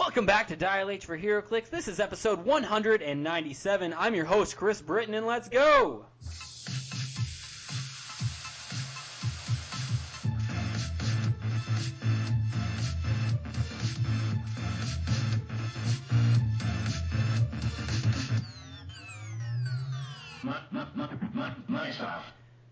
[0.00, 1.68] Welcome back to Dial H for HeroClix.
[1.68, 3.94] This is episode 197.
[3.98, 6.06] I'm your host, Chris Britton, and let's go!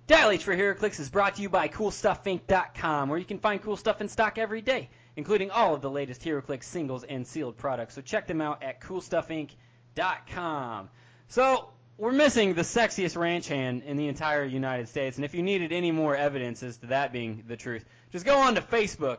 [0.06, 3.76] Dial H for HeroClix is brought to you by CoolStuffInc.com, where you can find cool
[3.76, 4.88] stuff in stock every day,
[5.18, 7.96] including all of the latest HeroClix singles and sealed products.
[7.96, 10.90] So check them out at CoolStuffInc.com.
[11.26, 15.42] So we're missing the sexiest ranch hand in the entire United States, and if you
[15.42, 19.18] needed any more evidence as to that being the truth, just go on to Facebook,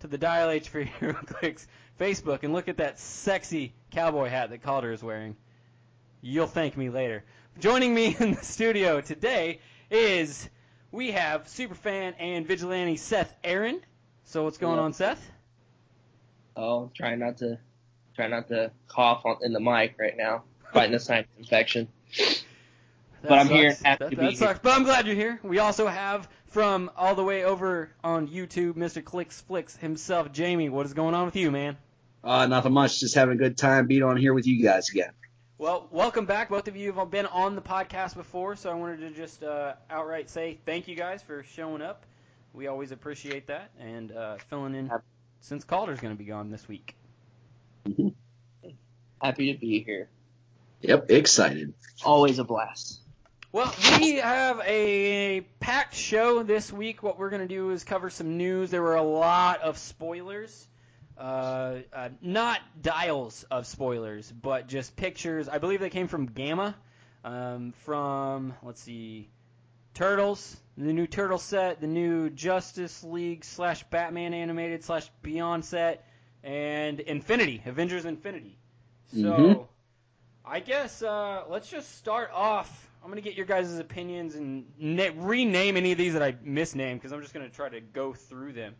[0.00, 1.66] to the Dial H for HeroClix
[1.98, 5.34] Facebook, and look at that sexy cowboy hat that Calder is wearing.
[6.20, 7.24] You'll thank me later.
[7.58, 10.46] Joining me in the studio today is
[10.92, 13.80] we have superfan and vigilante Seth Aaron.
[14.24, 14.84] So what's going Hello.
[14.84, 15.26] on, Seth?
[16.58, 17.58] Oh, try not to
[18.16, 20.42] try not to cough on, in the mic right now.
[20.72, 21.86] Fighting a sinus infection.
[22.16, 23.80] That But I'm here sucks.
[23.82, 24.58] and happy that, to that be sucks.
[24.58, 25.38] But I'm glad you're here.
[25.42, 29.04] We also have from all the way over on YouTube, Mr.
[29.04, 30.68] Clicks Flicks himself, Jamie.
[30.68, 31.76] What is going on with you, man?
[32.24, 32.98] Uh, nothing much.
[33.00, 35.12] Just having a good time being on here with you guys again.
[35.58, 36.50] Well, welcome back.
[36.50, 39.74] Both of you have been on the podcast before, so I wanted to just uh,
[39.90, 42.04] outright say thank you guys for showing up.
[42.52, 45.04] We always appreciate that and uh, filling in Yep.
[45.40, 46.94] Since Calder's going to be gone this week.
[49.22, 50.08] Happy to be here.
[50.82, 51.74] Yep, excited.
[52.04, 53.00] Always a blast.
[53.50, 57.02] Well, we have a packed show this week.
[57.02, 58.70] What we're going to do is cover some news.
[58.70, 60.68] There were a lot of spoilers.
[61.16, 65.48] Uh, uh, not dials of spoilers, but just pictures.
[65.48, 66.76] I believe they came from GAMA,
[67.24, 69.28] um, from, let's see,
[69.98, 76.06] Turtles, the new Turtle set, the new Justice League slash Batman animated slash Beyond set,
[76.44, 78.56] and Infinity, Avengers Infinity.
[79.12, 79.68] So, Mhm.
[80.44, 82.92] I guess uh, let's just start off.
[83.02, 87.00] I'm gonna get your guys' opinions and na- rename any of these that I misnamed
[87.00, 88.76] because I'm just gonna try to go through them.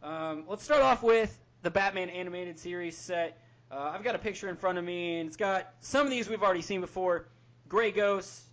[0.00, 3.36] Um, let's start off with the Batman animated series set.
[3.68, 6.28] Uh, I've got a picture in front of me, and it's got some of these
[6.28, 7.26] we've already seen before.
[7.68, 8.44] Gray Ghost,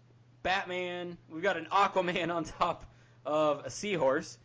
[0.43, 1.17] Batman.
[1.29, 2.85] We've got an Aquaman on top
[3.25, 4.37] of a seahorse.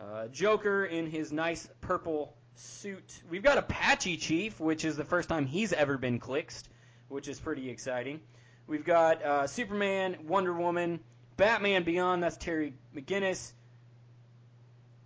[0.00, 3.22] Uh, Joker in his nice purple suit.
[3.30, 6.68] We've got Apache Chief, which is the first time he's ever been clixed,
[7.08, 8.20] which is pretty exciting.
[8.66, 11.00] We've got uh, Superman, Wonder Woman,
[11.36, 12.22] Batman Beyond.
[12.22, 13.52] That's Terry McGinnis.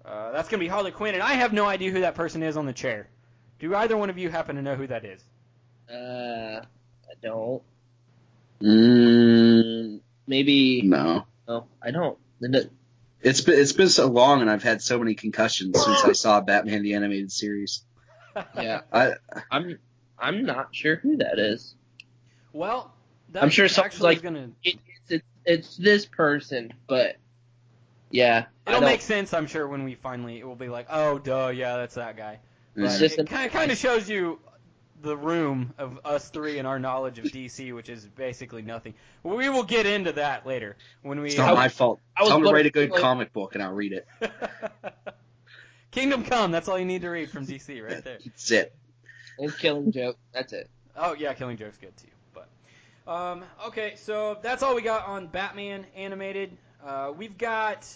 [0.05, 2.43] Uh, that's going to be Harley Quinn, and I have no idea who that person
[2.43, 3.09] is on the chair.
[3.59, 5.23] Do either one of you happen to know who that is?
[5.91, 7.63] Uh, I don't.
[8.63, 10.83] Mm, Maybe.
[10.83, 12.19] no, No, I don't.
[12.41, 12.71] The- the-
[13.21, 16.41] it's been it's been so long, and I've had so many concussions since I saw
[16.41, 17.83] Batman the animated series.
[18.57, 19.15] Yeah, I
[19.51, 19.79] I'm.
[20.17, 21.75] I'm not sure who that is.
[22.53, 22.93] Well,
[23.33, 24.51] that I'm sure someone's like- gonna.
[24.63, 27.17] It, it's, it's it's this person, but
[28.11, 31.49] yeah, It'll make sense, I'm sure, when we finally it will be like, oh, duh,
[31.49, 32.39] yeah, that's that guy.
[32.77, 34.39] But It's just it kind of kind of shows you
[35.03, 38.95] the room of us three and our knowledge of DC, which is basically nothing.
[39.23, 41.29] We will get into that later when we.
[41.29, 42.01] it's not my fault.
[42.17, 44.07] I was Tell me to write a good like- comic book, and I'll read it.
[45.91, 46.51] Kingdom Come.
[46.53, 48.19] That's all you need to read from DC, right there.
[48.25, 48.75] That's it.
[49.39, 50.19] and Killing Joke.
[50.33, 50.69] That's it.
[50.97, 52.09] Oh yeah, Killing Joke's good too.
[52.35, 52.49] But
[53.11, 56.57] um, okay, so that's all we got on Batman animated.
[56.85, 57.87] Uh, we've got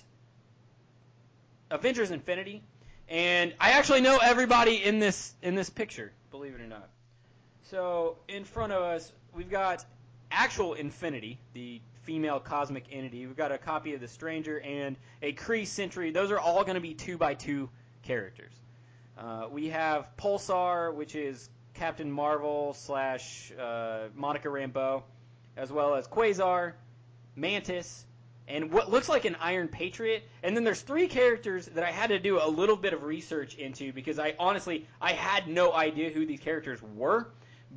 [1.70, 2.62] Avengers Infinity,
[3.08, 6.12] and I actually know everybody in this in this picture.
[6.32, 6.88] Believe it or not.
[7.60, 9.84] So in front of us, we've got
[10.30, 13.26] actual Infinity, the female cosmic entity.
[13.26, 16.10] We've got a copy of the Stranger and a Kree Sentry.
[16.10, 17.68] Those are all going to be two by two
[18.02, 18.54] characters.
[19.18, 25.02] Uh, we have Pulsar, which is Captain Marvel slash uh, Monica Rambeau,
[25.56, 26.72] as well as Quasar,
[27.36, 28.06] Mantis,
[28.48, 30.28] and what looks like an Iron Patriot.
[30.42, 33.54] And then there's three characters that I had to do a little bit of research
[33.54, 37.28] into because I honestly I had no idea who these characters were.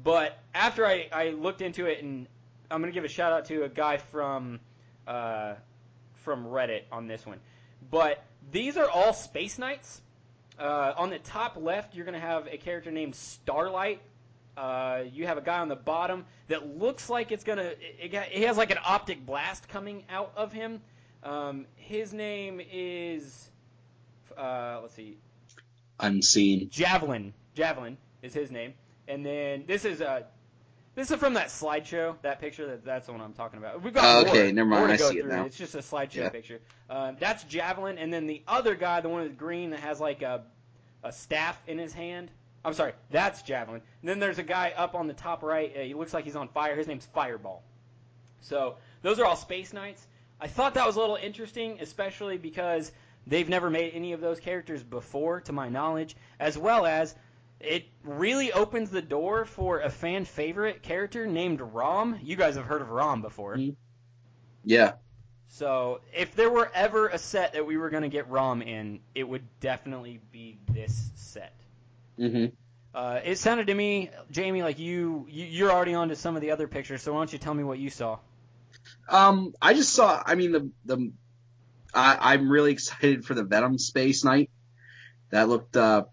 [0.04, 2.28] But after I, I looked into it, and
[2.70, 4.60] I'm gonna give a shout out to a guy from
[5.08, 5.54] uh,
[6.24, 7.40] from Reddit on this one.
[7.90, 10.02] But these are all Space Knights.
[10.58, 14.02] Uh, on the top left, you're to have a character named Starlight.
[14.58, 17.72] Uh, you have a guy on the bottom that looks like it's going to.
[17.72, 20.82] It, it, he has like an optic blast coming out of him.
[21.24, 23.50] Um, his name is.
[24.38, 25.18] Uh, let's see.
[26.00, 26.70] Unseen.
[26.70, 27.34] Javelin.
[27.54, 28.74] Javelin is his name.
[29.08, 30.24] And then this is uh,
[30.96, 32.16] this is from that slideshow.
[32.22, 32.68] That picture.
[32.68, 33.82] That, that's the one I'm talking about.
[33.82, 35.46] We've got more, okay, never mind, more I see it now.
[35.46, 36.30] It's just a slideshow Yeah.
[36.30, 36.60] picture.
[36.90, 40.22] Um, that's Javelin, and then the other guy, the one with green that has like
[40.22, 40.44] a
[41.04, 42.32] a staff in his hand.
[42.66, 43.82] I'm sorry, that's Javelin.
[44.02, 45.72] And then there's a guy up on the top right.
[45.76, 46.76] Uh, he looks like he's on fire.
[46.76, 47.64] His name's Fireball.
[48.42, 50.06] So those are all Space Knights.
[50.42, 52.92] I thought that was a little interesting, especially because
[53.28, 57.16] they've never made any of those characters before, to my knowledge, as well as
[57.60, 62.20] it really opens the door for a fan favorite character named Rom.
[62.22, 63.56] You guys have heard of Rom before.
[63.56, 63.76] Mhm.
[64.64, 64.94] Yeah.
[65.48, 69.00] So if there were ever a set that we were going to get Rom in,
[69.14, 71.54] it would definitely be this set.
[72.18, 72.46] Hmm
[72.94, 76.42] Uh, it sounded to me, Jamie, like you, you you're already on to some of
[76.42, 77.02] the other pictures.
[77.02, 78.20] So why don't you tell me what you saw?
[79.10, 80.22] Um, I just saw.
[80.26, 81.12] I mean, the the
[81.94, 84.50] I, I'm really excited for the Venom Space Knight.
[85.32, 86.06] That looked uh,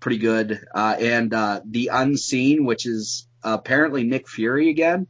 [0.00, 0.64] pretty good.
[0.74, 5.06] Uh, and uh, the Unseen, which is apparently Nick Fury again.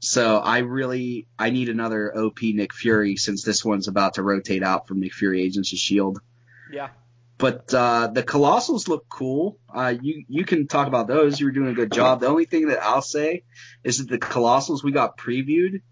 [0.00, 4.62] So I really I need another OP Nick Fury since this one's about to rotate
[4.62, 6.20] out from Nick Fury Agents of Shield.
[6.70, 6.90] Yeah.
[7.38, 9.58] But uh, the Colossals look cool.
[9.72, 11.38] Uh, you you can talk about those.
[11.38, 12.20] You were doing a good job.
[12.20, 13.44] The only thing that I'll say
[13.84, 15.82] is that the Colossals we got previewed.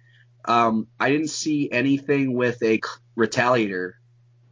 [0.44, 2.80] Um, I didn't see anything with a
[3.16, 3.92] Retaliator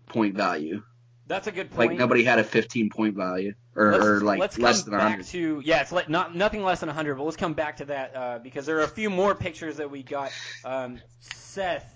[0.07, 0.83] point value.
[1.27, 1.91] That's a good point.
[1.91, 5.01] Like nobody had a 15 point value or, let's, or like let's less come than
[5.01, 5.27] back 100.
[5.27, 7.17] to yeah, it's like not nothing less than 100.
[7.17, 9.91] But let's come back to that uh, because there are a few more pictures that
[9.91, 10.31] we got.
[10.65, 11.93] Um, Seth,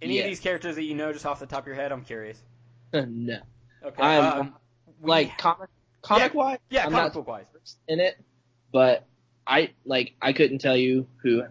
[0.00, 1.92] any of these characters that you know just off the top of your head?
[1.92, 2.40] I'm curious.
[3.06, 3.38] no.
[3.84, 4.02] Okay.
[4.02, 4.54] I'm- um,
[5.02, 5.68] Like comic
[6.02, 7.46] comic wise, yeah, I'm comic not book wise.
[7.88, 8.18] in it,
[8.72, 9.06] but
[9.46, 11.42] I like I couldn't tell you who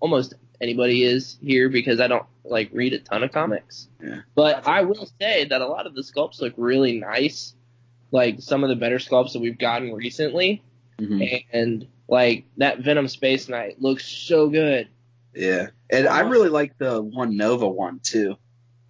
[0.00, 3.88] almost anybody is here because I don't like read a ton of comics.
[4.02, 4.20] Yeah.
[4.34, 4.70] But Gotcha.
[4.70, 7.54] I will say that a lot of the sculpts look really nice.
[8.10, 10.62] Like some of the better sculpts that we've gotten recently,
[10.98, 11.44] Mhm.
[11.52, 14.88] and like that Venom Space Knight looks so good.
[15.34, 18.36] Yeah, and I really like the one Nova one too.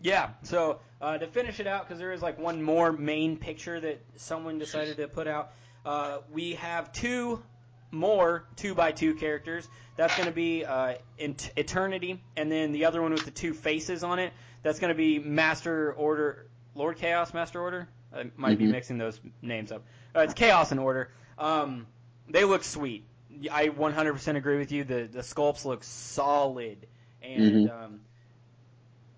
[0.01, 0.31] Yeah.
[0.45, 4.01] So uh, to finish it out, because there is like one more main picture that
[4.17, 5.53] someone decided to put out.
[5.85, 7.43] Uh, we have two
[7.91, 9.67] more two by two characters.
[9.97, 14.05] That's going to be uh, Eternity, and then the other one with the two faces
[14.05, 14.33] on it.
[14.63, 17.89] That's going to be Master Order, Lord Chaos, Master Order.
[18.15, 18.71] I might be Mhm.
[18.71, 19.85] mixing those names up.
[20.15, 21.11] Uh, it's Chaos and Order.
[21.39, 21.87] Um,
[22.29, 23.05] they look sweet.
[23.51, 24.85] I 100% agree with you.
[24.85, 26.87] The the sculpts look solid,
[27.23, 28.01] and um,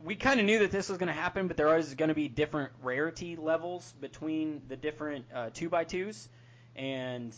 [0.05, 2.15] we kind of knew that this was going to happen, but there was going to
[2.15, 6.29] be different rarity levels between the different uh, two by twos,
[6.77, 7.35] and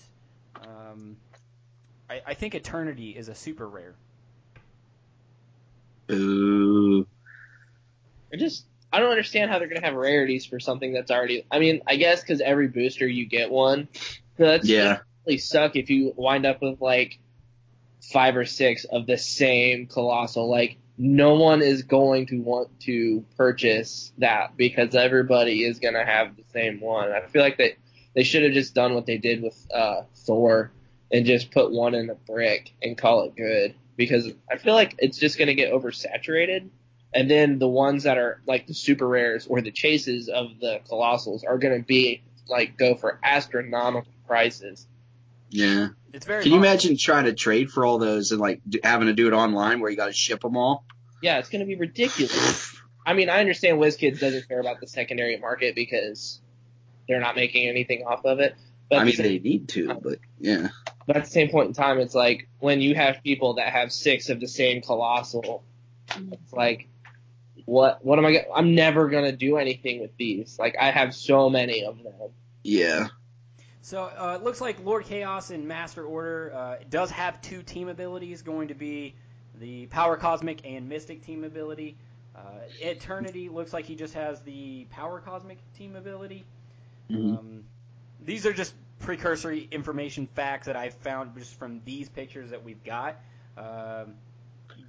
[0.62, 1.16] um,
[2.08, 3.94] I, I think Eternity is a super rare.
[6.10, 7.06] Ooh.
[8.32, 11.46] I just I don't understand how they're gonna have rarities for something that's already.
[11.50, 13.88] I mean, I guess because every booster you get one.
[14.36, 14.98] So that's Yeah.
[15.26, 17.18] really suck if you wind up with like
[18.12, 20.50] five or six of the same colossal.
[20.50, 26.36] Like no one is going to want to purchase that because everybody is gonna have
[26.36, 27.10] the same one.
[27.12, 27.76] I feel like they
[28.14, 30.70] they should have just done what they did with uh, Thor
[31.10, 34.94] and just put one in a brick and call it good because I feel like
[34.98, 36.68] it's just gonna get oversaturated.
[37.14, 40.80] And then the ones that are like the super rares or the chases of the
[40.90, 44.86] colossals are gonna be like go for astronomical prices.
[45.52, 45.88] Yeah.
[46.12, 46.42] It's very.
[46.42, 46.66] Can you hard.
[46.66, 49.80] imagine trying to trade for all those and like do, having to do it online
[49.80, 50.84] where you got to ship them all?
[51.22, 52.74] Yeah, it's gonna be ridiculous.
[53.06, 56.40] I mean, I understand WizKids doesn't care about the secondary market because
[57.08, 58.54] they're not making anything off of it.
[58.90, 60.68] But I mean, the they need to, but yeah.
[61.06, 63.92] but at the same point in time, it's like when you have people that have
[63.92, 65.64] six of the same colossal,
[66.10, 66.88] it's like,
[67.64, 68.04] what?
[68.04, 68.32] What am I?
[68.32, 70.58] Gonna, I'm never gonna do anything with these.
[70.58, 72.12] Like I have so many of them.
[72.62, 73.08] Yeah.
[73.82, 77.88] So uh, it looks like Lord Chaos and Master Order uh, does have two team
[77.88, 79.14] abilities, going to be
[79.58, 81.96] the Power Cosmic and Mystic team ability.
[82.34, 82.40] Uh,
[82.80, 86.44] Eternity looks like he just has the Power Cosmic team ability.
[87.10, 87.38] Mhm.
[87.38, 87.64] Um,
[88.24, 92.82] these are just precursory information facts that I found just from these pictures that we've
[92.84, 93.16] got.
[93.58, 94.14] Um,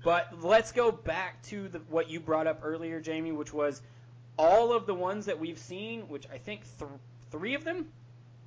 [0.03, 3.81] but let's go back to the, what you brought up earlier, Jamie, which was
[4.38, 6.91] all of the ones that we've seen, which I think th-
[7.31, 7.88] three of them,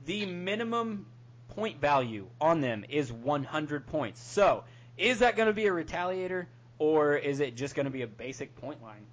[0.07, 1.07] the minimum
[1.49, 4.21] point value on them is 100 points.
[4.21, 4.65] So,
[4.97, 6.47] is that going to be a retaliator,
[6.79, 9.05] or is it just going to be a basic point line?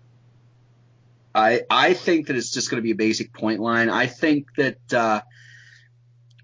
[1.36, 3.90] I I think that it's just going to be a basic point line.
[3.90, 5.22] I think that uh,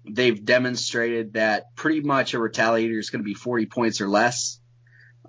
[0.08, 4.58] they've demonstrated that pretty much a retaliator is going to be 40 points or less.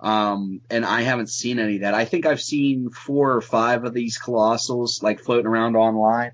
[0.00, 1.94] Um, and I haven't seen any of that.
[1.94, 6.32] I think I've seen four or five of these colossals like floating around online.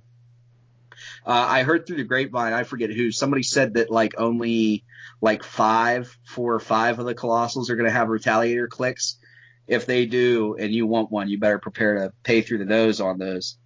[1.28, 4.84] Uh, I heard through the grapevine, I forget who, somebody said that like only
[5.20, 9.18] like five, four or five of the colossals are going to have retaliator clicks.
[9.66, 13.02] If they do, and you want one, you better prepare to pay through the nose
[13.02, 13.58] on those.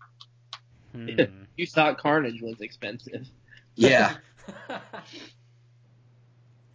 [0.92, 1.09] Hmm.
[1.54, 3.28] You thought Carnage was expensive.
[3.75, 4.14] Yeah.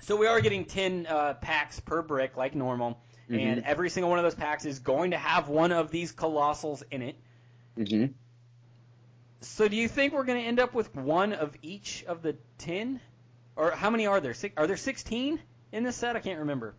[0.01, 4.19] so we are getting 10 uh, packs per brick like normal, and every single one
[4.19, 7.15] of those packs is going to have one of these colossals in it.
[7.75, 8.05] hmm
[9.41, 12.35] So do you think we're going to end up with one of each of the
[12.57, 12.99] 10?
[13.55, 14.33] Or how many are there?
[14.33, 15.39] Six, are there 16
[15.71, 16.15] in this set?
[16.15, 16.75] I can't remember.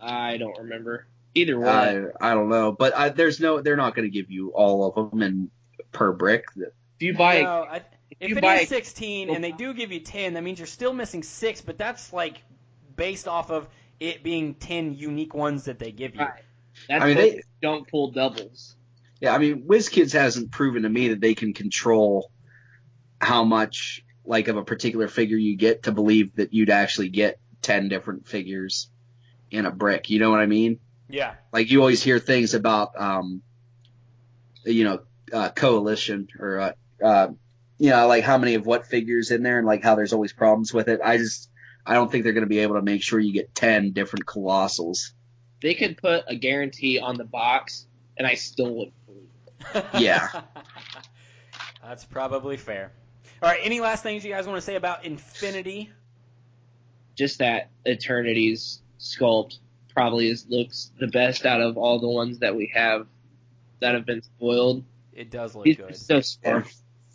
[0.00, 1.68] I don't remember either one.
[1.68, 3.60] I I don't know, but I, there's no.
[3.60, 5.50] They're not going to give you all of them and
[5.92, 6.46] per brick.
[6.56, 7.82] if you buy, No, I,
[8.18, 10.66] if you it buy is 16 and they do give you 10, that means you're
[10.66, 12.42] still missing 6, but that's like
[12.96, 13.68] based off of
[14.00, 16.22] it being 10 unique ones that they give you.
[16.22, 16.42] Right.
[16.88, 18.76] that's I mean, they- don't pull doubles.
[19.22, 22.32] Yeah, I mean, WizKids hasn't proven to me that they can control
[23.20, 27.38] how much like of a particular figure you get to believe that you'd actually get
[27.62, 28.90] ten different figures
[29.48, 30.10] in a brick.
[30.10, 30.80] You know what I mean?
[31.08, 31.34] Yeah.
[31.52, 33.42] Like you always hear things about, um,
[34.64, 35.02] you know,
[35.32, 36.72] uh, coalition or, uh,
[37.04, 37.28] uh,
[37.78, 40.32] you know, like how many of what figures in there and like how there's always
[40.32, 41.00] problems with it.
[41.04, 41.48] I just,
[41.86, 44.26] I don't think they're going to be able to make sure you get 10 different
[44.26, 45.12] colossals.
[45.60, 49.28] They could put a guarantee on the box, and I still wouldn't believe
[49.74, 49.84] it.
[50.02, 50.28] Yeah.
[51.82, 52.92] That's probably fair.
[53.42, 55.90] All right, any last things you guys want to say about Infinity?
[57.16, 59.58] Just that Eternity's sculpt
[59.94, 63.06] probably is looks the best out of all the ones that we have
[63.80, 64.84] that have been spoiled.
[65.12, 65.96] It does look He's good.
[65.96, 66.72] so smart,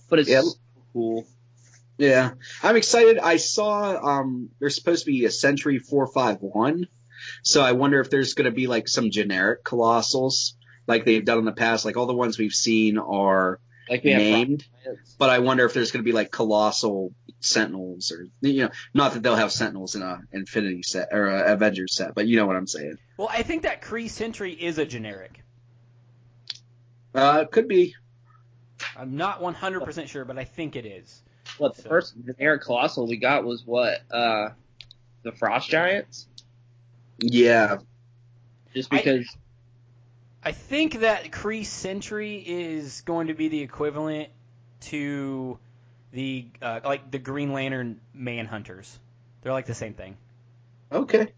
[0.10, 0.42] but it's Yeah.
[0.42, 0.52] so
[0.94, 1.26] cool.
[1.98, 3.18] Yeah, I'm excited.
[3.18, 6.88] I saw um there's supposed to be a Sentry 451,
[7.42, 10.54] so I wonder if there's going to be like some generic colossals
[10.88, 11.86] like they've done in the past.
[11.86, 15.16] Like all the ones we've seen are Like we named, Giants.
[15.20, 19.14] but I wonder if there's going to be like colossal Sentinels or you know, not
[19.14, 22.46] that they'll have Sentinels in a Infinity set or a Avengers set, but you know
[22.48, 22.98] what I'm saying.
[23.18, 25.44] Well, I think that Kree Sentry is a generic.
[27.14, 27.96] Uh, could be.
[28.96, 31.22] I'm not 100% sure, but I think it is.
[31.60, 34.02] Well, the So- first generic colossal we got was what?
[34.12, 34.50] Uh,
[35.24, 36.28] the Frost Giants.
[37.20, 37.78] Yeah,
[38.76, 39.40] Just because I
[40.52, 44.30] think that Kree Sentry is going to be the equivalent
[44.82, 45.58] to
[46.12, 48.90] the uh, like the Green Lantern Manhunters.
[49.42, 50.18] They're like the same thing.
[50.92, 51.34] okay.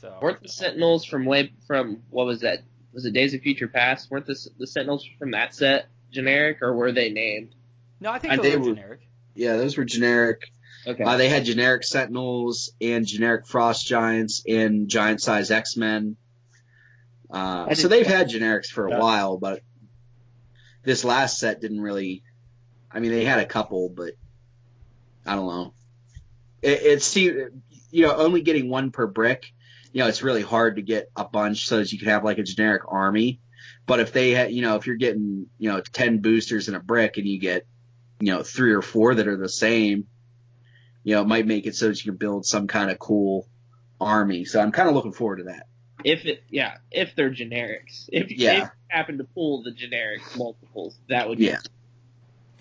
[0.00, 2.60] So weren't the Sentinels from way from what was that?
[2.94, 4.10] Was it Days of Future Past?
[4.10, 7.54] Weren't the the Sentinels from that set generic, or were they named?
[8.00, 9.00] no, I think And those they were- generic.
[9.34, 10.50] Yeah, those were generic.
[10.86, 11.04] Okay.
[11.04, 16.16] Uh, they had generic Sentinels and generic Frost Giants and giant size X Men.
[17.30, 18.98] Uh, so they've had generics for a Yeah.
[18.98, 19.62] while, but
[20.82, 22.22] this last set didn't really.
[22.90, 24.14] I mean, they had a couple, but
[25.24, 25.74] I don't know.
[26.60, 29.52] It, it seemed, you know, only getting one per brick.
[29.92, 32.38] You know, it's really hard to get a bunch so that you can have like
[32.38, 33.40] a generic army.
[33.86, 36.80] But if they had, you know, if you're getting, you know, ten boosters in a
[36.80, 37.66] brick and you get,
[38.20, 40.06] you know, three or four that are the same,
[41.04, 43.48] you know, it might make it so that you can build some kind of cool
[44.00, 44.44] army.
[44.44, 45.66] So I'm kind of looking forward to that.
[46.04, 48.52] If it, yeah, if they're generics, if, Yeah.
[48.52, 51.46] if you happen to pull the generic multiples, that would be.
[51.46, 51.58] Yeah.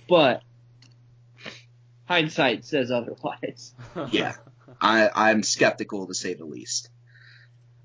[0.08, 0.44] But
[2.06, 3.74] hindsight says otherwise.
[4.12, 4.36] Yeah.
[4.82, 6.90] I, I'm skeptical to say the least.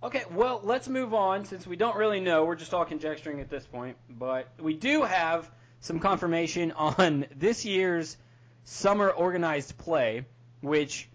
[0.03, 2.45] Okay, well, let's move on since we don't really know.
[2.45, 7.65] We're just all conjecturing at this point, but we do have some confirmation on this
[7.65, 8.17] year's
[8.65, 10.25] summer organized play,
[10.61, 11.09] which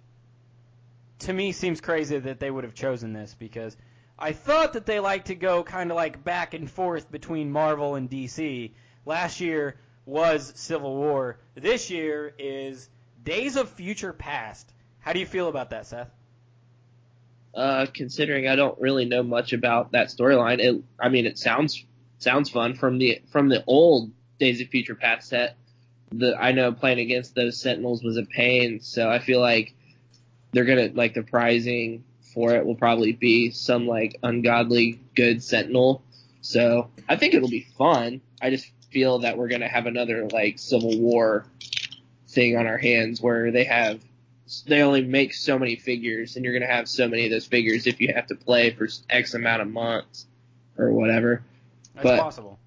[1.20, 3.78] to me seems crazy that they would have chosen this because
[4.22, 7.96] I thought that they like to go kind of like back and forth between Marvel
[7.96, 8.72] and DC.
[9.06, 11.40] Last year was Civil War.
[11.56, 12.90] This year is
[13.24, 14.74] Days of Future Past.
[15.00, 16.10] How do you feel about that, Seth?
[17.56, 21.86] Uh, considering I don't really know much about that storyline, it, I mean, it sounds
[22.18, 25.56] sounds fun from the from the old Days of Future Past set.
[26.12, 29.74] The I know playing against those Sentinels was a pain, so I feel like
[30.52, 32.04] they're gonna like the prizing
[32.40, 36.02] for it will probably be some like ungodly good Sentinel.
[36.40, 38.22] So I think it'll be fun.
[38.42, 41.46] I just feel that we're gonna have another like Civil War
[42.30, 44.00] thing on our hands where they have
[44.66, 47.88] they only make so many figures, and you're gonna have so many of those figures
[47.88, 50.26] if you have to play for X amount of months
[50.78, 51.44] or whatever.
[51.96, 52.58] That's But- possible.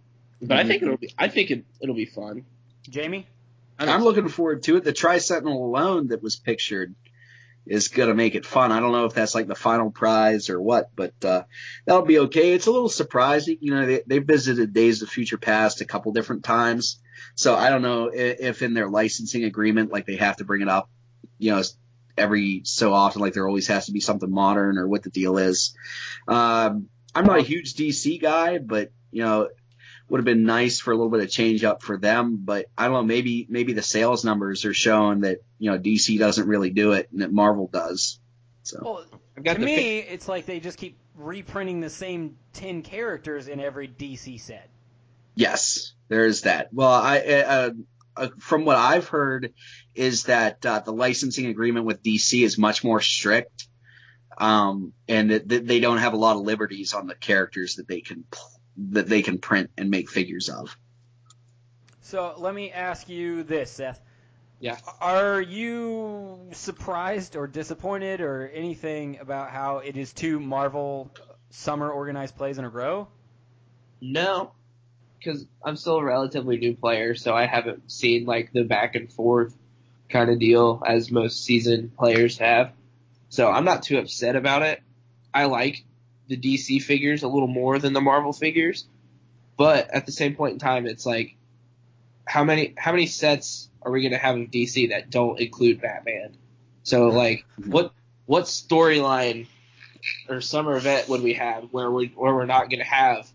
[0.42, 2.44] But I think it'll be I think it, it'll be fun.
[2.90, 3.26] Jamie?
[3.78, 4.84] I'm looking forward to it.
[4.84, 6.94] The Tri Sentinel alone that was pictured
[7.66, 8.72] is gonna make it fun.
[8.72, 11.44] I don't know if that's like the final prize or what, but uh,
[11.86, 12.52] that'll be okay.
[12.52, 13.58] It's a little surprising.
[13.60, 17.00] You know, they, they visited Days of Future Past a couple different times,
[17.34, 20.62] so I don't know if, if in their licensing agreement, like they have to bring
[20.62, 20.90] it up,
[21.38, 21.62] you know,
[22.16, 25.38] every so often, like there always has to be something modern or what the deal
[25.38, 25.74] is.
[26.28, 29.48] Um, I'm not a huge DC guy, but you know,
[30.12, 32.36] would have been nice for a little bit of change up for them.
[32.44, 36.18] But I don't know, maybe maybe the sales numbers are showing that you know DC
[36.18, 38.20] doesn't really do it and that Marvel does.
[38.62, 39.04] So Well,
[39.38, 43.48] I've got to the me, it's like they just keep reprinting the same ten characters
[43.48, 44.68] in every DC set.
[45.34, 46.68] yes, there is that.
[46.74, 47.70] Well, I uh,
[48.14, 49.54] uh, from what I've heard
[49.94, 53.66] is that uh, the licensing agreement with DC is much more strict.
[54.36, 57.88] Um, and that, that they don't have a lot of liberties on the characters that
[57.88, 58.24] they can
[58.76, 60.76] that they can print and make figures of.
[62.00, 64.00] So let me ask you this, Seth.
[64.60, 64.78] Yeah.
[65.00, 71.10] Are you surprised or disappointed or anything about how it is two Marvel
[71.50, 73.08] summer organized plays in a row?
[74.00, 74.52] No,
[75.18, 79.12] because I'm still a relatively new player, so I haven't seen like the back and
[79.12, 79.56] forth
[80.08, 82.72] kind of deal as most seasoned players have.
[83.30, 84.80] So I'm not too upset about it.
[85.32, 85.84] I like
[86.28, 88.86] the DC figures a little more than the Marvel figures,
[89.56, 91.36] but at the same point in time, it's like
[92.26, 96.36] how many how many sets are we gonna have of DC that don't include Batman?
[96.82, 97.92] So like what
[98.26, 99.46] what storyline
[100.28, 103.28] or summer event would we have where we where we're not gonna have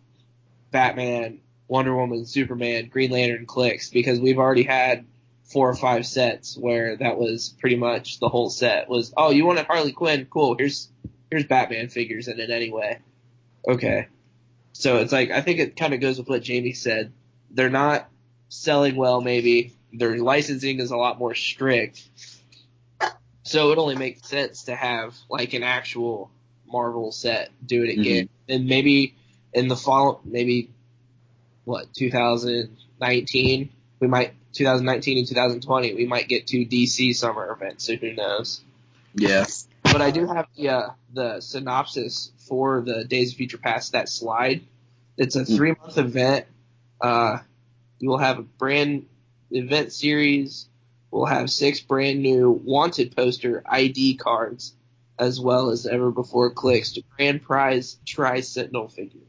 [0.72, 3.89] Batman, Wonder Woman, Superman, Green Lantern clicks?
[3.89, 5.06] Because we've already had
[5.44, 9.46] four or five sets where that was pretty much the whole set was oh you
[9.46, 10.27] wanted Harley Quinn?
[10.29, 10.89] Cool here's
[11.29, 13.00] here's Batman figures in it anyway.
[13.67, 14.07] Okay.
[14.74, 17.12] So it's like I think it kind of goes with what Jamie said.
[17.51, 18.10] They're not
[18.50, 19.74] selling well maybe.
[19.93, 22.07] Their licensing is a lot more strict.
[23.43, 26.29] So it only makes sense to have like an actual
[26.67, 28.01] Marvel set do it mm-hmm.
[28.01, 28.29] again.
[28.50, 29.15] And maybe
[29.53, 30.69] in the fall maybe
[31.63, 33.69] what 2019
[34.00, 38.62] we might 2019 and 2020 we might get two DC summer events so who knows?
[39.15, 39.46] Yeah.
[39.98, 44.10] But I do have the uh, the synopsis for the Days of Future Past that
[44.10, 44.62] slide.
[45.18, 46.46] It's a three month event.
[47.01, 47.39] Uh
[48.00, 49.08] you will have a brand
[49.50, 50.68] event series.
[51.10, 54.75] We'll have six brand new wanted poster ID cards
[55.18, 59.21] as well as ever before clicks to grand prize tri sentinel figure.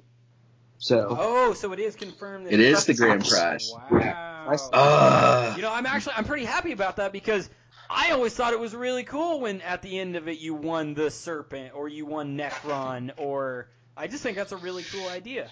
[0.79, 3.73] So Oh, so it is confirmed that It is the grand prize.
[3.90, 4.47] Wow.
[4.73, 7.49] Uh, You know, I'm actually I'm pretty happy about that because
[7.90, 10.94] I always thought it was really cool when at the end of it you won
[10.94, 15.51] the Serpent or you won Nekron or I just think that's a really cool idea.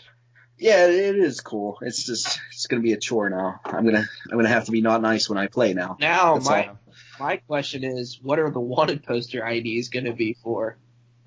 [0.59, 1.79] yeah, it is cool.
[1.83, 3.61] It's just it's gonna be a chore now.
[3.64, 5.96] I'm gonna I'm gonna have to be not nice when I play now.
[6.01, 6.79] now That's my all.
[7.18, 10.77] my question is what are the wanted poster IDs going to be for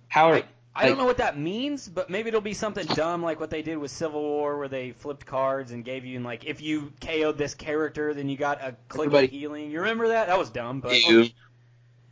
[0.08, 0.44] how are
[0.76, 3.62] I don't know what that means, but maybe it'll be something dumb like what they
[3.62, 6.94] did with Civil War, where they flipped cards and gave you, and like, if you
[7.02, 9.72] KO'd this character, then you got a click Everybody- of healing.
[9.72, 10.28] You remember that?
[10.28, 11.30] That was dumb, but You-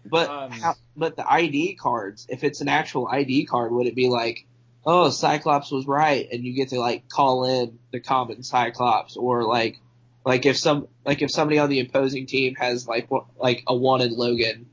[0.09, 3.95] But Um, how, but the ID cards, if it's an actual ID card, would it
[3.95, 4.45] be like,
[4.85, 9.43] oh, Cyclops was right, and you get to like call in the common Cyclops, or
[9.43, 9.79] like,
[10.25, 14.13] like if some like if somebody on the opposing team has like like a wanted
[14.13, 14.67] Logan,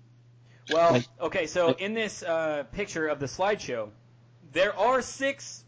[0.71, 3.91] Well, okay, so in this uh, picture of the slideshow,
[4.53, 5.65] there are six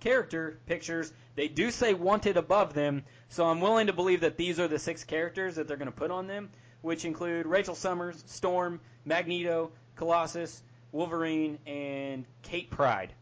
[0.00, 1.12] character pictures.
[1.34, 4.78] They do say wanted above them, so I'm willing to believe that these are the
[4.78, 6.50] six characters that they're going to put on them,
[6.82, 13.12] which include Rachel Summers, Storm, Magneto, Colossus, Wolverine, and Kate Pryde.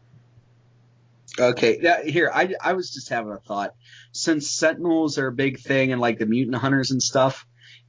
[1.39, 3.75] Okay, here I I was just having a thought.
[4.11, 7.45] Since Sentinels are a big thing and like the mutant hunters and stuff,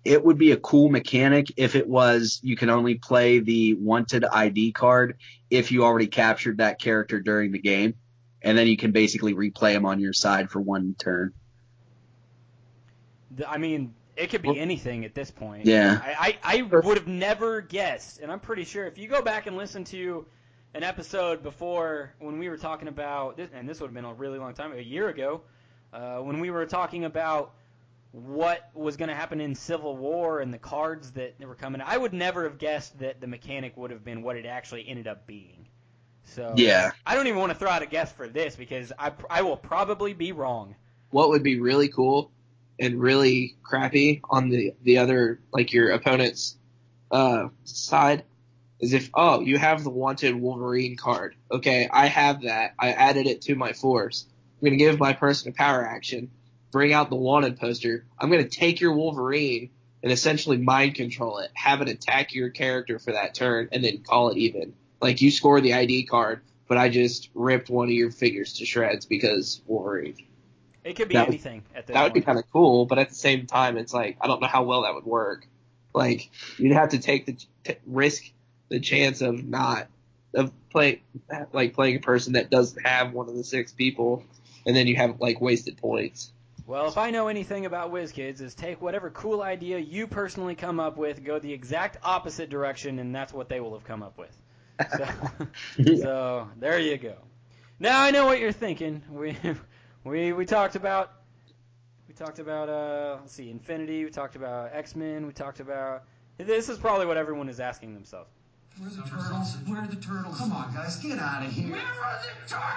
[0.09, 4.25] it would be a cool mechanic if it was you can only play the wanted
[4.25, 5.19] ID card
[5.51, 7.95] if you already captured that character during the game,
[8.43, 11.35] and then you can basically replay him on your side for one turn.
[13.47, 15.67] I mean, it could be Well- anything at this point.
[15.67, 16.01] Yeah.
[16.03, 19.47] I, I, I would have never guessed, and I'm pretty sure if you go back
[19.47, 20.27] and listen to
[20.75, 24.39] an episode before when we were talking about and this would have been a really
[24.39, 25.43] long time, a year ago,
[25.93, 27.55] uh, when we were talking about
[28.13, 31.97] what was going to happen in Civil War and the cards that were coming, I
[31.97, 35.27] would never have guessed that the mechanic would have been what it actually ended up
[35.27, 35.69] being.
[36.25, 39.13] So Yeah, I don't even want to throw out a guess for this because I,
[39.31, 40.77] I will probably be wrong.
[41.11, 42.33] what would be really cool
[42.79, 46.57] and really crappy on the the other like your opponent's
[47.11, 48.25] uh side
[48.81, 51.35] is if oh you have the wanted Wolverine card.
[51.51, 52.75] Okay, I have that.
[52.79, 54.27] I added it to my force.
[54.61, 56.31] I'm gonna give my person a power action,
[56.71, 58.05] bring out the wanted poster.
[58.19, 59.71] I'm gonna take your Wolverine
[60.03, 63.99] and essentially mind control it, have it attack your character for that turn, and then
[63.99, 64.75] call it even.
[65.01, 68.67] Like you score the ID card, but I just ripped one of your figures to
[68.67, 70.17] shreds because Wolverine.
[70.85, 72.99] It could be That would- anything at this That would be kind of cool, but
[72.99, 75.47] at the same time, it's like I don't know how well that would work.
[75.95, 78.25] Like you'd have to take the t- risk
[78.69, 79.89] the chance of not
[80.35, 81.01] of play
[81.53, 84.23] like playing a person that doesn't have one of the six people,
[84.67, 86.31] and then you have like wasted points.
[86.69, 90.79] Well, if I know anything about WizKids, is take whatever cool idea you personally come
[90.79, 94.19] up with, go the exact opposite direction, and that's what they will have come up
[94.19, 94.37] with.
[94.99, 95.09] So,
[95.97, 97.15] so there you go.
[97.81, 99.03] Now I know what you're thinking.
[99.09, 99.35] We
[100.05, 101.13] we we talked about
[102.07, 104.05] we talked about uh let's see Infinity.
[104.05, 105.27] We talked about X Men.
[105.27, 106.03] We talked about
[106.37, 108.29] this is probably what everyone is asking themselves.
[108.77, 109.57] Where are the turtles?
[109.67, 110.37] Where are the turtles?
[110.37, 111.73] Come on, guys, get out of here.
[111.73, 112.69] Where are the turtles?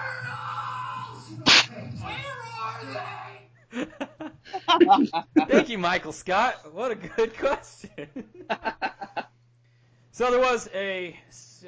[2.02, 2.16] Where
[2.62, 3.31] are they?
[5.48, 6.74] Thank you, Michael Scott.
[6.74, 8.08] What a good question.
[10.12, 11.16] so there was a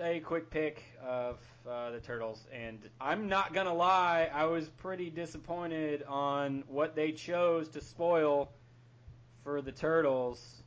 [0.01, 1.37] a quick pick of
[1.69, 7.11] uh, the turtles, and I'm not gonna lie, I was pretty disappointed on what they
[7.11, 8.49] chose to spoil
[9.43, 10.63] for the turtles.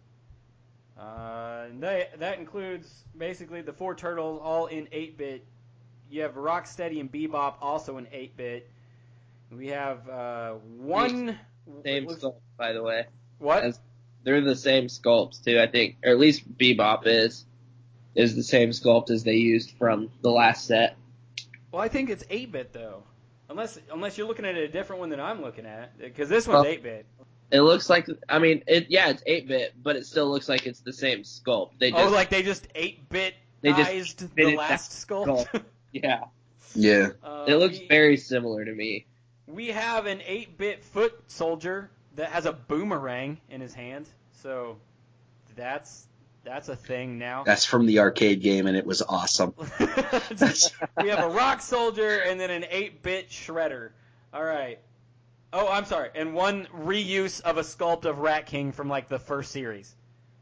[0.98, 5.44] Uh, and they, that includes basically the four turtles all in 8-bit.
[6.08, 8.70] You have Rocksteady and Bebop also in 8-bit.
[9.50, 11.38] We have uh, one.
[11.84, 13.06] Same looks- sculpt, by the way.
[13.38, 13.64] What?
[13.64, 13.80] As-
[14.24, 17.44] They're the same sculpts too, I think, or at least Bebop is
[18.14, 20.96] is the same sculpt as they used from the last set.
[21.70, 23.02] Well, I think it's 8-bit though.
[23.50, 26.64] Unless unless you're looking at a different one than I'm looking at, because this one's
[26.64, 27.06] Well- 8-bit.
[27.52, 30.66] It looks like, I mean, it yeah, it's eight bit, but it still looks like
[30.66, 31.78] it's the same sculpt.
[31.78, 35.46] They just, oh, like they just 8-bit They just the last sculpt.
[35.46, 35.62] sculpt.
[35.92, 36.24] yeah,
[36.74, 37.10] Yeah.
[37.22, 39.06] Uh, it looks we, very similar to me.
[39.46, 44.06] We have an 8-bit foot soldier that has a boomerang in his hand,
[44.42, 44.76] so
[45.54, 46.06] that's
[46.44, 47.42] that's a thing now.
[47.44, 49.54] That's from the arcade game, and it was awesome.
[49.80, 53.90] we have a rock soldier and then an 8-bit shredder.
[54.32, 54.78] All right.
[55.52, 56.10] Oh, I'm sorry.
[56.14, 59.94] And one reuse of a sculpt of Rat King from like the first series.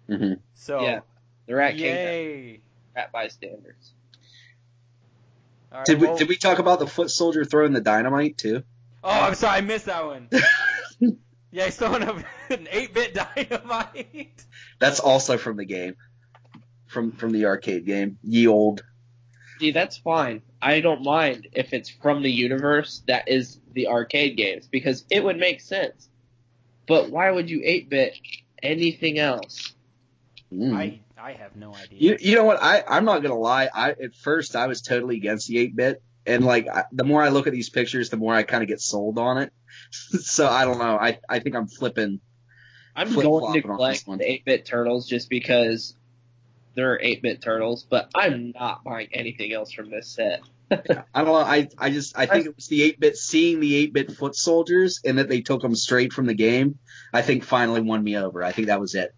[0.09, 1.01] hmm So Yeah.
[1.47, 2.61] The Rat King, yay.
[2.97, 3.93] rat bystanders.
[5.73, 8.39] All right, Did we well- did we talk about the foot soldier throwing the dynamite
[8.39, 8.63] too?
[9.05, 10.29] Oh, I'm sorry, I missed that one.
[11.53, 12.17] yeah, he's throwing up
[12.49, 14.45] an 8-bit dynamite.
[14.79, 15.97] That's also from the game,
[16.87, 18.19] from from the arcade game.
[18.23, 18.83] Ye old.
[19.61, 20.41] See, that's fine.
[20.61, 25.23] I don't mind if it's from the universe that is the arcade games because it
[25.23, 26.09] would make sense.
[26.89, 28.19] But why would you 8-bit
[28.63, 29.75] anything else?
[30.53, 30.75] Mm.
[30.75, 31.99] I I have no idea.
[31.99, 32.63] You you know what?
[32.63, 33.69] I I'm not gonna lie.
[33.73, 37.23] I at first I was totally against the eight bit, and like I, the more
[37.23, 39.53] I look at these pictures, the more I kind of get sold on it.
[39.91, 40.97] so I don't know.
[40.97, 42.21] I I think I'm flipping.
[42.97, 44.19] I'm going to on this collect one.
[44.19, 45.97] the 8-bit turtles just because
[46.77, 50.43] they're 8-bit turtles, but I'm not buying anything else from this set.
[50.71, 50.77] I
[51.15, 51.35] don't know.
[51.35, 54.35] I I just I think it was the eight bit seeing the eight bit foot
[54.35, 56.79] soldiers and that they took them straight from the game.
[57.13, 58.43] I think finally won me over.
[58.43, 59.15] I think that was it.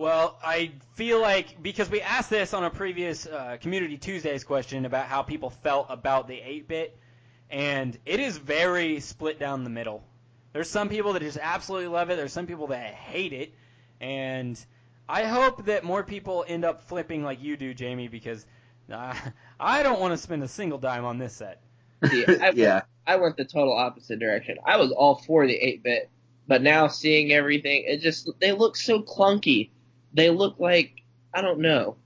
[0.00, 4.86] Well, I feel like because we asked this on a previous uh, Community Tuesdays question
[4.86, 6.96] about how people felt about the 8-bit,
[7.50, 10.02] and it is very split down the middle.
[10.54, 12.16] There's some people that just absolutely love it.
[12.16, 13.52] There's some people that hate it,
[14.00, 14.58] and
[15.06, 18.46] I hope that more people end up flipping like you do, Jamie, because
[18.90, 19.14] uh,
[19.60, 21.60] I don't want to spend a single dime on this set.
[22.08, 22.80] See, I, yeah.
[23.06, 24.56] I went the total opposite direction.
[24.64, 26.08] I was all for the 8-bit,
[26.48, 29.68] but now seeing everything, it just, they look so clunky.
[30.12, 31.96] They look like, I don't know.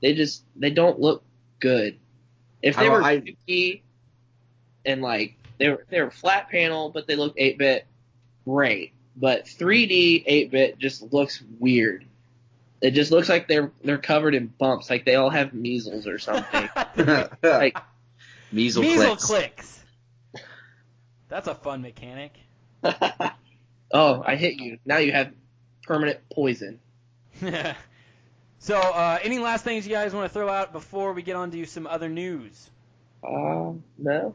[0.00, 1.22] They just, they don't look
[1.58, 1.98] good.
[2.62, 3.82] If they I- were I- 2D
[4.84, 7.86] and like, they were, they were flat panel, but they looked 8-bit,
[8.44, 8.92] great.
[9.16, 12.06] But 3D 8-bit just looks weird.
[12.80, 16.18] It just looks like they're, they're covered in bumps, like they all have measles or
[16.18, 16.68] something.
[17.42, 17.76] like,
[18.52, 19.26] Measle Measle clicks.
[19.26, 19.84] clicks.
[21.28, 22.32] That's a fun mechanic.
[23.92, 24.78] oh, I hit you.
[24.84, 25.32] Now you have
[25.84, 26.80] permanent poison.
[28.58, 31.50] so, uh, any last things you guys want to throw out before we get on
[31.50, 32.70] to some other news?
[33.22, 34.34] Uh, no.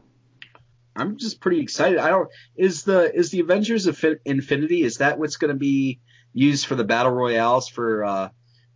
[0.94, 1.98] I'm just pretty excited.
[1.98, 5.58] I don't is the is the Avengers of Fin- Infinity is that what's going to
[5.58, 6.00] be
[6.32, 8.28] used for the battle royales for uh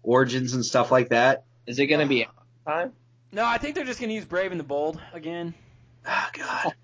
[0.03, 1.45] origins and stuff like that?
[1.67, 2.27] Is it gonna be
[2.67, 2.93] time?
[3.33, 5.55] No, I think they're just going to use Brave and the Bold again.
[6.07, 6.75] Oh god.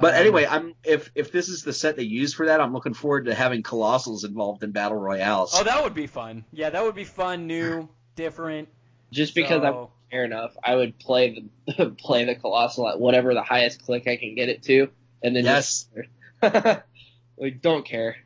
[0.00, 2.72] But Um, anyway, I'm if if this is the set they use for that, I'm
[2.72, 5.52] looking forward to having Colossals involved in battle royales.
[5.54, 6.44] Oh, that would be fun.
[6.52, 8.68] Yeah, that would be fun, new, different.
[9.12, 13.34] Just because I So- care enough, I would play the play the colossal at whatever
[13.34, 14.88] the highest click I can get it to,
[15.22, 15.88] and then yes.
[16.42, 16.82] just
[17.36, 18.16] we don't care.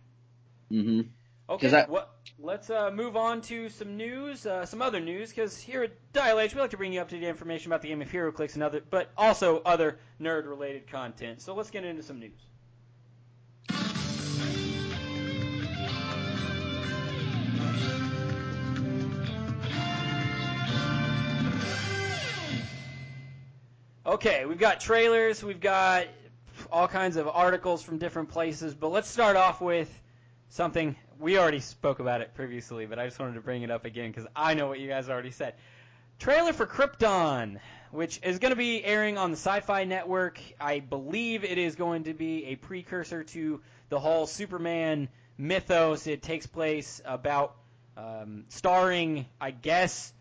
[0.70, 1.00] Mm-hmm.
[1.48, 2.10] Okay, Does that- what,
[2.42, 6.38] let's uh, move on to some news, uh, some other news, because here at Dial
[6.38, 8.54] H, we like to bring you up to date information about the game of HeroClix
[8.54, 11.40] and other, but also other nerd-related content.
[11.42, 12.32] So let's get into some news.
[24.06, 26.06] Okay, we've got trailers, we've got
[26.72, 29.88] all kinds of articles from different places, but let's start off with
[30.48, 33.84] something we already spoke about it previously, but I just wanted to bring it up
[33.84, 35.54] again because I know what you guys already said.
[36.18, 40.40] Trailer for Krypton, which is going to be airing on the Sci-Fi Network.
[40.60, 46.06] I believe it is going to be a precursor to the whole Superman mythos.
[46.06, 47.56] It takes place about
[47.96, 50.12] um, starring, I guess,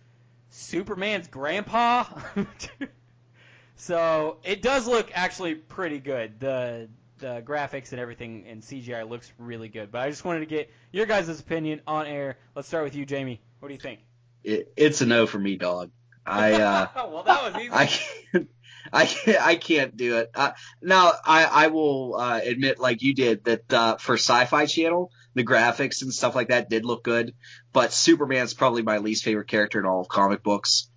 [0.50, 2.06] Superman's grandpa.
[3.76, 6.40] so it does look actually pretty good.
[6.40, 9.92] The the graphics and everything in CGI looks really good.
[9.92, 12.38] But I just wanted to get your guys' opinion on air.
[12.56, 13.42] Let's start with you, Jamie.
[13.60, 14.00] What do you think?
[14.44, 15.92] It, it's a no for me, dog.
[16.26, 17.72] I uh, well, that was easy.
[17.72, 18.50] I can't.
[18.92, 20.32] I can't, I can't do it.
[20.34, 20.52] Uh,
[20.82, 25.44] now, I, I will uh, admit, like you did, that uh, for Sci-Fi Channel, the
[25.44, 27.36] graphics and stuff like that did look good.
[27.74, 30.90] But Superman's probably my least favorite character in all of comic books.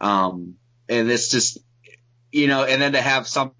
[0.00, 0.56] Um,
[0.88, 1.58] and this just,
[2.30, 3.56] you know, and then to have something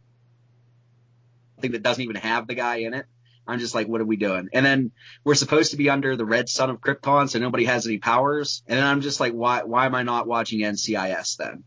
[1.68, 3.06] that doesn't even have the guy in it,
[3.46, 4.48] I'm just like, what are we doing?
[4.52, 4.92] And then
[5.24, 8.62] we're supposed to be under the red sun of Krypton, so nobody has any powers.
[8.66, 11.64] And then I'm just like, why, why am I not watching NCIS then?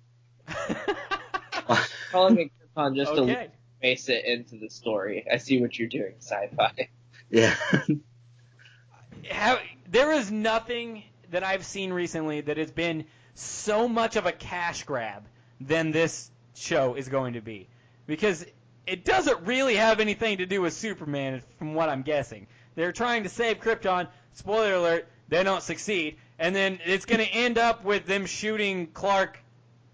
[2.12, 3.34] Calling it Krypton just okay.
[3.34, 3.51] to
[3.82, 5.25] face it into the story.
[5.32, 6.89] I see what you're doing, sci-fi.
[7.29, 7.56] Yeah.
[9.29, 14.32] How, there is nothing that I've seen recently that has been so much of a
[14.32, 15.25] cash grab
[15.60, 17.67] than this show is going to be.
[18.06, 18.45] Because
[18.87, 22.47] it doesn't really have anything to do with Superman, from what I'm guessing.
[22.75, 24.07] They're trying to save Krypton.
[24.33, 26.17] Spoiler alert, they don't succeed.
[26.39, 29.39] And then it's going to end up with them shooting Clark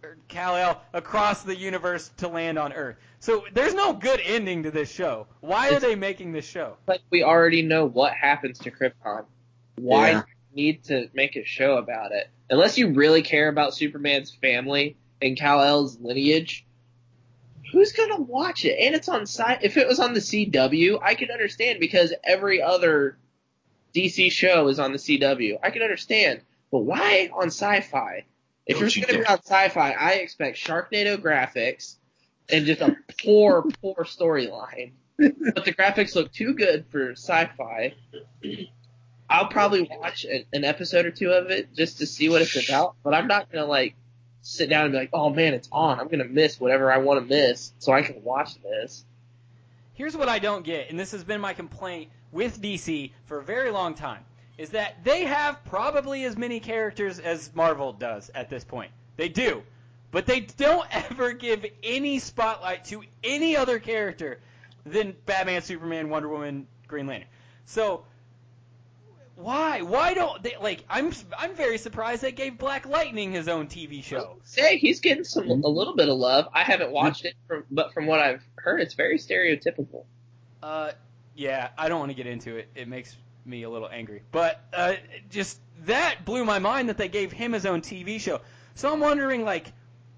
[0.01, 2.95] or Kal-El across the universe to land on Earth.
[3.19, 5.27] So there's no good ending to this show.
[5.41, 6.77] Why are they making this show?
[6.87, 9.25] like we already know what happens to Krypton.
[9.75, 10.21] Why Yeah.
[10.53, 12.29] need to make a show about it?
[12.49, 16.65] Unless you really care about Superman's family and Kal-El's lineage,
[17.71, 18.77] who's gonna watch it?
[18.79, 19.63] And it's on site.
[19.63, 23.17] If it was on the CW, I could understand because every other
[23.93, 25.59] DC show is on the CW.
[25.63, 28.25] I could understand, but why on Sci-Fi?
[28.65, 31.95] If Don't you're you gonna be on Sci-Fi, I expect Sharknado graphics
[32.49, 34.91] and just a poor, poor storyline.
[35.17, 37.93] But the graphics look too good for Sci-Fi.
[39.29, 42.69] I'll probably watch an, an episode or two of it just to see what it's
[42.69, 43.95] about, but I'm not gonna like
[44.41, 45.99] sit down and be like, oh man, it's on.
[45.99, 49.05] I'm gonna miss whatever I want to miss so I can watch this.
[49.93, 53.43] Here's what I don't get, and this has been my complaint with DC for a
[53.43, 54.23] very long time,
[54.57, 58.91] is that they have probably as many characters as Marvel does at this point.
[59.17, 59.63] They do.
[60.11, 64.39] But they don't ever give any spotlight to any other character
[64.85, 67.27] than Batman, Superman, Wonder Woman, Green Lantern.
[67.65, 68.05] So
[69.39, 69.81] why?
[69.81, 74.03] Why don't they like I'm I'm very surprised they gave Black Lightning his own TV
[74.03, 74.37] show.
[74.43, 76.49] Say he's getting some a little bit of love.
[76.53, 80.03] I haven't watched it, from, but from what I've heard, it's very stereotypical.
[80.61, 80.91] Uh,
[81.35, 82.67] yeah, I don't want to get into it.
[82.75, 84.23] It makes me a little angry.
[84.31, 84.95] But uh,
[85.29, 88.41] just that blew my mind that they gave him his own TV show.
[88.75, 89.71] So I'm wondering, like,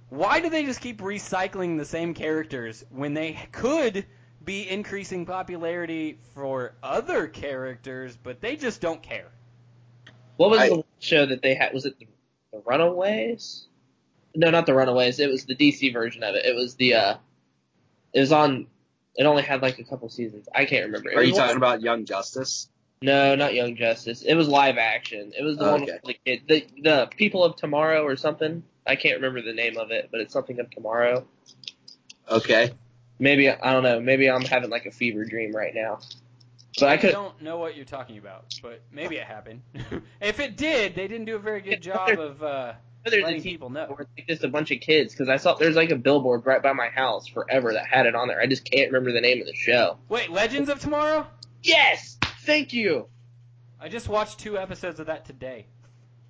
[0.10, 4.05] why do they just keep recycling the same characters when they could
[4.45, 9.30] be increasing popularity for other characters, but they just don't care?
[10.38, 11.73] What was I- the show that they had?
[11.73, 12.08] Was it the,
[12.51, 13.65] the Runaways?
[14.34, 15.19] No, not the Runaways.
[15.19, 16.45] It was the DC version of it.
[16.45, 17.15] It was the uh,
[18.13, 18.67] it was on.
[19.15, 20.47] It only had like a couple seasons.
[20.56, 21.10] I can't remember.
[21.12, 22.69] It Are was you one- talking about Young Justice?
[23.04, 24.21] No, not Young Justice.
[24.21, 25.34] It was live action.
[25.38, 25.91] It was the one Okay.
[26.04, 28.63] with the kid, the the People of Tomorrow or something.
[28.88, 31.25] I can't remember the name of it, but it's something of tomorrow.
[32.30, 32.71] Okay.
[33.21, 34.01] Maybe I don't know.
[34.01, 35.99] Maybe I'm having like a fever dream right now.
[36.79, 39.62] But I I don't know what you're talking about, but maybe it happened.
[40.21, 42.73] if it did, they didn't do a very good job of uh,
[43.05, 43.95] letting people know.
[43.99, 46.63] it's like just a bunch of kids because I saw there's like a billboard right
[46.63, 48.41] by my house forever that had it on there.
[48.41, 49.99] I just can't remember the name of the show.
[50.10, 51.27] Wait, Legends of Tomorrow?
[51.62, 53.07] Yes, thank you.
[53.79, 55.67] I just watched two episodes of that today.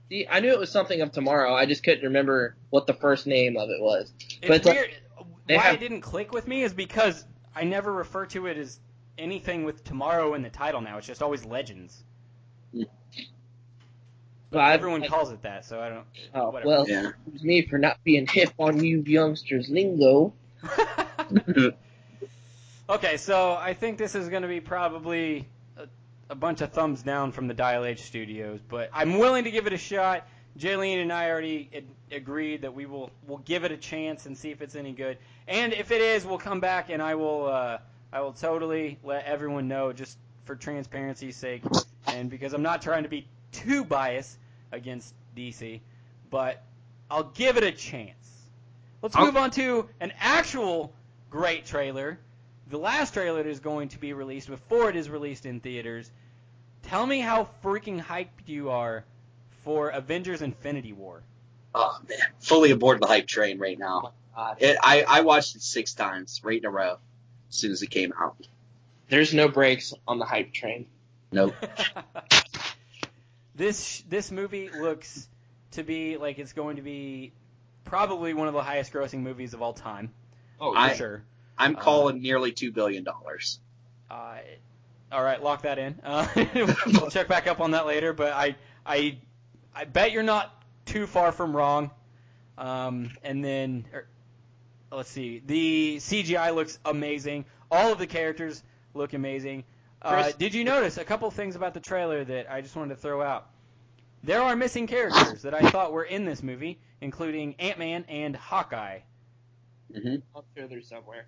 [0.10, 1.54] See, I knew it was something of tomorrow.
[1.54, 4.12] I just couldn't remember what the first name of it was.
[4.20, 4.98] It's But it's like- weird.
[5.52, 8.58] They Why have- it didn't click with me is because I never refer to it
[8.58, 8.80] as
[9.18, 10.98] anything with tomorrow in the title now.
[10.98, 12.04] It's just always Legends.
[12.74, 16.06] But I- Everyone I- calls it that, so I don't.
[16.34, 16.68] Oh whatever.
[16.70, 17.10] well, Yeah.
[17.26, 20.34] excuse me for not being hip on you youngsters lingo.
[22.90, 25.88] okay, so I think this is going to be probably a,
[26.30, 29.68] a bunch of thumbs down from the Dial H Studios, but I'm willing to give
[29.68, 30.28] it a shot.
[30.60, 34.38] Jaylene and I already ad- agreed that we will will give it a chance and
[34.38, 35.18] see if it's any good.
[35.48, 37.78] And if it is, we'll come back and I will uh,
[38.12, 41.64] I will totally let everyone know just for transparency's sake
[42.08, 44.38] and because I'm not trying to be too biased
[44.72, 45.82] against DC,
[46.30, 46.64] but
[47.10, 48.16] I'll give it a chance.
[49.02, 50.94] Let's move on to an actual
[51.30, 52.20] great trailer
[52.72, 56.10] the last trailer that is going to be released before it is released in theaters.
[56.84, 59.04] Tell me how freaking hyped you are
[59.64, 61.22] for Avengers Infinity War.
[61.76, 64.14] Oh man, fully aboard the hype train right now.
[64.36, 64.58] God.
[64.60, 66.98] It, I I watched it six times right in a row
[67.50, 68.36] as soon as it came out.
[69.10, 70.86] There's no brakes on the hype train.
[71.32, 71.54] Nope.
[73.56, 75.28] this this movie looks
[75.72, 77.32] to be like it's going to be
[77.84, 80.12] probably one of the highest grossing movies of all time.
[80.60, 81.24] Oh, For I- sure.
[81.58, 83.60] I'm Uh, calling nearly two billion dollars.
[84.10, 84.38] Uh,
[85.12, 86.00] all right, lock that in.
[86.04, 86.28] Uh,
[86.88, 89.18] we'll check back up on that later, but I I
[89.76, 90.52] I bet you're not
[90.86, 91.92] too far from wrong.
[92.58, 94.08] Um, and then er,
[94.92, 97.46] let's see, the CGI looks amazing.
[97.70, 98.62] All of the characters
[98.94, 99.64] look amazing.
[100.02, 103.02] Uh, did you notice a couple things about the trailer that I just wanted to
[103.02, 103.48] throw out?
[104.24, 108.36] There are missing characters that I thought were in this movie, including Ant Man and
[108.36, 109.00] Hawkeye.
[109.94, 111.26] hmm I'm sure they're somewhere.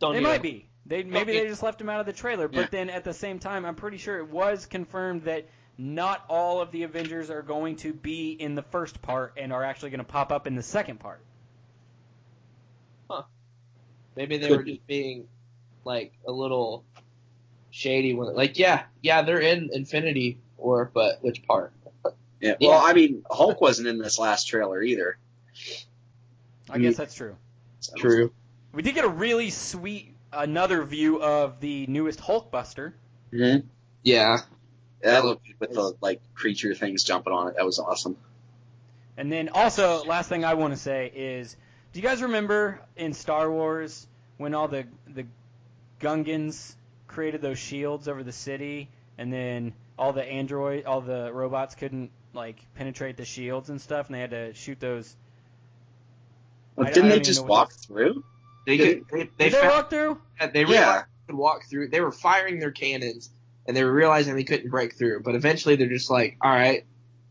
[0.00, 0.68] Don't They even- might be.
[0.86, 2.66] They maybe they just left him out of the trailer, but Yeah.
[2.70, 6.70] then at the same time, I'm pretty sure it was confirmed that not all of
[6.72, 10.04] the Avengers are going to be in the first part and are actually going to
[10.04, 11.20] pop up in the second part.
[14.18, 14.72] Maybe they Could were be.
[14.72, 15.28] just being
[15.84, 16.82] like a little
[17.70, 21.72] shady when like yeah, yeah, they're in Infinity War, but which part?
[22.40, 22.56] Yeah.
[22.58, 22.68] Yeah.
[22.70, 25.18] Well, I mean, Hulk wasn't in this last trailer either.
[26.68, 27.36] I guess that's true.
[27.78, 28.32] So- True.
[28.72, 32.94] We did get a really sweet another view of the newest Hulkbuster.
[33.32, 33.66] Mhm.
[34.02, 34.38] Yeah.
[35.00, 37.54] That looked good with the like creature things jumping on it.
[37.56, 38.16] That was awesome.
[39.16, 41.56] And then also, last thing I want to say is,
[41.98, 44.06] do you guys remember in Star Wars
[44.36, 45.26] when all the the
[46.00, 46.76] Gungans
[47.08, 52.12] created those shields over the city, and then all the android, all the robots couldn't
[52.34, 55.16] like penetrate the shields and stuff, and they had to shoot those.
[56.76, 58.22] I- I Didn't don't they just walk that's- through?
[58.64, 60.20] They Did- could, they, they Did they found walk through?
[60.38, 60.98] that they Yeah.
[60.98, 61.88] they could walk through.
[61.88, 63.28] They were firing their cannons
[63.66, 65.22] and they were realizing they couldn't break through.
[65.24, 66.84] But eventually they're just like, all right,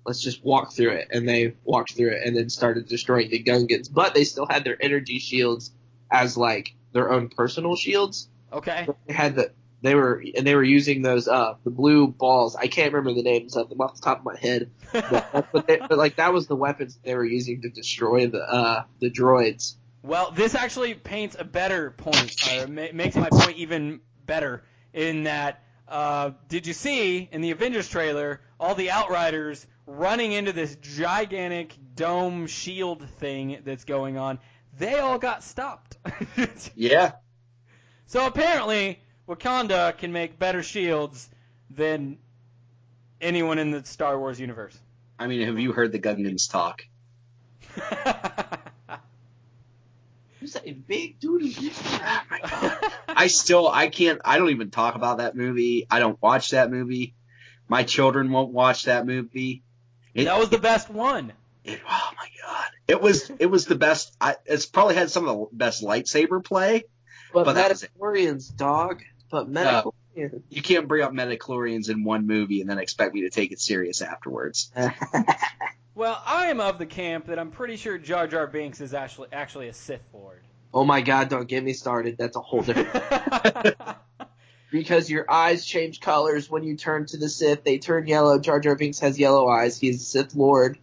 [0.08, 1.10] let's just walk through it.
[1.12, 3.94] And they walked through it and then started destroying the Gungans.
[3.94, 5.72] But they still had their energy shields
[6.10, 8.30] as like their own personal shields.
[8.52, 8.88] Okay.
[9.06, 12.56] They had the they were and they were using those uh the blue balls.
[12.56, 14.72] I can't remember the names of them off the top of my head.
[15.52, 18.84] But, they, but like that was the weapons they were using to destroy the uh
[19.00, 19.76] the droids.
[20.02, 25.64] Well, this actually paints a better point, or makes my point even better in that.
[25.88, 31.74] Uh, did you see in the Avengers trailer all the Outriders running into this gigantic
[31.96, 34.38] dome shield thing that's going on?
[34.78, 35.98] They all got stopped.
[36.76, 37.14] Yeah.
[38.06, 41.28] so apparently, Wakanda can make better shields
[41.72, 42.18] than
[43.20, 44.78] anyone in the Star Wars universe.
[45.18, 46.86] I mean, have you heard the Gungans talk?
[50.40, 51.56] Who's that big dude?
[53.08, 55.88] I still, I can't, I don't even talk about that movie.
[55.90, 57.16] I don't watch that movie.
[57.68, 59.64] My children won't watch that movie.
[60.18, 61.32] It, that was the best one.
[61.64, 64.14] it- oh my god, it was, it was the best.
[64.20, 66.84] I, it's probably had some of the best lightsaber play.
[67.34, 67.84] But, But that was.
[67.84, 69.04] Metachlorians, dog.
[69.32, 70.42] But Metachlorians.
[70.50, 73.62] You can't bring up metachlorians in one movie and then expect me to take it
[73.62, 74.72] serious afterwards.
[75.96, 79.30] Well, I am of the camp that I'm pretty sure Jar Jar Binks is actually
[79.34, 80.44] actually a Sith Lord.
[80.72, 82.18] oh my god, don't get me started.
[82.20, 83.76] That's a whole different.
[84.72, 87.64] because your eyes change colors when you turn to the Sith.
[87.64, 88.40] They turn yellow.
[88.40, 89.78] Jar Jar Binks has yellow eyes.
[89.80, 90.78] He's a Sith Lord.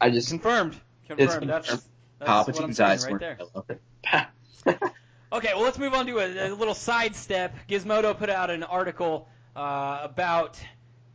[0.00, 0.28] I just.
[0.28, 0.74] confirmed.
[1.08, 1.50] It's Confirmed.
[1.50, 1.82] That's, that's
[2.18, 4.78] what I'm Palpatine's eyes right there.
[5.32, 7.56] Okay, well, let's move on to a, a little sidestep.
[7.66, 10.60] Gizmodo put out an article uh, about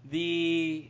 [0.10, 0.90] the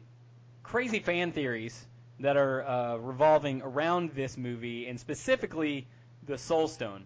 [0.63, 1.78] crazy fan theories
[2.22, 5.88] that are uh, revolving around this movie, and specifically
[6.26, 7.06] the Soul Stone.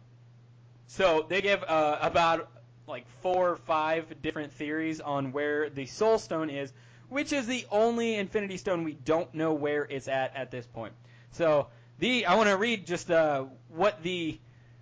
[0.85, 2.50] So they give uh, about
[2.87, 6.73] like four or five different theories on where the Soul Stone is,
[7.09, 10.93] which is the only Infinity Stone we don't know where it's at at this point.
[11.31, 11.67] So
[11.99, 14.39] the I want to read just uh, what the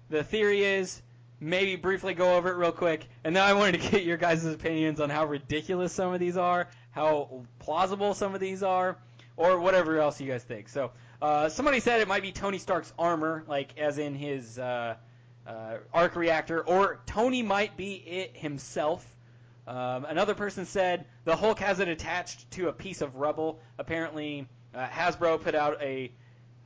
[0.10, 1.02] the theory is,
[1.40, 4.46] maybe briefly go over it real quick, and then I wanted to get your guys'
[4.46, 8.98] opinions on how ridiculous some of these are, how plausible some of these are,
[9.38, 10.70] or whatever else you guys think.
[10.70, 14.96] So uh, somebody said it might be Tony Stark's armor, like as in his uh,
[15.50, 19.06] uh, arc reactor, or Tony might be it himself.
[19.68, 23.60] Um, another person said the Hulk has it attached to a piece of rubble.
[23.80, 26.12] Apparently, uh, Hasbro put out a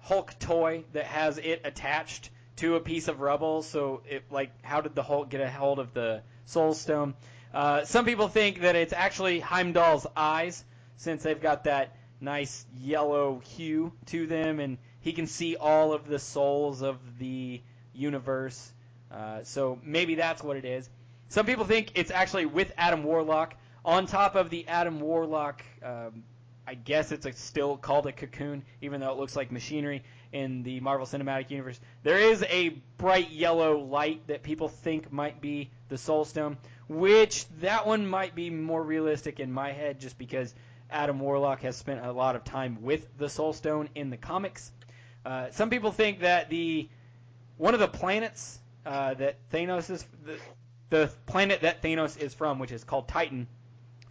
[0.02, 3.64] Hulk toy that has it attached to a piece of rubble.
[3.64, 7.14] So, it like, how did the Hulk get a hold of the Soul Stone?
[7.54, 10.64] Uh, some people think that it's actually Heimdall's eyes,
[10.98, 16.08] since they've got that nice yellow hue to them, and he can see all of
[16.08, 17.62] the souls of the
[17.94, 18.72] universe.
[19.12, 20.90] Uh, so maybe that's what it is.
[21.30, 25.64] Some people think it's actually with Adam Warlock on top of the Adam Warlock.
[25.84, 26.24] Um,
[26.66, 30.64] I guess it's a, still called a cocoon, even though it looks like machinery in
[30.64, 31.80] the Marvel Cinematic Universe.
[32.04, 37.46] There is a bright yellow light that people think might be the Soul Stone, which
[37.60, 40.54] that one might be more realistic in my head, just because
[40.90, 44.72] Adam Warlock has spent a lot of time with the Soul Stone in the comics.
[45.26, 46.88] Uh, some people think that the
[47.64, 50.38] one of the planets uh, that Thanos is the,
[50.90, 53.48] the planet that Thanos is from, which is called Titan,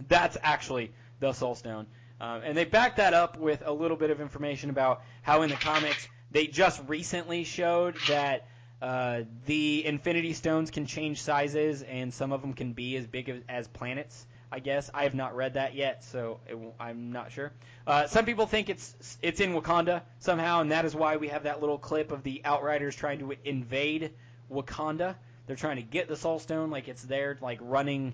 [0.09, 0.91] that's actually
[1.21, 1.87] the Soul Stone.
[2.19, 5.51] Uh, and they back that up with a little bit of information about how in
[5.51, 8.49] the comics they just recently showed that
[8.81, 13.29] uh, the Infinity Stones can change sizes, and some of them can be as big
[13.29, 14.27] as, as planets.
[14.53, 17.53] I guess I have not read that yet, so it, I'm not sure.
[17.87, 21.45] Uh, some people think it's it's in Wakanda somehow, and that is why we have
[21.45, 24.13] that little clip of the Outriders trying to invade
[24.53, 25.15] Wakanda.
[25.47, 28.13] They're trying to get the Soul Stone, like it's there, like running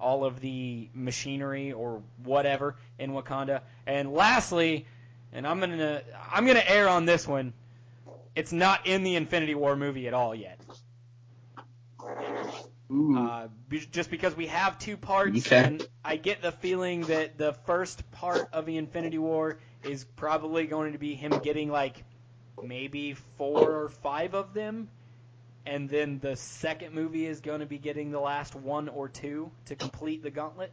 [0.00, 3.60] all of the machinery or whatever in Wakanda.
[3.86, 4.86] And lastly,
[5.32, 7.52] and I'm gonna I'm gonna err on this one.
[8.34, 10.55] It's not in the Infinity War movie at all yet.
[12.88, 13.48] Uh,
[13.90, 15.64] just because we have two parts, Okay.
[15.64, 20.66] and I get the feeling that the first part of the Infinity War is probably
[20.66, 22.04] going to be him getting like
[22.62, 24.88] maybe four or five of them,
[25.66, 29.50] and then the second movie is going to be getting the last one or two
[29.64, 30.70] to complete the gauntlet.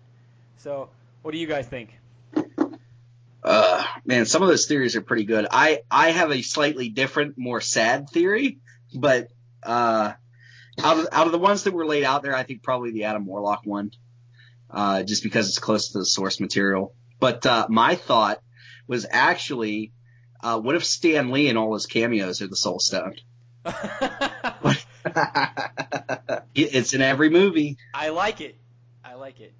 [0.57, 0.89] So,
[1.23, 1.97] what do you guys think?
[3.43, 5.47] Uh, man, some of those theories are pretty good.
[5.51, 8.59] I I have a slightly different, more sad theory,
[8.93, 9.29] but
[9.63, 10.13] uh,
[10.81, 13.05] out of out of the ones that were laid out there, I think probably the
[13.05, 13.91] Adam Warlock one,
[14.69, 16.93] uh, just because it's close to the source material.
[17.19, 18.41] But uh, my thought
[18.87, 19.93] was actually,
[20.41, 23.15] uh, what if Stan Lee and all his cameos are the Soul Stone?
[26.55, 27.77] It's in every movie.
[27.93, 28.55] I like it.
[29.03, 29.53] I like it.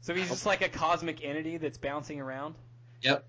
[0.00, 2.54] So he's just like a cosmic entity that's bouncing around.
[3.02, 3.26] Yep.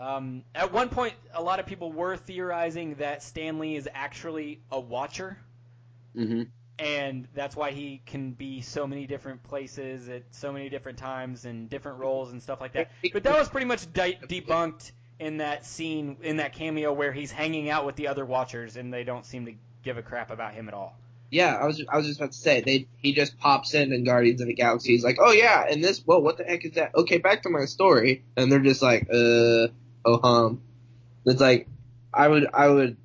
[0.00, 4.60] Um, at one point, a lot of people were theorizing that Stan Lee is actually
[4.70, 5.38] a Watcher,
[6.14, 6.42] hmm
[6.78, 11.44] and that's why he can be so many different places at so many different times
[11.44, 12.90] and different roles and stuff like that.
[13.12, 14.90] But that was pretty much de- debunked
[15.20, 18.92] in that scene, in that cameo where he's hanging out with the other Watchers, and
[18.92, 20.98] they don't seem to give a crap about him at all.
[21.30, 24.04] Yeah, I was I was just about to say they he just pops in in
[24.04, 24.92] Guardians of the Galaxy.
[24.92, 26.94] He's like, oh yeah, and this whoa, what the heck is that?
[26.94, 29.68] Okay, back to my story, and they're just like, uh,
[30.04, 30.62] oh hum.
[31.24, 31.68] It's like,
[32.12, 32.96] I would I would,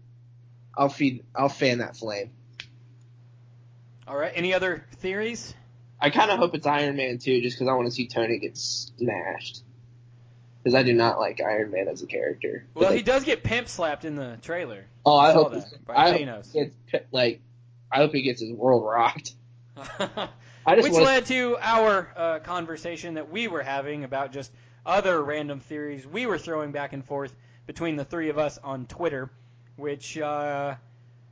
[0.75, 2.31] I'll feed I'll fan that flame.
[4.09, 4.31] All right.
[4.33, 5.53] Any other theories?
[6.01, 8.39] I kind of hope it's Iron Man too, just because I want to see Tony
[8.39, 9.61] get smashed.
[10.63, 12.65] Because I do not like Iron Man as a character.
[12.73, 14.85] But, Well, like, he does get pimp slapped in the trailer.
[15.05, 16.51] oh, I saw hope that by I hope Thanos.
[16.51, 16.59] he
[16.91, 17.41] gets like,
[17.91, 19.33] I hope he gets his world rocked.
[19.77, 24.51] I Which want led to our uh, conversation that we were having about just
[24.85, 27.33] other random theories we were throwing back and forth
[27.67, 29.29] between the three of us on Twitter.
[29.77, 30.75] Which, uh,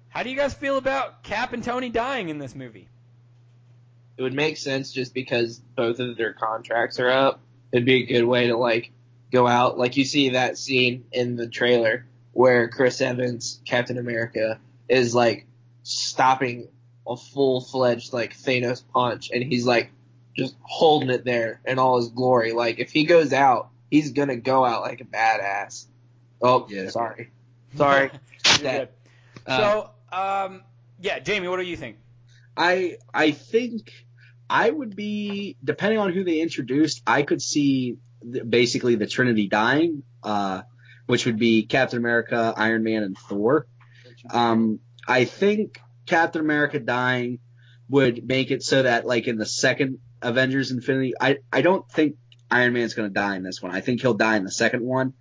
[0.10, 2.88] how do you guys feel about Cap and Tony dying in this movie?
[4.18, 7.40] it would make sense just because both of their contracts are up.
[7.72, 8.90] It'd be a good way to like
[9.32, 9.78] go out.
[9.78, 15.46] Like you see that scene in the trailer where Chris Evans, Captain America, is like
[15.84, 16.68] stopping
[17.08, 19.92] a full fledged like Thanos punch and he's like
[20.36, 22.54] just holding it there in all his glory.
[22.54, 25.86] Like if he goes out, he's gonna go out like a badass.
[26.42, 26.90] Oh, Yeah.
[26.90, 27.30] sorry.
[27.76, 28.10] Sorry.
[28.64, 28.94] That-
[29.46, 30.64] Uh, so, um,
[31.00, 31.98] yeah, Jamie, what do you think?
[32.56, 33.92] I I think
[34.50, 37.02] I would be depending on who they introduced.
[37.06, 37.98] I could see
[38.48, 40.62] basically the Trinity dying, uh,
[41.06, 43.68] which would be Captain America, Iron Man, and Thor.
[44.30, 47.40] Um, I think Captain America dying
[47.90, 52.16] would make it so that like in the second Avengers Infinity, I I don't think
[52.50, 53.74] Iron Man's going to die in this one.
[53.74, 55.14] I think he'll die in the second one.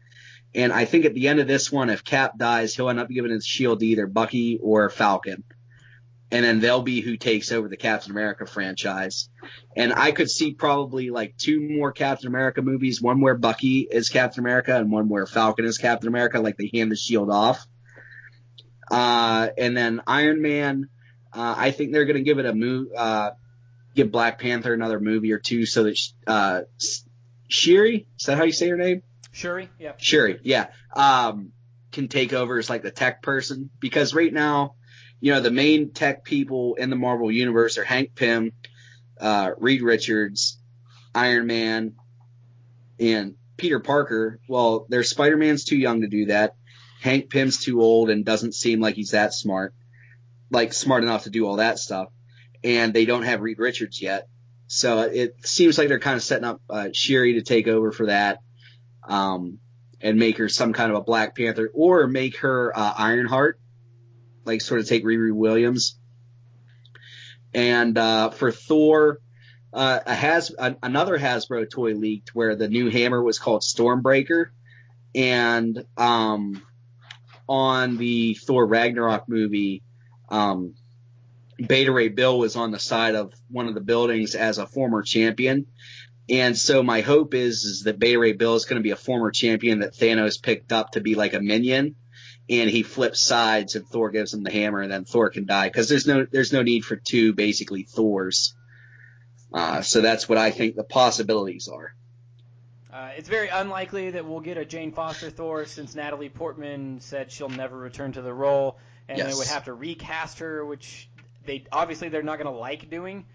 [0.57, 3.09] And I think at the end of this one, if Cap dies, he'll end up
[3.09, 5.45] giving his shield to either Bucky or Falcon
[6.31, 9.29] and then they'll be who takes over the Captain America franchise.
[9.77, 14.09] And I could see probably like two more Captain America movies, one where Bucky is
[14.09, 17.65] Captain America and one where Falcon is Captain America, like they hand the shield off.
[18.91, 20.89] Uh, and then Iron Man,
[21.33, 23.31] uh, I think they're going to give it a move, uh,
[23.95, 26.63] give Black Panther another movie or two so that, uh,
[27.49, 29.03] Shiri, is that how you say her name?
[29.37, 29.69] Shuri?
[29.79, 29.93] Yeah.
[29.99, 31.53] Shuri, yeah, um,
[31.93, 34.75] can take over as like the tech person because right now,
[35.21, 38.53] you know, the main tech people in the Marvel universe are Hank Pym,
[39.21, 40.59] uh, Reed Richards,
[41.15, 41.95] Iron Man,
[42.99, 44.41] and Peter Parker.
[44.49, 46.55] Well, their Spider Man's too young to do that.
[47.03, 49.75] Hank Pym's too old and doesn't seem like he's that smart.
[50.51, 52.09] like smart enough to do all that stuff,
[52.65, 54.29] and they don't have Reed Richards yet.
[54.69, 58.07] So it seems like they're kind of setting up uh, Shuri to take over for
[58.07, 58.39] that,
[59.07, 59.59] um,
[60.01, 63.59] and make her some kind of a Black Panther, or make her uh, Ironheart,
[64.45, 65.99] like sort of take Riri Williams.
[67.55, 69.21] And uh, for Thor,
[69.73, 74.47] uh, a has a, another Hasbro toy leaked where the new hammer was called Stormbreaker,
[75.15, 76.63] and um,
[77.49, 79.83] on the Thor Ragnarok movie,
[80.29, 80.75] um,
[81.59, 85.03] Beta Ray Bill was on the side of one of the buildings as a former
[85.03, 85.67] champion.
[86.29, 88.97] And so my hope is, is that Beta Ray Bill is going to be a
[88.97, 91.95] former champion that Thanos picked up to be like a minion.
[92.49, 95.69] And he flips sides and Thor gives him the hammer and then Thor can die.
[95.69, 98.55] Cause there's no, there's no need for two basically Thors.
[99.53, 101.95] Uh, so that's what I think the possibilities are.
[102.93, 107.31] Uh, it's very unlikely that we'll get a Jane Foster Thor since Natalie Portman said
[107.31, 109.29] she'll never return to the role, and Yes.
[109.29, 111.09] they would have to recast her, which
[111.45, 113.27] they obviously they're not going to like doing.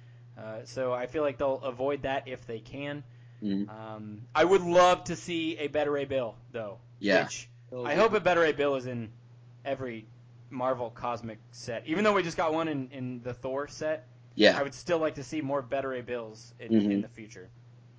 [0.41, 3.03] Uh, so I feel like they'll avoid that if they can.
[3.43, 3.69] Mhm.
[3.69, 6.77] Um, I would love to see a Beta Ray Bill though.
[6.99, 7.23] Yeah.
[7.23, 7.49] Which
[7.85, 9.09] I hope a Beta Ray Bill is in
[9.65, 10.05] every
[10.49, 11.83] Marvel cosmic set.
[11.87, 14.57] Even though we just got one in, in the Thor set, Yeah.
[14.59, 16.91] I would still like to see more Beta Ray Bills in, Mhm.
[16.91, 17.49] in the future.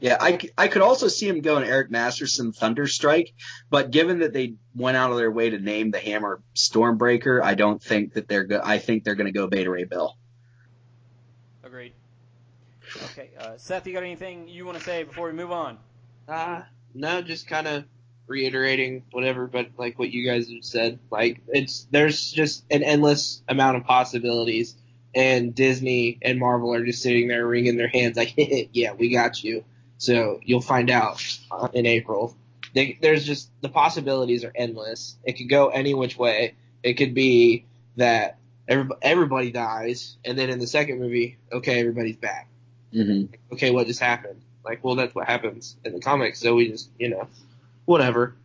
[0.01, 3.33] Yeah, I, I could also see him going Eric Masterson Thunderstrike,
[3.71, 7.55] but given that they went out of their way to name the hammer Stormbreaker, I
[7.55, 10.17] don't think that they're go- I think they're going to go Beta Ray Bill.
[11.63, 11.93] Agreed.
[12.97, 15.79] Okay, uh, Seth, you got anything you want to say before we move on?
[16.29, 16.63] Uh,
[16.95, 17.85] no, just kind of
[18.27, 20.99] reiterating whatever, but like what you guys have said.
[21.11, 24.75] Like it's there's just an endless amount of possibilities,
[25.15, 28.35] and Disney and Marvel are just sitting there wringing their hands like,
[28.73, 29.65] yeah, we got you.
[29.99, 32.37] So you'll find out uh, in April.
[32.75, 35.17] They, there's just the possibilities are endless.
[35.25, 36.55] It could go any which way.
[36.83, 37.67] It could be
[37.97, 42.49] that everybody, everybody dies, and then in the second movie, okay, everybody's back
[42.95, 43.35] Mm-hmm.
[43.55, 44.41] okay, what just happened?
[44.65, 47.27] Like, well, that's what happens in the comics, so we just, you know,
[47.85, 48.37] whatever.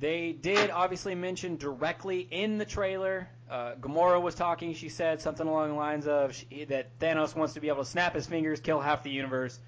[0.00, 3.28] They did obviously mention directly in the trailer.
[3.50, 4.74] Uh, Gamora was talking.
[4.74, 7.90] She said something along the lines of she, that Thanos wants to be able to
[7.90, 9.58] snap his fingers, kill half the universe.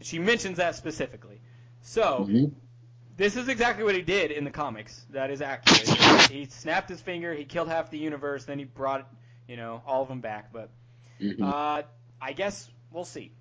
[0.00, 1.40] She mentions that specifically.
[1.82, 2.54] So Mm-hmm.
[3.16, 5.04] this is exactly what he did in the comics.
[5.10, 5.88] That is accurate.
[6.30, 9.08] he snapped his finger, he killed half the universe, then he brought,
[9.48, 10.52] you know, all of them back.
[10.52, 10.70] But
[11.20, 11.42] Mm-hmm.
[11.44, 11.82] uh,
[12.20, 13.32] I guess we'll see.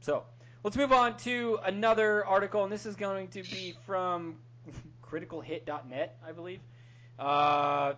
[0.00, 0.24] So
[0.64, 4.36] let's move on to another article, and this is going to be from
[5.02, 6.60] criticalhit.net, I believe.
[7.18, 7.94] Uh,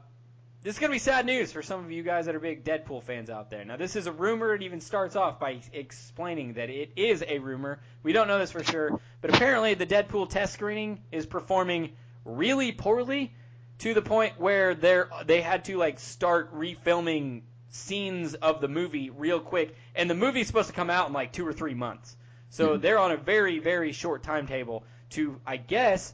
[0.63, 2.65] this is going to be sad news for some of you guys that are big
[2.65, 3.65] Deadpool fans out there.
[3.65, 4.55] Now, this is a rumor.
[4.55, 7.81] It even starts off by explaining that it is a rumor.
[8.03, 11.93] We don't know this for sure, but apparently the Deadpool test screening is performing
[12.25, 13.33] really poorly
[13.79, 19.11] to the point where they're they had to like start refilming scenes of the movie
[19.11, 22.17] real quick, and the movie's supposed to come out in like two or three months.
[22.51, 26.13] So they're on a very very short timetable to, I guess,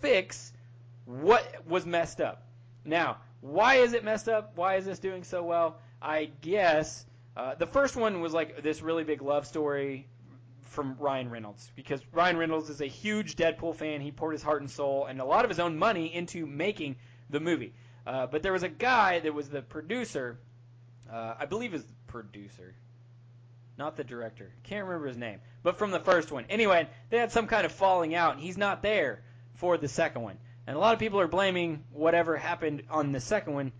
[0.00, 0.52] fix
[1.04, 2.42] what was messed up.
[2.84, 4.52] Now, why is it messed up?
[4.56, 5.78] Why is this doing so well?
[6.02, 10.08] I guess uh, the first one was like this really big love story
[10.62, 14.00] from Ryan Reynolds because Ryan Reynolds is a huge Deadpool fan.
[14.00, 16.96] He poured his heart and soul and a lot of his own money into making
[17.30, 17.72] the movie.
[18.06, 20.38] Uh, but there was a guy that was the producer,
[21.10, 22.74] uh, I believe is the producer,
[23.78, 24.50] not the director.
[24.64, 26.44] Can't remember his name, but from the first one.
[26.48, 29.22] Anyway, they had some kind of falling out, and he's not there
[29.54, 30.38] for the second one.
[30.66, 33.72] And a lot of people are blaming whatever happened on the second one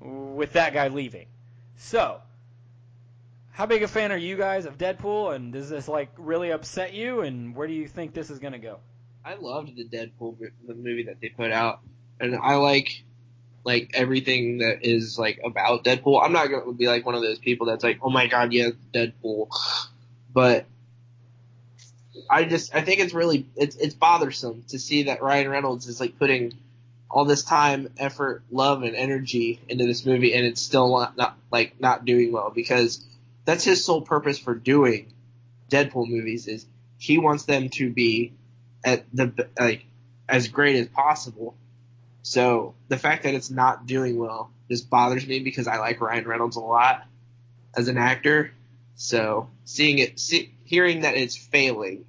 [0.00, 1.26] with that guy leaving.
[1.76, 2.20] So,
[3.50, 6.94] how big a fan are you guys of Deadpool, and does this like really upset
[6.94, 7.22] you?
[7.22, 8.78] And where do you think this is gonna go?
[9.24, 10.36] I loved the Deadpool
[10.66, 11.80] the movie that they put out,
[12.20, 13.04] and I like
[13.66, 16.22] like everything that is like about Deadpool.
[16.22, 18.70] I'm not to be like one of those people that's like, oh my god, yeah,
[18.94, 19.48] Deadpool,
[20.32, 20.66] but
[22.30, 25.98] I just I think it's really it's it's bothersome to see that Ryan Reynolds is
[25.98, 26.54] like putting
[27.10, 31.36] all this time, effort, love, and energy into this movie, and it's still not, not
[31.50, 33.04] like not doing well because
[33.44, 35.12] that's his sole purpose for doing
[35.70, 36.66] Deadpool movies is
[36.98, 38.32] he wants them to be
[38.84, 39.84] at the like
[40.28, 41.56] as great as possible.
[42.26, 46.26] So the fact that it's not doing well just bothers me because I like Ryan
[46.26, 47.06] Reynolds a lot
[47.76, 48.50] as an actor.
[48.96, 52.04] So seeing it, see, hearing that it's failing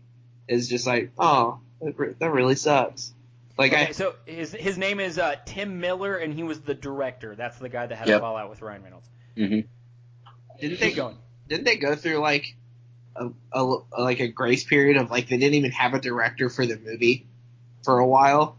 [0.48, 3.14] is just like, oh, that re- that really sucks.
[3.60, 6.74] Like okay, I, so his his name is uh, Tim Miller, and he was the
[6.74, 7.36] director.
[7.36, 8.22] That's the guy that had a Yep.
[8.22, 9.08] fallout with Ryan Reynolds.
[9.38, 9.68] Mm-hmm.
[10.60, 11.14] didn't they go?
[11.48, 12.56] didn't they go through like
[13.16, 13.64] a, a
[14.00, 17.28] like a grace period of like they didn't even have a director for the movie
[17.84, 18.57] for a while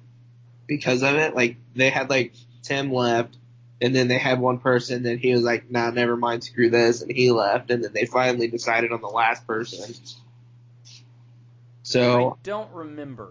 [0.69, 1.35] because of it.
[1.35, 3.37] Like they had like Tim left,
[3.81, 7.03] And then they had one person that he was like, nah, never mind, screw this,
[7.03, 9.95] and he left, and then they finally decided on the last person.
[11.83, 13.31] So I don't remember.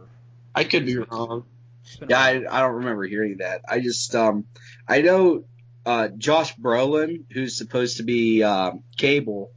[0.56, 1.46] I could be wrong.
[1.84, 2.20] It's been a Yeah.
[2.20, 3.62] I, I don't remember hearing that.
[3.70, 4.46] I just um
[4.88, 5.44] I know
[5.86, 9.52] uh Josh Brolin, who's supposed to be um Cable,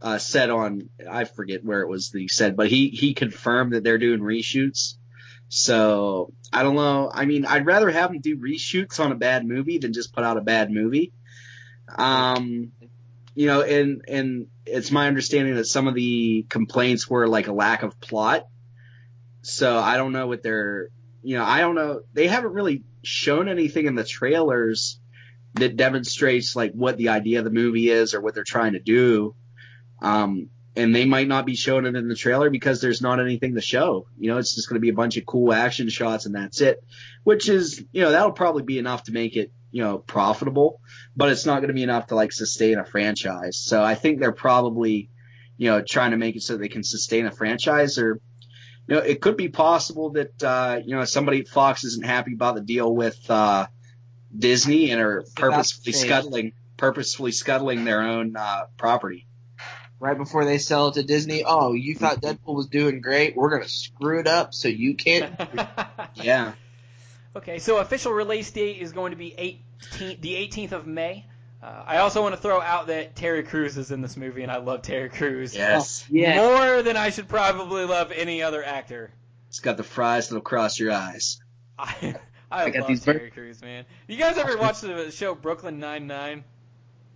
[0.00, 3.72] uh said on I forget where it was that he said, but he he confirmed
[3.72, 4.94] that they're doing reshoots.
[5.48, 7.10] So I don't know.
[7.12, 10.24] I mean, I'd rather have them do reshoots on a bad movie than just put
[10.24, 11.12] out a bad movie.
[11.96, 12.72] Um,
[13.34, 17.52] you know, and and it's my understanding that some of the complaints were like a
[17.52, 18.46] lack of plot.
[19.42, 20.88] So I don't know what they're,
[21.22, 22.00] you know, I don't know.
[22.12, 24.98] They haven't really shown anything in the trailers
[25.54, 28.80] that demonstrates like what the idea of the movie is or what they're trying to
[28.80, 29.34] do.
[30.02, 33.54] Um, and they might not be showing it in the trailer because there's not anything
[33.54, 34.06] to show.
[34.18, 36.60] You know, it's just going to be a bunch of cool action shots and that's
[36.60, 36.84] it,
[37.24, 40.80] which is, you know, that'll probably be enough to make it, you know, profitable,
[41.16, 43.56] but it's not going to be enough to like sustain a franchise.
[43.56, 45.08] So I think they're probably,
[45.56, 48.20] you know, trying to make it so they can sustain a franchise or,
[48.86, 52.34] you know, it could be possible that, uh, you know, somebody at Fox isn't happy
[52.34, 53.66] about the deal with, uh,
[54.36, 59.26] Disney and are purposefully scuttling, purposefully scuttling their own, uh, property.
[59.98, 63.34] Right before they sell it to Disney, oh, you thought Deadpool was doing great?
[63.34, 65.34] We're gonna screw it up so you can't.
[66.14, 66.52] Yeah.
[67.34, 71.26] Okay, so official release date is going to be 18, the 18th of May.
[71.62, 74.50] Uh, I also want to throw out that Terry Crews is in this movie, and
[74.50, 76.06] I love Terry Crews Yes.
[76.10, 76.36] yeah.
[76.36, 79.10] more than I should probably love any other actor.
[79.48, 81.40] It's got the fries that'll cross your eyes.
[81.78, 82.16] I
[82.50, 83.84] I, I got love these Terry Crews, man.
[84.06, 86.44] You guys ever watch the show Brooklyn Nine Nine?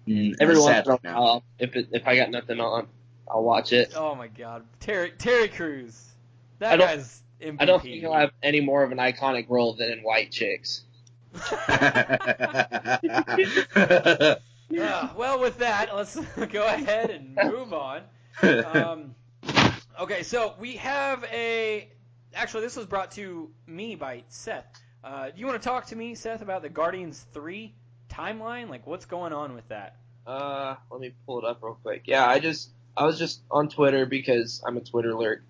[0.08, 2.88] Mm, Every once in a while, if it, if I got nothing on,
[3.30, 3.92] I'll watch it.
[3.96, 6.00] Oh my God, Terry Terry Crews.
[6.58, 7.56] That don't- guy's MVP.
[7.60, 10.82] I don't think he'll have any more of an iconic role than in White Chicks.
[11.34, 12.98] Ah,
[15.16, 16.16] well, with that, let's
[16.52, 18.02] go ahead and move on.
[18.42, 19.14] Um,
[20.00, 21.88] okay, so we have a.
[22.34, 24.64] Actually, this was brought to me by Seth.
[25.02, 27.72] Uh, do you want to talk to me, Seth, about the Guardians 3
[28.10, 28.68] timeline?
[28.68, 29.96] Like, what's going on with that?
[30.26, 32.02] Uh, let me pull it up real quick.
[32.06, 35.42] Yeah, I just I was just on Twitter because I'm a Twitter lurk,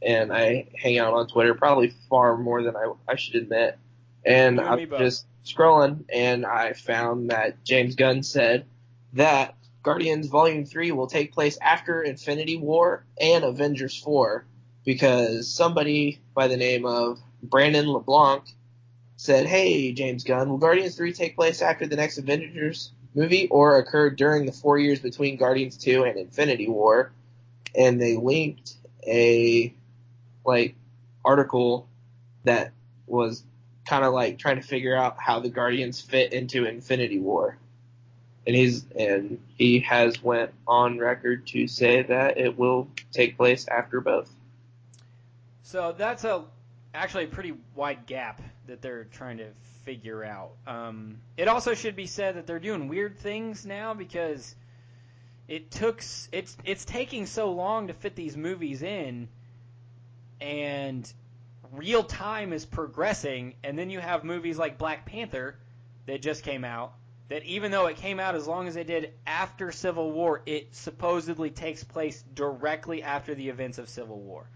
[0.00, 3.78] and I hang out on Twitter probably far more than I I should admit.
[4.24, 5.00] And I'm both.
[5.00, 8.66] just scrolling, and I found that James Gunn said
[9.14, 14.44] that Guardians Volume Three will take place after Infinity War and Avengers Four,
[14.84, 18.44] because somebody by the name of Brandon LeBlanc
[19.16, 23.78] said, "Hey, James Gunn, will Guardians Three take place after the next Avengers movie or
[23.78, 27.12] occur during the four years between Guardians 2 and Infinity War.
[27.74, 28.74] And they linked
[29.06, 29.74] a
[30.44, 30.74] like
[31.24, 31.88] article
[32.44, 32.72] that
[33.06, 33.44] was
[33.86, 37.58] kind of like trying to figure out how the Guardians fit into Infinity War.
[38.46, 43.68] And he's and he has went on record to say that it will take place
[43.68, 44.28] after both.
[45.62, 46.44] So that's a
[46.92, 48.42] actually a pretty wide gap
[48.72, 49.48] that they're trying to
[49.84, 50.52] figure out.
[50.66, 54.54] Um, it also should be said that they're doing weird things now because
[55.46, 56.02] it took
[56.32, 59.28] it's it's taking so long to fit these movies in,
[60.40, 61.12] and
[61.70, 65.56] real time is progressing, and then you have movies like Black Panther
[66.06, 66.94] that just came out.
[67.28, 70.74] That even though it came out as long as it did after Civil War, it
[70.74, 74.46] supposedly takes place directly after the events of Civil War.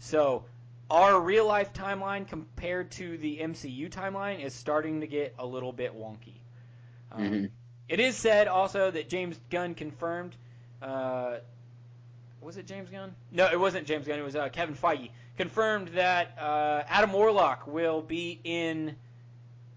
[0.00, 0.46] So
[0.92, 5.72] our real life timeline compared to the MCU timeline is starting to get a little
[5.72, 6.34] bit wonky.
[7.10, 7.50] Um, Mhm.
[7.88, 10.36] It is said also that James Gunn confirmed.
[10.82, 11.38] Uh,
[12.42, 13.14] was it James Gunn?
[13.30, 14.18] No, it wasn't James Gunn.
[14.18, 18.96] It was uh, Kevin Feige confirmed that uh, Adam Warlock will be in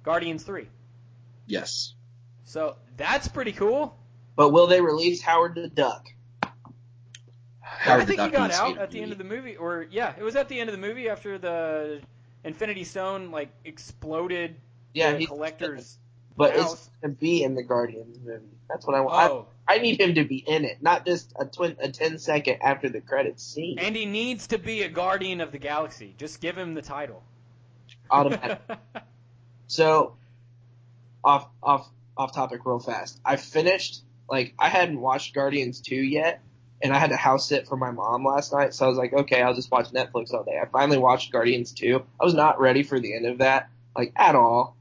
[0.04, 0.68] Guardians Three.
[1.48, 1.94] yes.
[2.44, 3.98] So that's pretty cool.
[4.36, 6.06] But will they release Howard the Duck?
[7.88, 9.86] I think he got needs to be out at the end of the movie, or
[9.90, 12.02] yeah, it was at the end of the movie after the
[12.44, 14.56] Infinity Stone like exploded
[14.94, 15.98] Yeah, the collector's
[16.38, 16.74] but house.
[16.74, 18.46] it's to be in the Guardians movie.
[18.70, 19.32] That's what I want.
[19.32, 22.18] Oh, I, I need him to be in it, not just a twin, a 10
[22.20, 23.78] second after the credits scene.
[23.80, 26.16] and he needs to be a Guardian of the Galaxy.
[26.18, 27.24] Just give him the title.
[28.10, 28.60] Automatic.
[29.68, 30.16] so,
[31.24, 33.20] off off off topic real fast.
[33.26, 36.42] I finished like I hadn't watched Guardians 2 yet,
[36.86, 39.12] and I had to house sit for my mom last night, so I was like,
[39.12, 40.60] okay, I'll just watch Netflix all day.
[40.62, 42.02] I finally watched Guardians 2.
[42.22, 44.78] I was not ready for the end of that, like at all.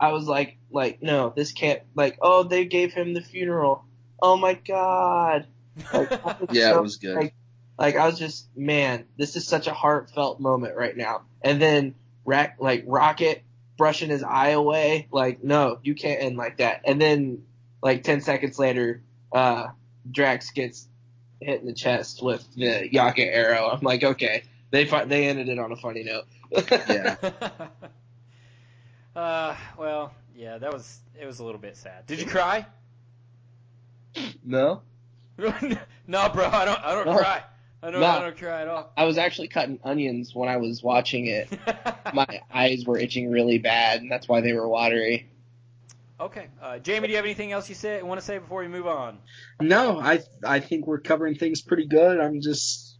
[0.00, 1.82] I was like, like no, this can't.
[1.94, 3.84] Like, oh, they gave him the funeral.
[4.20, 5.46] Oh my god.
[5.92, 7.16] Like, I was Yeah, so- it was good.
[7.16, 7.34] Like,
[7.78, 11.22] like I was just, man, this is such a heartfelt moment right now.
[11.42, 11.94] And then,
[12.24, 13.42] Rack, like Rocket
[13.76, 15.08] brushing his eye away.
[15.10, 16.82] Like, no, you can't end like that.
[16.84, 17.42] And then,
[17.82, 19.68] like ten seconds later, uh,
[20.10, 20.86] Drax gets
[21.42, 23.68] hit in the chest with the Yaka arrow.
[23.70, 26.24] I'm like, okay, they fi- they ended it on a funny note.
[26.88, 27.16] Yeah.
[29.16, 32.06] uh, well, yeah, that was it was a little bit sad.
[32.06, 32.66] Did you cry?
[34.44, 34.82] no,
[35.38, 36.80] no, bro, I don't.
[36.84, 37.16] I don't No.
[37.16, 37.42] cry.
[37.82, 38.00] I don't.
[38.00, 38.06] No.
[38.06, 38.92] I don't cry at all.
[38.96, 41.48] I was actually cutting onions when I was watching it.
[42.14, 45.28] My eyes were itching really bad, and that's why they were watery.
[46.22, 48.68] Okay, uh, Jamie, do you have anything else you say want to say before we
[48.68, 49.18] move on?
[49.60, 52.20] No, I I think we're covering things pretty good.
[52.20, 52.98] I'm just,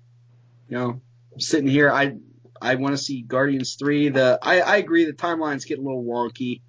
[0.68, 1.01] you know,
[1.39, 1.91] sitting here.
[1.91, 2.16] I
[2.61, 4.09] I want to see Guardians three.
[4.09, 6.62] The I I agree the timelines get a little wonky.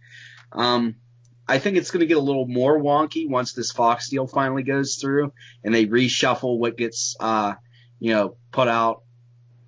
[0.52, 0.96] Um,
[1.48, 4.64] I think it's going to get a little more wonky once this Fox deal finally
[4.64, 5.34] goes through
[5.64, 7.54] and they reshuffle what gets uh
[8.00, 9.04] you know put out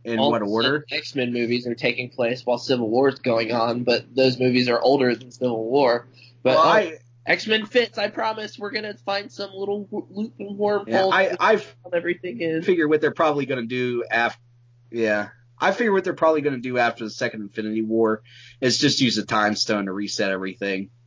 [0.05, 0.85] in All what order.
[0.91, 4.69] X Men movies are taking place while Civil War is going on, but those movies
[4.69, 6.07] are older than Civil War.
[6.45, 7.97] But Well, oh, I X Men fits.
[7.97, 8.59] I promise.
[8.59, 10.87] We're gonna find some little w- loop and wormhole.
[10.87, 12.63] yeah, I I everything is.
[12.67, 14.39] figure what they're probably going to do after.
[14.91, 15.29] Yeah,
[15.59, 18.21] I figure what they're probably going to do after the second Infinity War
[18.61, 20.91] is just use a time stone to reset everything.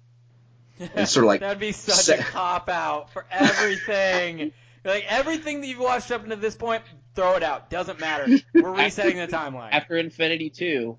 [0.81, 4.51] It's sort of like That'd be such se- a cop out for everything.
[4.85, 6.83] like everything that you've watched up until this point,
[7.15, 7.71] throw it out.
[7.71, 8.27] Doesn't matter.
[8.55, 9.71] We're resetting the timeline.
[9.73, 10.99] After Infinity Two,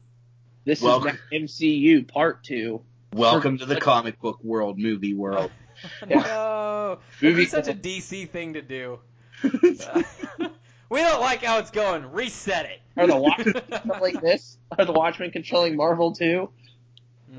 [0.65, 2.83] this Well- is now MCU Part Two.
[3.13, 5.51] Welcome to the comic book world, movie world.
[6.07, 8.99] no, it'd Movie- such a DC thing to do.
[9.43, 12.11] we don't like how it's going.
[12.11, 12.81] Reset it.
[12.97, 14.57] Are the Watchmen controlling this?
[14.77, 16.49] Are the Watchmen controlling Marvel too?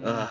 [0.02, 0.30] Ugh.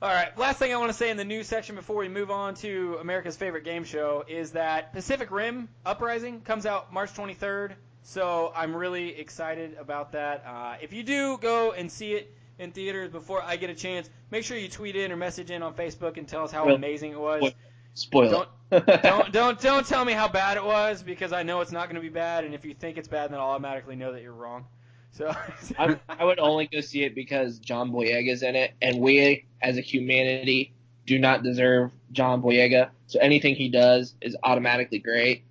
[0.00, 0.36] All right.
[0.38, 2.98] Last thing I want to say in the news section before we move on to
[3.00, 7.72] America's favorite game show is that Pacific Rim Uprising comes out March 23rd.
[8.02, 10.44] So I'm really excited about that.
[10.46, 14.08] Uh, if you do go and see it in theaters before I get a chance,
[14.30, 16.74] make sure you tweet in or message in on Facebook and tell us how Well,
[16.74, 17.42] amazing it was.
[17.42, 17.54] what-
[17.94, 18.46] Spoiler.
[18.70, 21.96] don't don't don't tell me how bad it was because I know it's not going
[21.96, 22.44] to be bad.
[22.44, 24.66] And if you think it's bad, then I'll automatically know that you're wrong.
[25.10, 25.34] So
[25.78, 29.78] I, I would only go see it because John Boyega's in it, and we, as
[29.78, 30.74] a humanity,
[31.06, 32.90] do not deserve John Boyega.
[33.08, 35.42] So anything he does is automatically great.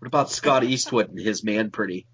[0.00, 2.04] What about Scott Eastwood and his man pretty?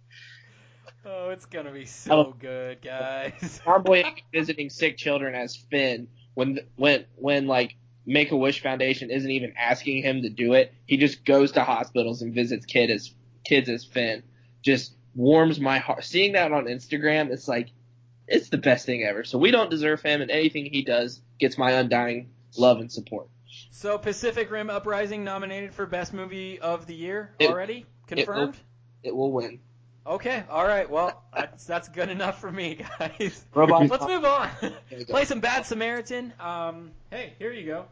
[1.30, 2.34] Oh, it's gonna be so Oh.
[2.38, 3.60] good, guys.
[3.64, 7.76] Boyega visiting sick children as Finn when when when like
[8.06, 10.72] Make a Wish Foundation isn't even asking him to do it.
[10.86, 13.14] He just goes to hospitals and visits kid as
[13.44, 14.22] kids as Finn.
[14.62, 16.04] Just warms my heart.
[16.04, 17.68] Seeing that on Instagram, it's like
[18.26, 19.22] it's the best thing ever.
[19.24, 23.28] So we don't deserve him, and anything he does gets my undying love and support.
[23.70, 28.56] So Pacific Rim Uprising nominated for best movie of the year It- already confirmed.
[29.02, 29.60] It will win.
[30.06, 30.88] Okay, all right.
[30.88, 33.44] Well, that's that's good enough for me, guys.
[33.54, 33.90] Robots.
[33.90, 34.48] Let's move on.
[34.60, 35.12] There we go.
[35.12, 36.32] Play some Bad Samaritan.
[36.40, 37.84] Um, hey, here you go.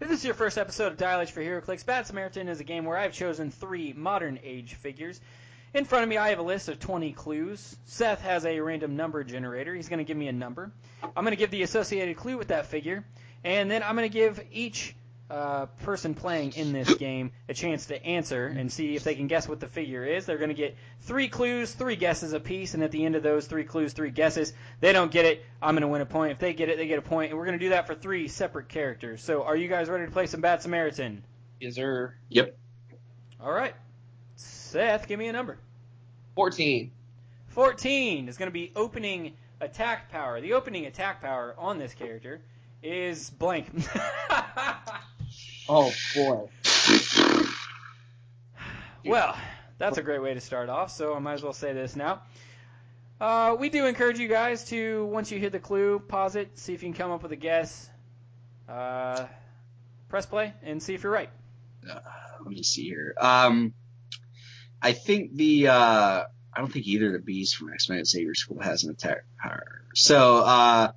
[0.00, 2.64] If this is your first episode of Dial H for HeroClix, Bad Samaritan is a
[2.64, 5.20] game where I've chosen three modern age figures.
[5.72, 7.76] In front of me, I have a list of 20 clues.
[7.84, 9.72] Seth has a random number generator.
[9.72, 10.72] He's going to give me a number.
[11.02, 13.04] I'm going to give the associated clue with that figure,
[13.44, 14.96] and then I'm going to give each
[15.30, 19.28] uh, person playing in this game a chance to answer and see if they can
[19.28, 20.26] guess what the figure is.
[20.26, 23.46] They're going to get three clues, three guesses apiece, and at the end of those
[23.46, 26.32] three clues, three guesses, they don't get it, I'm going to win a point.
[26.32, 27.94] If they get it, they get a point, and we're going to do that for
[27.94, 29.22] three separate characters.
[29.22, 31.22] So, are you guys ready to play some Bad Samaritan?
[31.60, 32.58] Is there Yep.
[33.40, 33.74] All right.
[34.40, 35.58] Seth, give me a number.
[36.36, 36.90] 14?
[37.48, 40.40] 14 is going to be opening attack power.
[40.40, 42.40] The opening attack power on this character
[42.82, 43.68] is blank.
[45.72, 46.48] Oh boy.
[49.04, 49.36] well,
[49.78, 52.22] that's a great way to start off, so I might as well say this now.
[53.20, 56.74] Uh, we do encourage you guys to, once you hear the clue, pause it, see
[56.74, 57.88] if you can come up with a guess.
[58.68, 59.26] Uh,
[60.08, 61.30] press play and see if you're right.
[61.86, 63.14] Let me see here.
[63.20, 63.72] Um,
[64.82, 65.72] I think the uh,
[66.52, 69.24] I don't think either of the bees from X Men Xavier School has an attack
[69.38, 69.82] power.
[69.94, 70.92] So uh,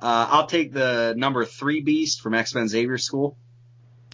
[0.00, 3.36] uh, I'll take the number three beast from X Men Xavier School.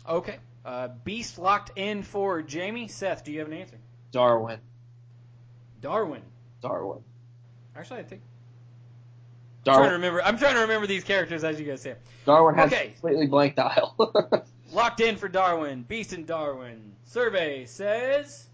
[0.09, 0.37] Okay.
[0.65, 2.87] Uh, Beast locked in for Jamie.
[2.89, 3.79] Seth, do you have an answer?
[4.13, 4.59] Darwin.
[5.81, 6.23] Darwin.
[6.61, 7.03] Darwin.
[7.75, 8.23] Actually, I think.
[8.23, 9.93] I'm trying to Darwin.
[9.93, 10.23] remember.
[10.23, 11.93] I'm trying to remember these characters as you guys say.
[11.93, 11.97] 'em.
[12.27, 12.89] Darwin has Okay.
[12.89, 13.97] a completely blank dial.
[14.73, 15.83] Locked in for Darwin.
[15.83, 16.93] Beast and Darwin.
[17.05, 18.47] Survey says.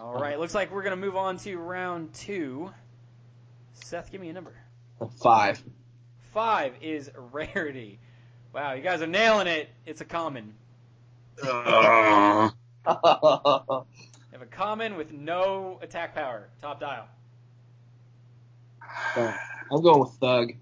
[0.00, 0.38] All right.
[0.38, 2.70] Looks like we're gonna move on to round two.
[3.74, 4.54] Seth, give me a number.
[5.22, 5.62] Five.
[6.32, 7.98] Five is rarity.
[8.54, 9.70] Wow, you guys are nailing it.
[9.86, 10.54] It's a common.
[11.42, 12.50] Uh,
[12.84, 12.92] You
[14.32, 16.48] have a common with no attack power.
[16.60, 17.06] Top dial.
[19.16, 20.52] I'm going with Thug.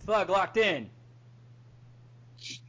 [0.00, 0.90] Thug locked in.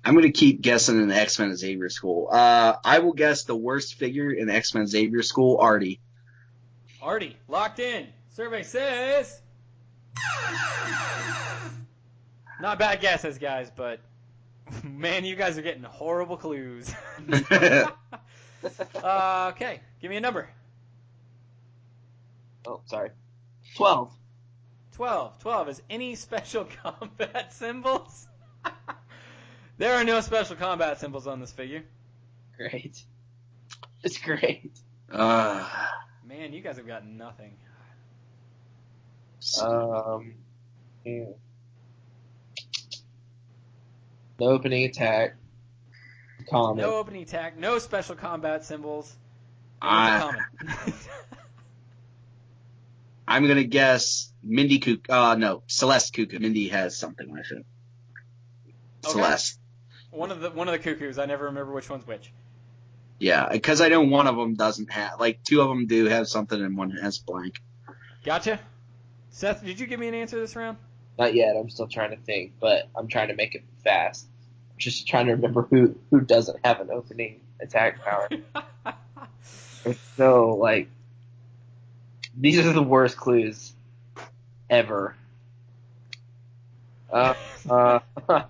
[0.06, 2.30] I'm gonna keep guessing in the X-Men Xavier School.
[2.32, 6.02] Uh, I will guess the worst figure in the X-Men Xavier School, Artie.
[7.02, 8.08] Artie locked in.
[8.30, 9.42] Survey says.
[12.60, 14.00] Not bad guesses, guys, but
[14.84, 16.94] man, you guys are getting horrible clues.
[17.52, 17.92] uh,
[19.54, 20.50] okay, give me a number.
[22.66, 23.12] Oh, sorry.
[23.76, 24.14] Twelve.
[24.94, 25.40] 12.
[25.40, 28.28] 12 is any special combat symbols?
[29.78, 31.84] There are no special combat symbols on this figure.
[32.58, 33.02] Great.
[34.04, 34.72] It's great.
[35.12, 35.68] uh,
[36.26, 37.58] Man, you guys have got nothing.
[39.62, 40.36] Um,
[41.06, 41.24] hmm.
[44.38, 45.36] the opening attack.
[46.50, 46.78] Common.
[46.78, 49.08] No opening attack, no special combat symbols.
[49.82, 50.94] It was a I- common.
[53.28, 55.10] I'm gonna guess Mindy Kook.
[55.10, 56.40] Uh, no, Celeste Cuckoo.
[56.40, 57.66] Mindy has something with it.
[59.06, 59.12] Okay.
[59.14, 59.60] Celeste.
[60.14, 61.18] One of the one of the cuckoos.
[61.18, 62.32] I never remember which one's which.
[63.20, 66.28] Yeah, because I know one of them doesn't have, like, two of them do have
[66.28, 67.62] something and one has blank.
[68.26, 68.60] Gotcha.
[69.30, 70.78] Seth, did you give me an answer this round?
[71.18, 71.56] Not yet.
[71.56, 74.28] I'm still trying to think, but I'm trying to make it fast.
[74.72, 78.30] I'm just trying to remember who who doesn't have an opening attack power.
[79.86, 80.90] It's so like
[82.38, 83.74] these are the worst clues
[84.70, 85.16] ever.
[87.12, 87.34] Uh,
[87.70, 88.00] uh,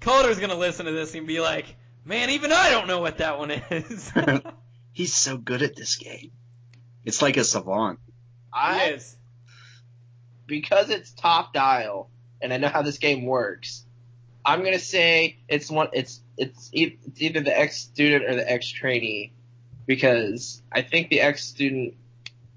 [0.00, 3.38] Calder's gonna listen to this and be like, "Man, even I don't know what that
[3.38, 4.12] one is."
[4.92, 6.32] He's so good at this game.
[7.04, 8.00] It's like a savant.
[8.52, 9.16] I he is.
[10.46, 13.84] because it's top dial and I know how this game works.
[14.44, 15.88] I'm gonna say it's one.
[15.92, 19.32] It's it's, e- it's either the ex student or the ex trainee
[19.86, 21.94] because I think the ex student.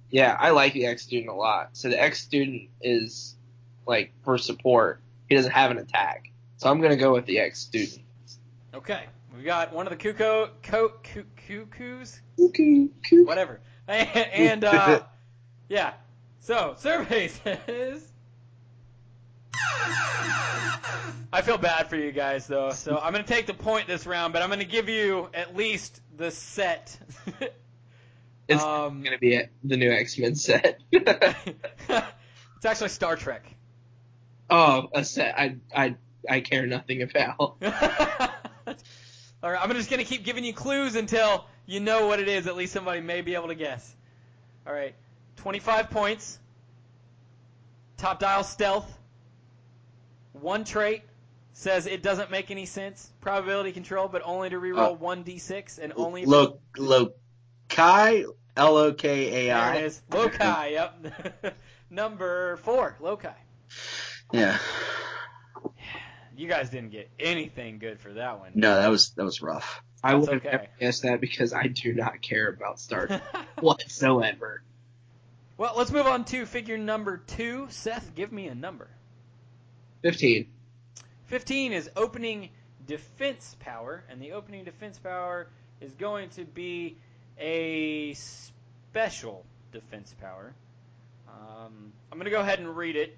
[0.10, 1.70] Yeah, I like the ex student a lot.
[1.74, 3.36] So the ex student is
[3.86, 5.02] like for support.
[5.28, 6.31] He doesn't have an attack,
[6.62, 8.03] so I'm gonna go with the ex student.
[8.72, 9.05] Okay,
[9.36, 13.26] we got one of the cuckoo, co- coo- cuckoos, Okay, cool.
[13.26, 15.01] whatever, and uh,
[15.70, 15.93] yeah.
[16.41, 18.07] So survey says.
[21.34, 24.32] I feel bad for you guys though, so I'm gonna take the point this round,
[24.32, 26.95] but I'm gonna give you at least the set.
[28.47, 30.80] It's um, gonna be a, the new X Men set.
[30.91, 33.51] it's actually Star Trek.
[34.51, 35.95] oh, a set I I
[36.30, 37.39] I care nothing about.
[39.43, 42.47] All right, I'm just gonna keep giving you clues until you know what it is.
[42.47, 43.95] At least somebody may be able to guess.
[44.67, 44.93] All right,
[45.38, 46.38] 25 points.
[47.97, 48.97] Top dial stealth.
[50.34, 51.03] One trait
[51.53, 53.09] says it doesn't make any sense.
[53.22, 56.26] Probability control, but only to reroll Uh, one d6 and only.
[56.26, 58.26] Lo, Lokai,
[58.57, 60.01] L O K A there it is.
[60.11, 60.72] Lokai.
[60.72, 61.55] Yep.
[61.89, 62.95] Number four.
[63.01, 63.34] Lokai.
[64.32, 64.57] Yeah.
[66.36, 68.52] You guys didn't get anything good for that one.
[68.56, 69.82] No, that was that was rough.
[70.04, 70.52] I would have okay.
[70.52, 73.24] never guessed that because I do not care about Star Trek
[73.60, 74.64] whatsoever.
[75.58, 77.68] well, let's move on to figure number two.
[77.70, 78.90] Seth, give me a number.
[80.02, 80.48] Fifteen.
[81.32, 82.50] 15 is opening
[82.88, 85.48] defense power, and the opening defense power
[85.80, 86.98] is going to be
[87.40, 90.54] a special defense power.
[91.30, 93.18] Um, I'm going to go ahead and read it,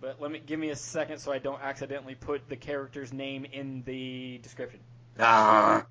[0.00, 3.44] but let me give me a second so I don't accidentally put the character's name
[3.44, 4.80] in the description.
[5.18, 5.86] Ah,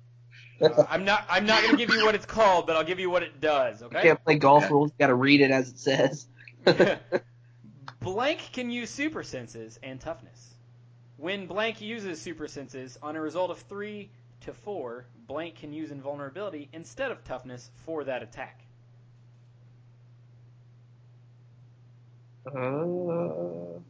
[0.60, 2.98] Uh, I'm not I'm not going to give you what it's called, but I'll give
[2.98, 3.82] you what it does.
[3.82, 4.00] You Okay.
[4.00, 4.72] can't play golf Okay.
[4.72, 4.90] rules.
[4.90, 6.28] You got to read it as it says.
[8.00, 10.54] Blank can use super senses and toughness.
[11.18, 14.10] When Blank uses super senses, on a result of 3
[14.42, 18.62] to 4, Blank can use invulnerability instead of toughness for that attack.
[22.46, 23.80] Uh,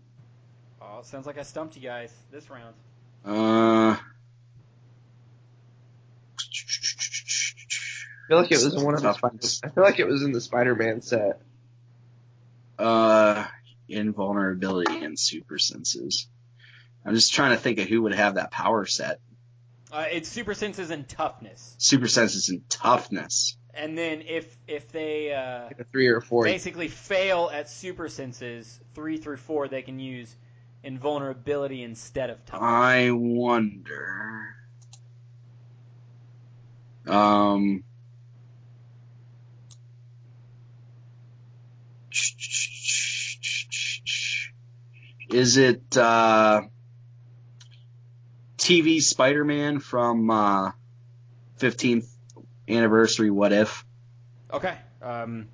[0.88, 2.74] Oh, sounds like I stumped you guys this round.
[3.24, 4.00] uh, I
[8.28, 9.60] feel like it was in one of the.
[9.64, 11.40] I feel like it was in the Spider-Man set.
[12.78, 13.46] uh,
[13.88, 16.28] invulnerability and super senses.
[17.04, 19.20] I'm just trying to think of who would have that power set.
[19.92, 21.74] Uh, it's super senses and toughness.
[21.78, 23.56] Super senses and toughness.
[23.72, 26.44] And then if if they uh, Like a three or four.
[26.44, 30.34] basically fail at super senses, 3 through 4, they can use
[30.86, 32.70] invulnerability instead of toughness.
[32.70, 34.54] I wonder.
[37.06, 37.84] Um.
[45.28, 46.62] Is it uh,
[48.58, 50.70] TV Spider-Man from uh,
[51.58, 52.08] 15th
[52.68, 53.30] anniversary.
[53.30, 53.84] What if?
[54.52, 54.76] Okay.
[55.02, 55.48] Um,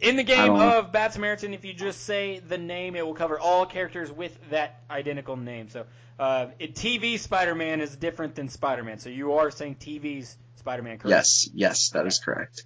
[0.00, 3.38] in the game of Bad Samaritan, if you just say the name, it will cover
[3.38, 5.68] all characters with that identical name.
[5.68, 5.86] So,
[6.18, 8.98] uh, it, TV Spider-Man is different than Spider-Man.
[8.98, 11.10] So you are saying TV's Spider-Man, correct?
[11.10, 12.64] Yes, yes, that is correct.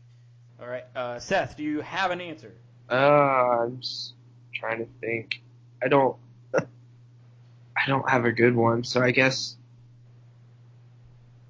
[0.61, 0.85] All right.
[0.95, 2.55] Uh, Seth, do you have an answer?
[2.91, 4.15] Uh, I'm just
[4.55, 5.43] trying to think.
[5.83, 6.17] I don't.
[6.55, 9.57] I don't have a good one, so I guess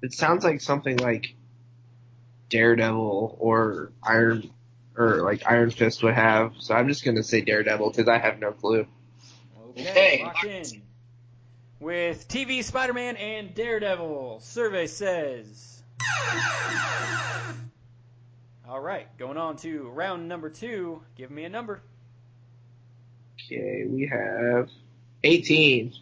[0.01, 1.33] it sounds like something like
[2.49, 4.51] Daredevil or Iron
[4.97, 6.53] or like Iron Fist would have.
[6.59, 8.87] So I'm just gonna say Daredevil because I have no clue.
[9.71, 10.25] Okay.
[10.27, 10.59] Okay.
[10.59, 10.81] In.
[11.79, 15.83] With TV Spider-Man and Daredevil, survey says.
[18.67, 19.07] All right.
[19.17, 21.03] Going on to round number two.
[21.15, 21.81] Give me a number.
[23.45, 24.69] Okay, we have
[25.23, 25.93] 18.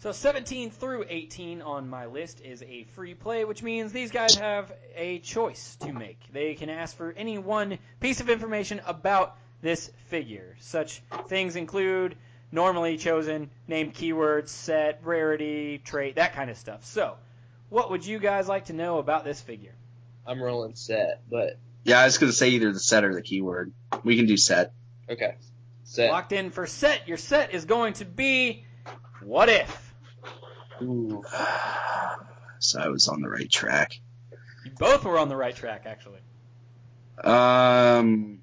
[0.00, 4.34] So 17 through 18 on my list is a free play, which means these guys
[4.36, 6.18] have a choice to make.
[6.32, 10.56] They can ask for any one piece of information about this figure.
[10.60, 12.16] Such things include
[12.50, 16.86] normally chosen name keywords, set, rarity, trait, that kind of stuff.
[16.86, 17.18] So,
[17.68, 19.74] what would you guys like to know about this figure?
[20.26, 23.74] I'm rolling set, but Yeah, I was gonna say either the set or the keyword.
[24.02, 24.72] We can do set.
[25.10, 25.34] okay.
[25.84, 26.10] Set.
[26.10, 27.06] Locked in for set.
[27.06, 28.64] Your set is going to be
[29.22, 29.89] what if?
[30.82, 31.22] Ooh.
[32.58, 33.98] So I was on the right track.
[34.64, 36.20] You both were on the right track, actually.
[37.24, 38.40] Um.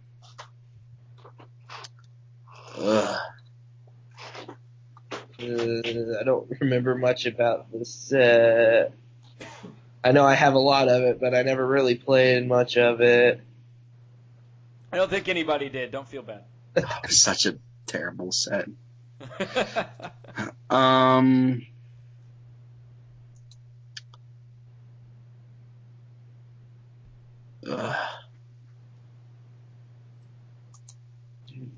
[2.78, 3.20] ugh.
[5.40, 5.82] Uh,
[6.20, 8.92] I don't remember much about this set.
[10.04, 13.02] I know I have a lot of it, but I never really played much of
[13.02, 13.42] it.
[14.92, 15.92] I don't think anybody did.
[15.92, 16.44] Don't feel bad.
[17.10, 18.68] Such a terrible set.
[20.70, 21.66] Um.
[27.70, 27.96] Ugh.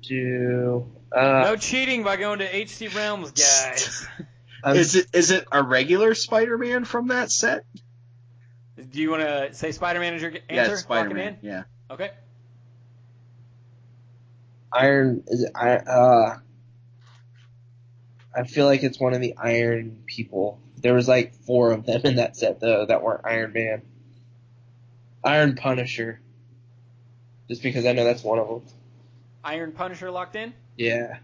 [0.02, 4.06] Do uh, no cheating by going to HC Realms, guys.
[4.08, 4.26] I'm-
[4.76, 7.64] Is it is it a regular Spider-Man from that set?
[8.76, 10.44] Do you want to say Spider-Man as your answer?
[10.50, 11.38] Yeah, Lock it's him Spider-Man.
[11.40, 11.62] Yeah.
[11.90, 12.10] Okay.
[14.70, 16.38] Iron is it, I uh
[18.36, 20.60] I feel like it's one of the Iron people.
[20.76, 23.82] There was like four of them in that set though that weren't Iron Man.
[25.24, 26.20] Iron Punisher.
[27.48, 28.62] Just because I know that's one of them.
[29.44, 30.54] Iron Punisher locked in?
[30.76, 31.18] Yeah.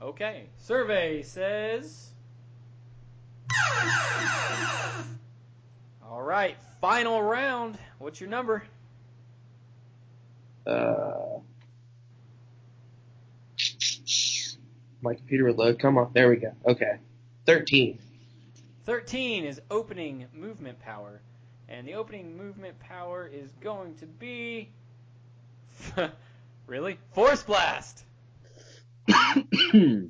[0.00, 0.48] Okay.
[0.58, 2.10] Survey says.
[6.04, 6.56] All right.
[6.80, 7.78] Final round.
[7.98, 8.64] What's your number?
[10.66, 11.38] Uh
[15.02, 15.78] my computer would load.
[15.80, 16.52] Come on, there we go.
[16.64, 16.98] Okay.
[17.44, 17.98] Thirteen.
[18.84, 21.20] 13 is opening movement power.
[21.72, 24.68] And the opening movement power is going to be.
[26.66, 26.98] really?
[27.14, 28.04] Force Blast!
[29.08, 30.04] I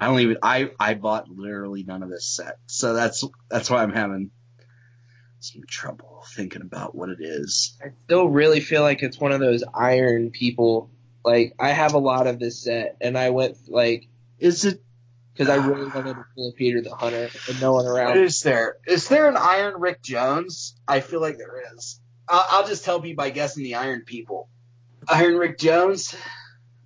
[0.00, 0.38] don't even.
[0.42, 4.32] I I bought literally none of this set, so that's that's why I'm having
[5.38, 7.78] some trouble thinking about what it is.
[7.80, 10.90] I still really feel like it's one of those iron people.
[11.24, 14.08] Like I have a lot of this set, and I went like
[14.40, 14.82] Is it?
[15.36, 18.18] Because I really wanted to pull a Peter the Hunter, and no one around.
[18.18, 18.76] Is there?
[18.86, 20.74] Is there an Iron Rick Jones?
[20.88, 22.00] I feel like there is.
[22.28, 24.48] I'll, I'll just help you by guessing the Iron People.
[25.08, 26.14] Iron Rick Jones.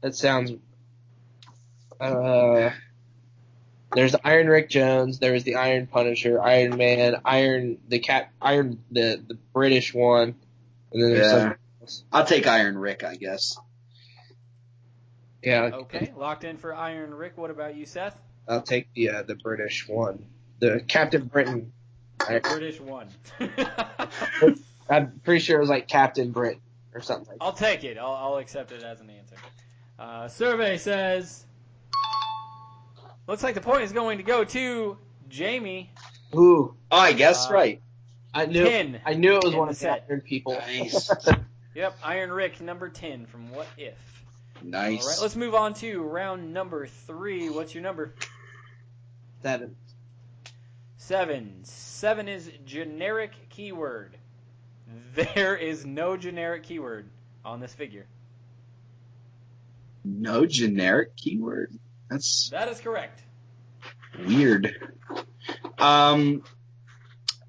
[0.03, 0.53] That sounds.
[2.01, 2.71] Uh,
[3.95, 5.19] there's Iron Rick Jones.
[5.19, 10.35] There was the Iron Punisher, Iron Man, Iron the cat, Iron the the British one,
[10.93, 11.55] and then there's Yeah.
[11.83, 12.05] else.
[12.13, 13.57] I'll take Iron Rick, I guess.
[15.43, 16.13] Yeah, Okay.
[16.17, 17.39] Locked in for Iron Rick.
[17.39, 18.15] What about you, Seth?
[18.51, 20.25] I'll take the uh, the British one,
[20.59, 21.73] the Captain Britain.
[22.29, 23.09] I, British one.
[24.91, 26.61] I'm pretty sure it was like Captain Britain
[26.95, 27.29] or something.
[27.29, 27.97] Like I'll take it.
[27.97, 29.37] I'll, I'll accept it as an answer.
[29.99, 31.45] Uh, survey says.
[33.27, 34.97] Looks like the point is going to go to
[35.29, 35.91] Jamie.
[36.35, 37.81] Ooh, Oh, I guess Uh, right.
[38.35, 39.01] I knew Ten.
[39.07, 40.07] I knew it was in one the of the set.
[40.09, 40.55] Iron people.
[40.55, 41.11] Nice.
[41.73, 43.95] Yep, Iron Rick, number 10 from What If.
[44.61, 45.05] Nice.
[45.05, 47.49] All right, let's move on to round number three.
[47.49, 48.13] What's your number?
[49.43, 49.77] Seven.
[50.97, 51.61] Seven.
[51.65, 54.17] Seven is generic keyword.
[55.15, 57.09] There is no generic keyword
[57.45, 58.07] on this figure.
[60.05, 61.73] no generic keyword.
[62.09, 63.23] That's That is correct.
[64.27, 64.93] weird.
[65.79, 66.43] Um,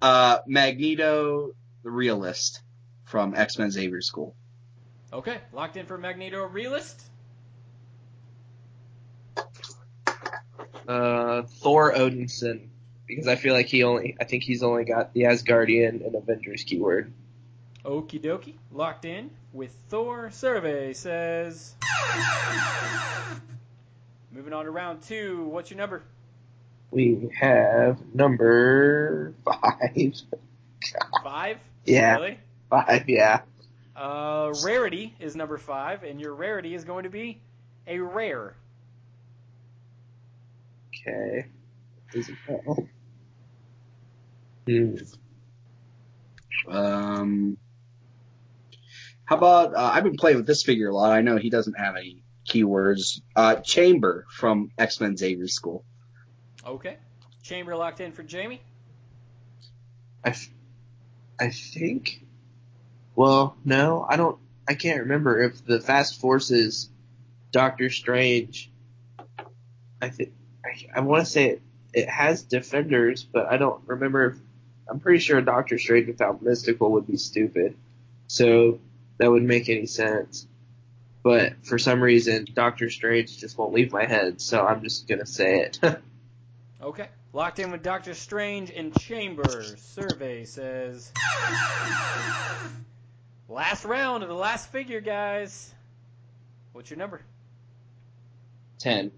[0.01, 2.61] uh, Magneto, the realist
[3.05, 4.35] from X Men Xavier School.
[5.11, 7.01] Okay, locked in for Magneto Realist.
[10.91, 12.67] Uh, Thor Odinson
[13.07, 16.65] because I feel like he only I think he's only got the Asgardian and Avengers
[16.65, 17.13] keyword.
[17.85, 18.55] Okie dokie.
[18.73, 20.31] Locked in with Thor.
[20.31, 21.75] Survey says.
[24.33, 25.45] Moving on to round two.
[25.45, 26.03] What's your number?
[26.91, 29.95] We have number five.
[31.23, 31.57] Five?
[31.85, 32.15] Yeah.
[32.15, 32.39] Really?
[32.69, 33.41] Five, yeah.
[33.95, 37.39] Uh, rarity is number five, and your rarity is going to be
[37.87, 38.55] a rare.
[41.07, 41.47] Okay.
[42.11, 42.87] Does it go?
[44.67, 44.95] Hmm.
[46.67, 47.57] Um,
[49.25, 51.11] how about uh, I've been playing with this figure a lot.
[51.11, 53.21] I know he doesn't have any keywords.
[53.35, 55.83] Uh, Chamber from X Men Xavier School.
[56.65, 56.97] Okay.
[57.41, 58.61] Chamber locked in for Jamie.
[60.23, 60.49] I, f-
[61.39, 62.23] I think.
[63.15, 64.37] Well, no, I don't.
[64.67, 66.89] I can't remember if the Fast Forces
[67.51, 68.71] Doctor Strange.
[70.01, 70.33] I think
[70.71, 71.61] I, I want to say it,
[71.93, 74.27] it has defenders, but I don't remember.
[74.27, 74.35] if
[74.89, 77.75] I'm pretty sure Doctor Strange without Mystical would be stupid,
[78.27, 78.79] so
[79.17, 80.47] that wouldn't make any sense.
[81.23, 85.25] But for some reason, Doctor Strange just won't leave my head, so I'm just gonna
[85.25, 85.79] say it.
[86.81, 87.09] Okay.
[87.31, 89.63] Locked in with Doctor Strange and Chamber.
[89.77, 91.11] Survey says.
[93.47, 95.73] Last round of the last figure, guys.
[96.73, 97.21] What's your number?
[98.79, 99.11] Ten.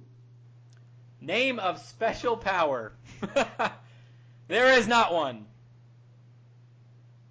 [1.23, 2.91] Name of special power.
[4.47, 5.45] there is not one.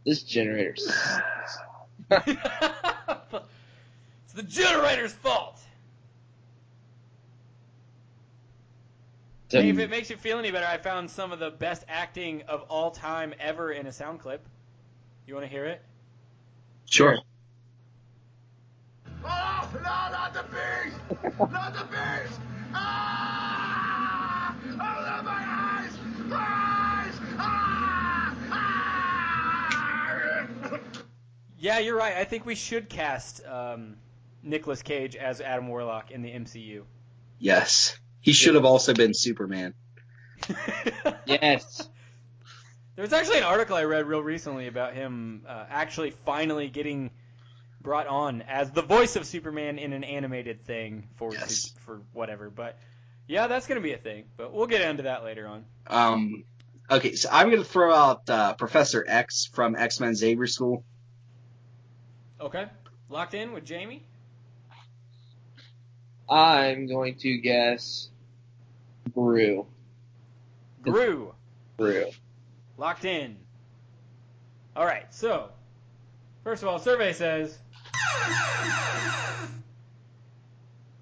[0.05, 0.77] This generator.
[0.77, 1.59] sucks.
[2.27, 2.27] it's
[4.35, 5.61] the generator's fault.
[9.51, 12.41] Hey, if it makes you feel any better, I found some of the best acting
[12.49, 14.49] of all time ever in a sound clip.
[15.27, 15.83] You want to hear it?
[16.87, 17.19] Sure.
[19.25, 20.95] Oh, no, not the bees!
[21.39, 22.39] Not the bees!
[22.73, 24.57] Ah!
[24.65, 25.93] Oh, no, my eyes!
[26.33, 27.21] Eyes!
[27.39, 28.35] Ah!
[28.51, 28.83] Ah!
[31.63, 32.17] Yeah, you're right.
[32.17, 33.95] I think we should cast um,
[34.43, 36.83] Nicolas Cage as Adam Warlock in the MCU.
[37.39, 37.97] Yes.
[38.21, 39.75] He should have also been Superman.
[41.25, 41.89] Yes.
[42.97, 47.11] There was actually an article I read real recently about him uh, actually finally getting
[47.81, 51.73] brought on as the voice of Superman in an animated thing for Yes.
[51.87, 52.51] for whatever.
[52.51, 52.77] But
[53.29, 54.25] yeah, that's gonna be a thing.
[54.37, 55.65] But we'll get into that later on.
[55.87, 56.45] Um,
[56.91, 60.85] okay, so I'm going to throw out uh, Professor X from X Men Xavier School.
[62.43, 62.67] Okay,
[63.09, 64.03] locked in with Jamie.
[66.29, 68.09] I'm going to guess
[69.15, 69.65] Brew.
[70.83, 71.33] Gru,
[71.77, 72.07] Brew.
[72.77, 73.37] locked in.
[74.75, 75.51] All right, so
[76.43, 77.57] first of all, survey says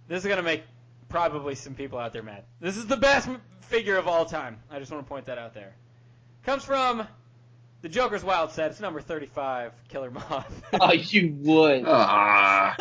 [0.08, 0.62] this is gonna make
[1.08, 2.44] probably some people out there mad.
[2.60, 3.30] This is the best
[3.62, 4.58] figure of all time.
[4.70, 5.74] I just want to point that out there.
[6.44, 7.06] Comes from
[7.82, 8.70] the Joker's Wild Set.
[8.70, 10.62] It's number 35, Killer Moth.
[10.80, 11.84] Oh, you would.
[11.86, 12.76] Ah,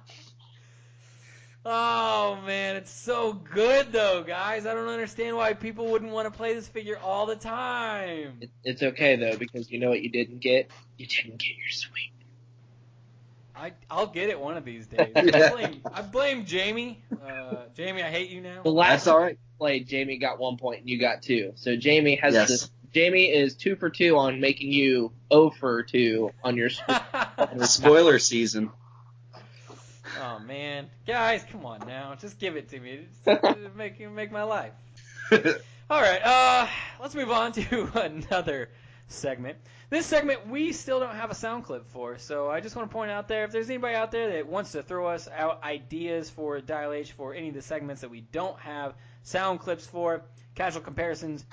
[1.64, 4.66] oh man, it's so good though, guys.
[4.66, 8.38] I don't understand why people wouldn't want to play this figure all the time.
[8.40, 10.70] It, it's okay though because you know what you didn't get?
[10.96, 12.12] You didn't get your sweet.
[13.54, 15.14] I I'll get it one of these days.
[15.34, 17.02] I blame, I blame Jamie.
[17.22, 18.62] Uh, Jamie, I hate you now.
[18.62, 19.38] The last that's all right.
[19.58, 21.52] play, Jamie got one point and you got two.
[21.56, 22.48] So Jamie has Yes.
[22.48, 22.70] this.
[22.92, 26.70] Jamie is two for two on making you O for two on your.
[27.62, 28.70] Spoiler season.
[30.20, 33.06] oh man, guys, come on now, just give it to me.
[33.24, 34.72] Just make make my life.
[35.32, 36.68] All right, uh,
[37.00, 38.70] let's move on to another
[39.06, 39.58] segment.
[39.88, 42.92] This segment we still don't have a sound clip for, so I just want to
[42.92, 46.30] point out there if there's anybody out there that wants to throw us out ideas
[46.30, 50.22] for Dial H for any of the segments that we don't have sound clips for,
[50.54, 51.44] casual comparisons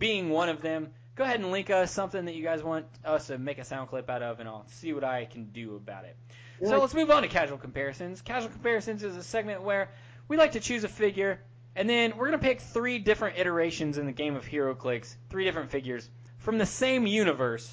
[0.00, 3.28] being one of them, go ahead and link us something that you guys want us
[3.28, 6.04] to make a sound clip out of, and I'll see what I can do about
[6.04, 6.16] it.
[6.64, 8.20] So let's move on to casual comparisons.
[8.20, 9.92] Casual comparisons is a segment where
[10.26, 11.40] we like to choose a figure,
[11.76, 15.44] and then we're going to pick three different iterations in the game of HeroClix, three
[15.44, 16.08] different figures
[16.38, 17.70] from the same universe.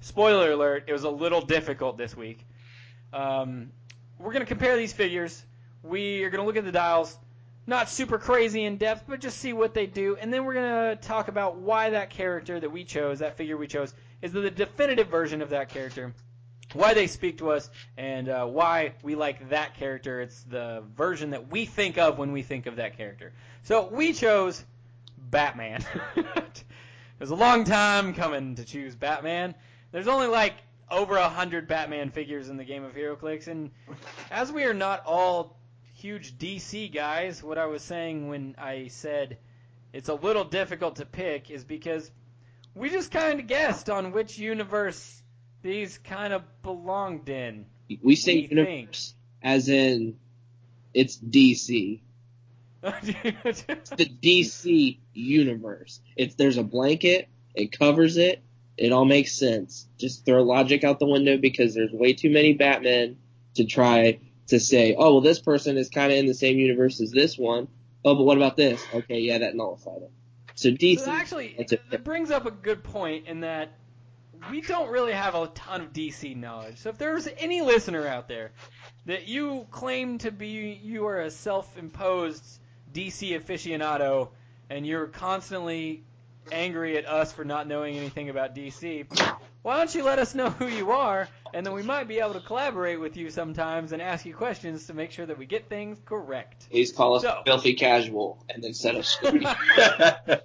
[0.00, 2.46] Spoiler alert, it was a little difficult this week.
[3.12, 3.72] Um,
[4.18, 5.42] we're going to compare these figures.
[5.82, 7.16] We are going to look at the dials,
[7.68, 10.16] not super crazy in depth, but just see what they do.
[10.16, 13.58] And then we're going to talk about why that character that we chose, that figure
[13.58, 13.92] we chose,
[14.22, 16.14] is the definitive version of that character
[16.74, 20.20] why they speak to us and uh, why we like that character.
[20.20, 23.32] It's the version that we think of when we think of that character.
[23.62, 24.64] So we chose
[25.16, 25.84] Batman.
[26.16, 26.64] it
[27.18, 29.54] was a long time coming to choose Batman.
[29.92, 30.54] There's only like
[30.90, 33.70] over a hundred Batman figures in the game of HeroClix, and
[34.30, 35.57] as we are not all
[35.98, 39.38] huge DC guys, what I was saying when I said
[39.92, 42.10] it's a little difficult to pick is because
[42.74, 45.22] we just kind of guessed on which universe
[45.62, 47.66] these kind of belonged in.
[48.02, 50.18] We say you universe as in
[50.94, 52.00] it's DC.
[52.82, 56.00] It's the DC universe.
[56.16, 58.40] If there's a blanket, it covers it,
[58.76, 59.88] it all makes sense.
[59.98, 63.16] Just throw logic out the window because there's way too many Batmen
[63.54, 67.00] to try to say, oh well, this person is kind of in the same universe
[67.00, 67.68] as this one.
[68.04, 68.82] Oh, but what about this?
[68.94, 70.10] Okay, yeah, that nullified it.
[70.54, 71.00] So DC.
[71.00, 73.72] So actually, it brings up a good point in that
[74.50, 76.78] we don't really have a ton of DC knowledge.
[76.78, 78.52] So if there's any listener out there
[79.06, 82.44] that you claim to be, you are a self-imposed
[82.92, 84.28] DC aficionado,
[84.70, 86.02] and you're constantly
[86.50, 89.06] angry at us for not knowing anything about DC,
[89.62, 92.34] why don't you let us know who you are, and then we might be able
[92.34, 95.68] to collaborate with you sometimes and ask you questions to make sure that we get
[95.68, 96.68] things correct.
[96.70, 99.44] Please call us So- filthy casual and then set us straight.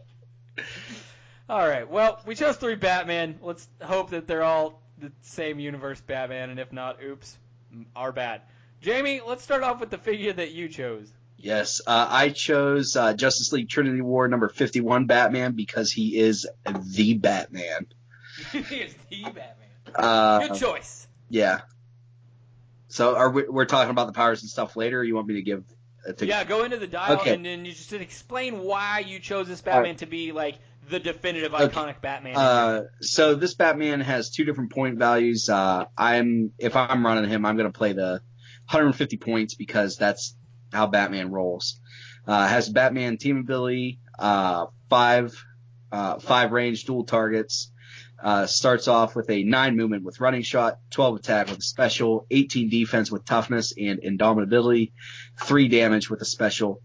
[1.50, 1.90] All right.
[1.90, 3.40] Well, we chose three Batman.
[3.42, 7.38] Let's hope that they're all the same universe Batman, and if not, oops,
[7.72, 8.42] m- our bad.
[8.82, 11.12] Jamie, let's start off with the figure that you chose.
[11.38, 16.48] Yes, uh, I chose uh, Justice League Trinity War number 51 Batman because he is
[16.66, 17.88] the Batman.
[18.54, 19.62] he is the Batman.
[19.95, 21.07] Uh, Good choice.
[21.30, 21.61] yeah.
[22.88, 25.36] So are we, we're talking about the powers and stuff later, or you want me
[25.36, 25.64] to give?
[26.07, 27.34] Uh, to, Yeah, go into the dial Okay.
[27.34, 30.60] and then you just explain why you chose this Batman to be like
[30.90, 31.74] the definitive Okay.
[31.74, 32.36] iconic Batman.
[32.36, 35.49] Uh, so this Batman has two different point values.
[35.49, 38.22] Uh, I'm if I'm running him, I'm going to play the
[38.70, 40.36] 150 points because that's
[40.72, 41.80] how Batman rolls.
[42.28, 45.34] Uh, has Batman team ability, uh, five,
[45.91, 47.72] uh, five range dual targets.
[48.24, 52.26] Uh, starts off with a nine movement with running shot, 12 attack with a special,
[52.32, 54.94] 18 defense with toughness and indomitability,
[55.44, 56.82] three damage with a special.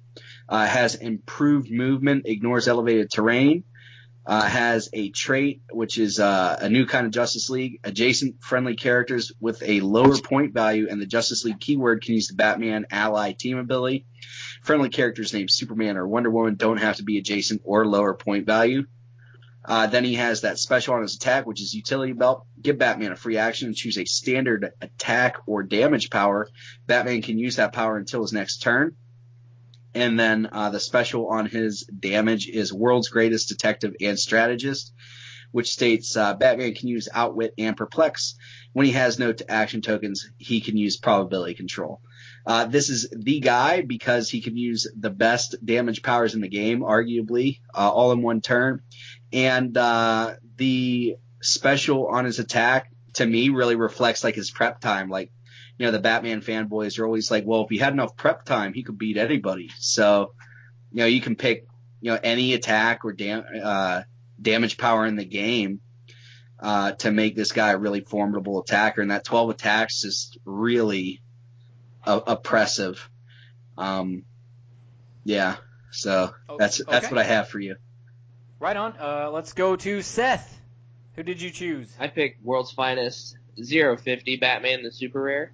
[0.48, 3.62] Uh, has improved movement, ignores elevated terrain,
[4.28, 7.80] uh, has a trait which is uh, a new kind of Justice League.
[7.82, 12.28] Adjacent friendly characters with a lower point value and the Justice League keyword can use
[12.28, 14.06] the Batman ally team ability.
[14.62, 18.44] Friendly characters named Superman or Wonder Woman don't have to be adjacent or lower point
[18.44, 18.84] value.
[19.68, 22.46] Uh, then he has that special on his attack, which is utility belt.
[22.60, 26.48] Give Batman a free action and choose a standard attack or damage power.
[26.86, 28.96] Batman can use that power until his next turn.
[29.94, 34.94] And then uh, the special on his damage is World's Greatest Detective and Strategist,
[35.52, 38.36] which states uh, Batman can use Outwit and Perplex.
[38.72, 42.00] When he has no action tokens, he can use Probability Control.
[42.48, 46.48] Uh, this is the guy because he can use the best damage powers in the
[46.48, 48.80] game, arguably, uh, all in one turn.
[49.34, 55.10] And uh, the special on his attack, to me, really reflects like his prep time.
[55.10, 55.30] Like
[55.78, 58.72] you know, the Batman fanboys are always like, well, if he had enough prep time,
[58.72, 59.70] he could beat anybody.
[59.78, 60.32] So,
[60.90, 61.66] you know, you can pick,
[62.00, 64.02] you know, any attack or dam- uh,
[64.40, 65.80] damage power in the game,
[66.60, 69.02] uh, to make this guy a really formidable attacker.
[69.02, 71.20] And that 12 attacks is really
[72.08, 73.08] uh, oppressive.
[73.76, 74.24] Um,
[75.24, 75.56] yeah.
[75.90, 77.76] So that's, that's what I have for you.
[78.58, 78.94] Right on.
[78.98, 80.60] Uh, let's go to Seth.
[81.16, 81.94] Who did you choose?
[81.98, 85.52] I picked World's Finest 050 Batman the Super Rare.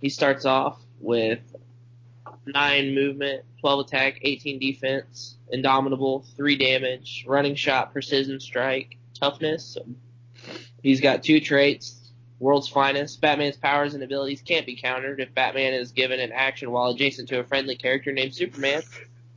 [0.00, 1.40] He starts off with
[2.46, 9.78] 9 movement, 12 attack, 18 defense, indomitable, 3 damage, running shot, precision strike, toughness.
[10.82, 12.01] He's got two traits.
[12.42, 13.20] World's Finest.
[13.20, 17.28] Batman's powers and abilities can't be countered if Batman is given an action while adjacent
[17.28, 18.82] to a friendly character named Superman.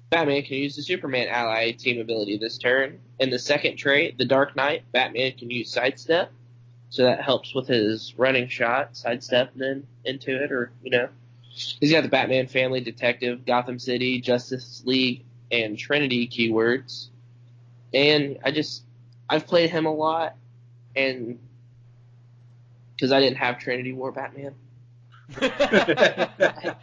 [0.10, 3.00] Batman can use the Superman ally team ability this turn.
[3.20, 6.32] In the second trait, the Dark Knight, Batman can use Sidestep.
[6.90, 11.10] So that helps with his running shot, sidestep then into it, or, you know.
[11.52, 17.10] He's got the Batman Family Detective, Gotham City, Justice League, and Trinity keywords.
[17.94, 18.84] And I just,
[19.30, 20.36] I've played him a lot,
[20.96, 21.38] and,
[22.96, 24.56] because I didn't have Trinity War Batman.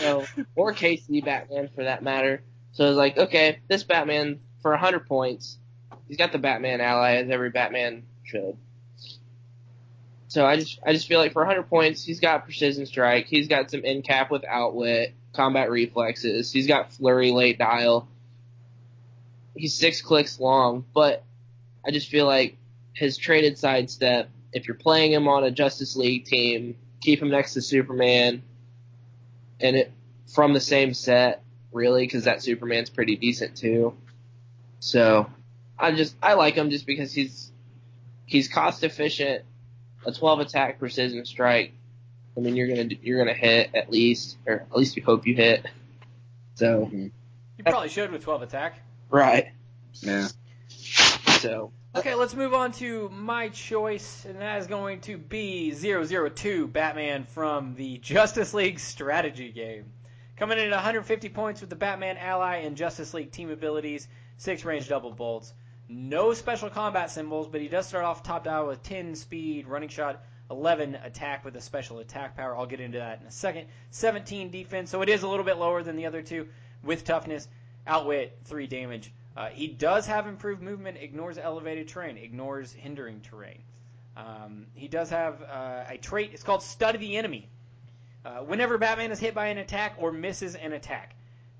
[0.00, 2.42] So, or KC Batman for that matter.
[2.72, 5.58] So I was like, okay, this Batman for 100 points,
[6.06, 8.56] he's got the Batman ally as every Batman should.
[10.28, 13.48] So I just I just feel like for 100 points, he's got precision strike, he's
[13.48, 18.08] got some in cap with outwit, combat reflexes, he's got flurry late dial.
[19.56, 21.24] He's six clicks long, but
[21.84, 22.56] I just feel like
[22.92, 24.28] his traded sidestep.
[24.52, 28.42] If you're playing him on a Justice League team, keep him next to Superman,
[29.60, 29.92] and it
[30.34, 31.42] from the same set,
[31.72, 33.94] really, because that Superman's pretty decent too.
[34.80, 35.28] So
[35.78, 37.50] I just I like him just because he's
[38.26, 39.44] he's cost efficient,
[40.06, 41.72] a 12 attack precision strike,
[42.38, 45.34] I mean, you're gonna you're gonna hit at least, or at least you hope you
[45.34, 45.66] hit.
[46.54, 47.10] So You
[47.64, 48.80] probably should with 12 attack.
[49.10, 49.48] right.
[50.00, 50.28] Yeah.
[51.40, 56.68] So Okay, let's move on to my choice, and that is going to be 002
[56.68, 59.86] Batman from the Justice League strategy game.
[60.36, 64.06] Coming in at 150 points with the Batman ally and Justice League team abilities,
[64.36, 65.52] 6 range double bolts.
[65.88, 69.88] No special combat symbols, but he does start off top dial with 10 speed, running
[69.88, 70.22] shot,
[70.52, 72.56] 11 attack with a special attack power.
[72.56, 73.66] I'll get into that in a second.
[73.90, 76.46] 17 defense, so it is a little bit lower than the other two
[76.84, 77.48] with toughness,
[77.88, 79.12] outwit, 3 damage.
[79.38, 83.62] Uh, he does have improved movement, ignores elevated terrain, ignores hindering terrain.
[84.16, 87.48] Um, he does have uh, a trait, it's called Study the Enemy.
[88.24, 91.14] Uh, whenever Batman is hit by an attack or misses an attack,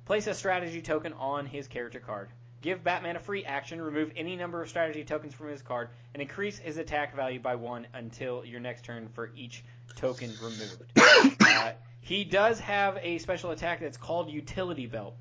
[0.06, 2.30] place a strategy token on his character card.
[2.62, 6.20] Give Batman a free action, remove any number of strategy tokens from his card, and
[6.20, 9.62] increase his attack value by one until your next turn for each
[9.94, 10.82] token removed.
[11.40, 15.14] Uh, he does have a special attack that's called Utility Belt.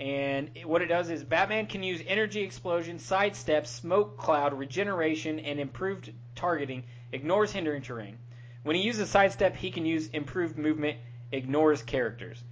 [0.00, 5.38] And it- what it does is Batman can use energy explosion, sidestep, smoke cloud, regeneration,
[5.38, 8.16] and improved targeting, ignores hindering terrain.
[8.62, 10.96] When he uses sidestep, he can use improved movement,
[11.32, 12.42] ignores characters.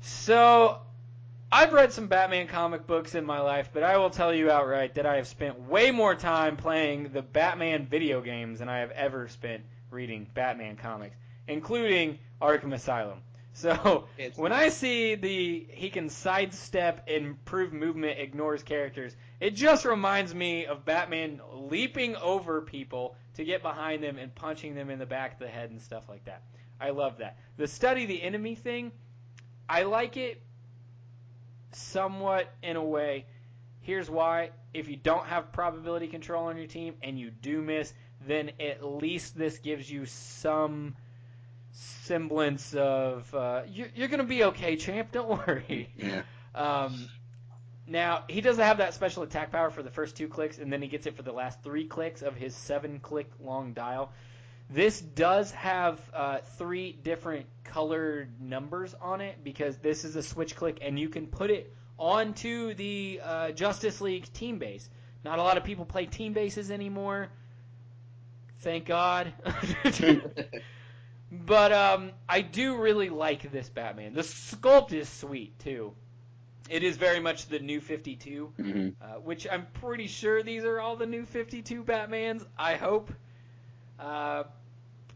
[0.00, 0.82] So,
[1.50, 4.94] I've read some Batman comic books in my life, but I will tell you outright
[4.94, 8.90] that I have spent way more time playing the Batman video games than I have
[8.90, 13.22] ever spent reading Batman comics, including Arkham Asylum.
[13.58, 19.84] So It's- when I see the he can sidestep, improve movement, ignores characters, it just
[19.84, 25.00] reminds me of Batman leaping over people to get behind them and punching them in
[25.00, 26.42] the back of the head and stuff like that.
[26.80, 27.36] I love that.
[27.56, 28.92] The study the enemy thing,
[29.68, 30.40] I like it
[31.72, 33.26] somewhat in a way.
[33.80, 34.50] Here's why.
[34.72, 37.92] If you don't have probability control on your team and you do miss,
[38.24, 40.94] then at least this gives you some
[41.78, 45.12] semblance of uh, you, you're going to be okay, champ.
[45.12, 45.90] Don't worry.
[45.96, 46.22] Yeah.
[46.54, 47.08] Um,
[47.86, 50.82] now he doesn't have that special attack power for the first two clicks, and then
[50.82, 54.10] he gets it for the last three clicks of his seven-click long dial.
[54.68, 60.56] This does have uh, three different colored numbers on it because this is a switch
[60.56, 64.88] click, and you can put it onto the uh, Justice League team base.
[65.24, 67.28] Not a lot of people play team bases anymore.
[68.60, 69.32] Thank God.
[71.30, 74.14] But um, I do really like this Batman.
[74.14, 75.92] The sculpt is sweet too.
[76.70, 80.80] It is very much the new 52, hmm uh, which I'm pretty sure these are
[80.80, 82.44] all the new 52 Batmans.
[82.58, 83.10] I hope.
[83.98, 84.44] Uh,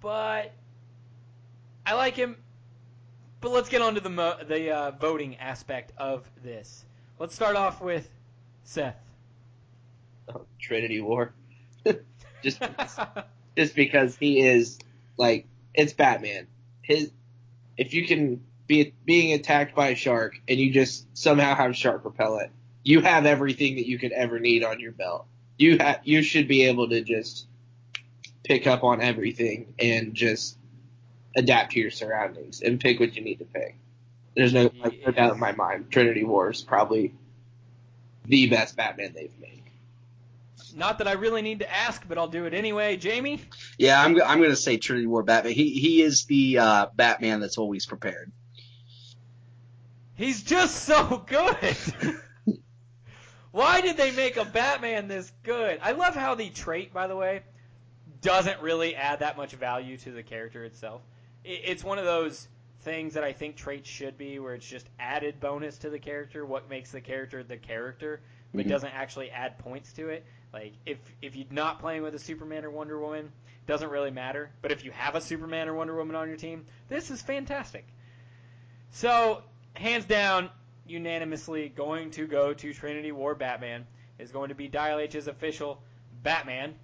[0.00, 0.52] but
[1.86, 2.36] I like him.
[3.40, 6.84] But let's get on to the mo- the uh, voting aspect of this.
[7.18, 8.08] Let's start off with
[8.64, 8.96] Seth.
[10.34, 11.34] oh, Trinity War.
[12.42, 12.62] just
[13.56, 14.78] just because he is
[15.16, 16.46] like it's Batman.
[16.82, 17.10] His
[17.76, 22.04] if you can be being attacked by a shark and you just somehow have shark
[22.04, 22.50] repellent,
[22.82, 25.26] you have everything that you could ever need on your belt.
[25.58, 27.46] You have you should be able to just
[28.44, 30.56] pick up on everything and just
[31.36, 33.76] adapt to your surroundings and pick what you need to pick.
[34.36, 35.90] There's no like, no doubt in my mind.
[35.90, 37.14] Trinity War is probably
[38.24, 39.61] the best Batman they've made.
[40.74, 42.96] Not that I really need to ask, but I'll do it anyway.
[42.96, 43.40] Jamie.
[43.78, 45.52] Yeah, I'm I'm gonna say Trinity War Batman.
[45.52, 48.32] He he is the uh, Batman that's always prepared.
[50.14, 51.76] He's just so good.
[53.50, 55.78] Why did they make a Batman this good?
[55.82, 57.42] I love how the trait, by the way,
[58.22, 61.02] doesn't really add that much value to the character itself.
[61.44, 62.48] It's one of those
[62.80, 66.46] things that I think traits should be, where it's just added bonus to the character,
[66.46, 68.20] what makes the character the character,
[68.54, 68.68] but Mhm.
[68.70, 70.24] doesn't actually add points to it.
[70.52, 74.10] Like if if you're not playing with a Superman or Wonder Woman, it doesn't really
[74.10, 74.50] matter.
[74.60, 77.86] But if you have a Superman or Wonder Woman on your team, this is fantastic.
[78.90, 79.42] So
[79.74, 80.50] hands down,
[80.86, 83.86] unanimously going to go to Trinity War Batman
[84.18, 85.82] is going to be Dial H's official
[86.22, 86.74] Batman.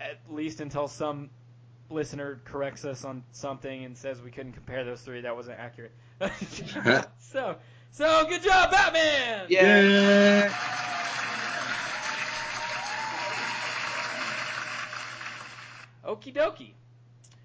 [0.00, 1.30] At least until some
[1.90, 5.20] listener corrects us on something and says we couldn't compare those three.
[5.20, 5.92] That wasn't accurate.
[7.18, 7.56] so,
[7.92, 9.46] so good job, Batman.
[9.48, 10.52] Yeah.
[16.08, 16.72] Okie dokie.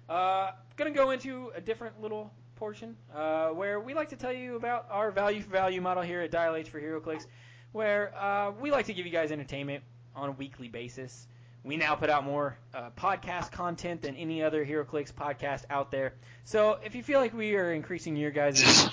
[0.08, 4.56] Uh, gonna go into a different little portion uh, where we like to tell you
[4.56, 7.26] about our value for value model here at Dial H for HeroClix,
[7.72, 9.84] where uh, we like to give you guys entertainment
[10.16, 11.26] on a weekly basis.
[11.62, 16.14] We now put out more uh, podcast content than any other HeroClix podcast out there.
[16.44, 18.90] So if you feel like we are increasing your guys'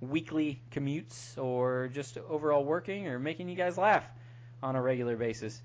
[0.00, 4.04] weekly commutes or just overall working or making you guys laugh
[4.62, 5.60] on a regular basis,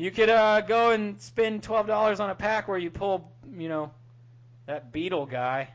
[0.00, 3.68] you could uh, go and spend twelve dollars on a pack where you pull, you
[3.68, 3.90] know,
[4.66, 5.68] that Beetle guy.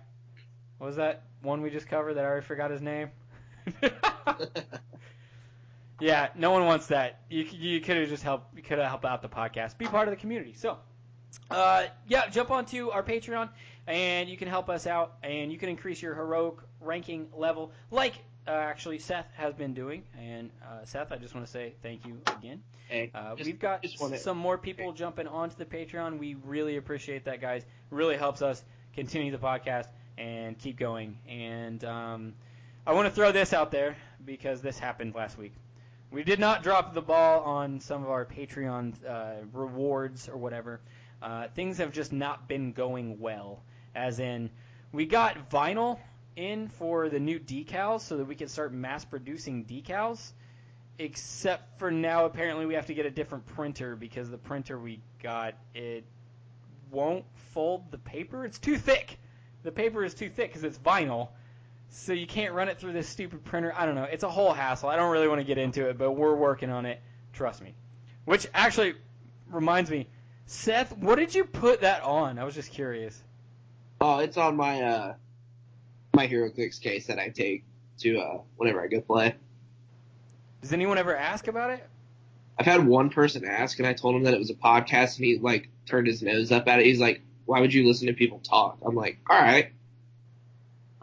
[0.80, 3.12] What was that one we just covered that I already forgot his name?
[6.00, 7.22] yeah, no one wants that.
[7.30, 8.56] You you could have just helped.
[8.56, 9.78] You could have helped out the podcast.
[9.78, 10.54] Be part of the community.
[10.56, 10.80] So,
[11.52, 13.50] uh, yeah, jump onto our Patreon
[13.88, 18.16] and you can help us out and you can increase your heroic ranking level like
[18.48, 20.04] uh, actually Seth has been doing.
[20.20, 22.62] And uh, Seth, I just want to say thank you again.
[22.88, 23.84] Hey, Uh, just- we've got
[24.20, 26.20] some more people jumping onto the Patreon.
[26.20, 27.64] We really appreciate that, guys.
[27.90, 28.64] Really helps us
[28.94, 31.18] continue the podcast and keep going.
[31.28, 32.34] And um,
[32.88, 35.54] I want to throw this out there because this happened last week.
[36.12, 40.80] We did not drop the ball on some of our Patreon uh, rewards or whatever.
[41.22, 43.64] Uh, things have just not been going well.
[43.96, 44.50] As in,
[44.92, 46.00] we got vinyl
[46.36, 50.34] in for the new decals so that we can start mass producing decals
[51.00, 55.00] except for now apparently we have to get a different printer because the printer we
[55.22, 56.06] got it
[56.92, 58.46] won't fold the paper.
[58.46, 59.18] It's too thick.
[59.64, 61.30] The paper is too thick because it's vinyl.
[61.90, 63.74] So you can't run it through this stupid printer.
[63.76, 64.04] I don't know.
[64.04, 64.90] It's a whole hassle.
[64.90, 67.02] I don't really want to get into it but we're working on it.
[67.34, 67.74] Trust me.
[68.24, 68.96] Which actually
[69.50, 70.08] reminds me
[70.48, 72.40] seth what did you put that on?
[72.40, 73.22] I was just curious.
[74.00, 75.14] Oh, it's on my uh
[76.16, 77.64] my HeroClix case that I take
[78.00, 79.36] to uh whenever I go play.
[80.62, 81.88] does anyone ever ask about it
[82.58, 85.26] I've had one person ask, and I told him that it was a podcast, and
[85.26, 86.86] he like turned his nose up at it.
[86.86, 89.72] He's like, "Why would you listen to people talk?" I'm like, "All right."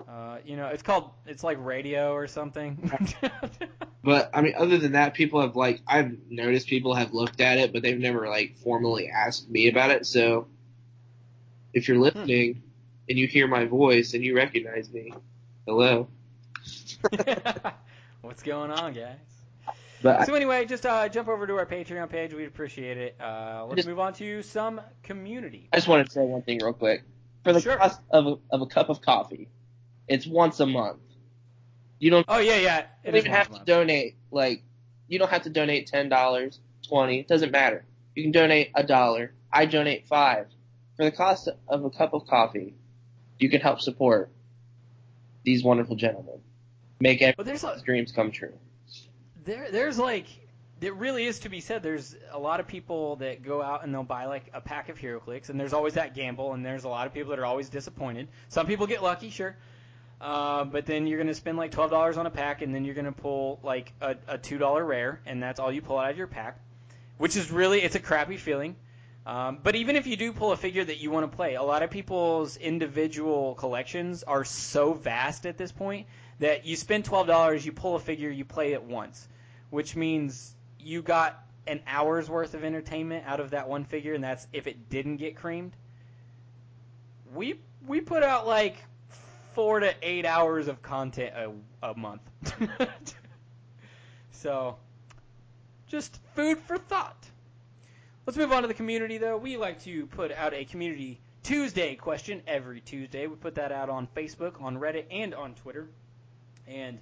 [0.09, 2.91] uh, you know it's called it's like radio or something
[4.05, 7.59] But I mean, other than that, people have like I've noticed people have looked at
[7.59, 10.07] it, but they've never like formally asked me about it.
[10.07, 10.49] So
[11.73, 12.63] if you're listening
[13.13, 15.13] and you hear my voice and you recognize me,
[15.67, 16.09] hello.
[18.23, 19.17] What's going on, guys?
[20.01, 22.33] But So anyway, just uh, jump over to our Patreon page.
[22.33, 23.17] We'd appreciate it.
[23.21, 25.69] Uh, let's Just- move on to some community.
[25.75, 27.03] I just want to say one thing real quick.
[27.45, 27.77] For the Sure.
[27.77, 29.49] cost of a, of a cup of coffee,
[30.09, 31.01] it's once a month.
[31.99, 32.79] You don't, Oh yeah, yeah.
[33.05, 34.17] you don't even have to donate.
[34.31, 34.63] Like,
[35.07, 37.21] you don't have to donate ten dollars, twenty.
[37.21, 37.85] It doesn't matter.
[38.15, 39.35] You can donate a dollar.
[39.53, 40.47] I donate five.
[40.97, 42.75] For the cost of a cup of coffee,
[43.43, 44.31] you can help support
[45.45, 46.41] these wonderful gentlemen.
[47.01, 48.53] Make But a, dreams come true.
[49.45, 50.27] there there's like
[50.81, 51.83] it really is to be said.
[51.83, 54.99] There's a lot of people that go out and they'll buy like a pack of
[54.99, 57.69] HeroClix, and there's always that gamble, and there's a lot of people that are always
[57.69, 58.29] disappointed.
[58.49, 59.57] Some people get lucky, sure.
[60.21, 62.95] Uh, but then you're gonna spend like twelve dollars on a pack, and then you're
[62.95, 66.19] gonna pull like a, a two dollar rare, and that's all you pull out of
[66.19, 66.59] your pack,
[67.19, 68.77] which is really it's a crappy feeling.
[69.25, 71.63] Um, but even if you do pull a figure that you want to play, a
[71.63, 76.09] lot of people's individual collections are so vast at this point
[76.41, 79.29] that you spend twelve dollars, you pull a figure, you play it once,
[79.71, 84.25] which means you got an hour's worth of entertainment out of that one figure, and
[84.25, 85.73] that's if it didn't get creamed.
[87.33, 88.77] We we put out like
[89.53, 92.23] four to eight hours of content a, a month.
[94.33, 94.77] so,
[95.87, 97.22] just food for thought.
[98.25, 99.37] Let's move on to the community, though.
[99.37, 103.27] We like to put out a community Tuesday question every Tuesday.
[103.27, 105.89] We put that out on Facebook, on Reddit, and on Twitter.
[106.69, 107.01] And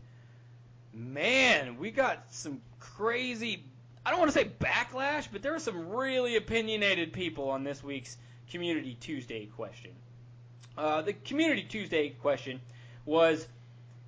[0.94, 3.62] man, we got some crazy.
[4.04, 7.84] I don't want to say backlash, but there were some really opinionated people on this
[7.84, 8.16] week's
[8.50, 9.90] Community Tuesday question.
[10.78, 12.62] Uh, the Community Tuesday question
[13.04, 13.46] was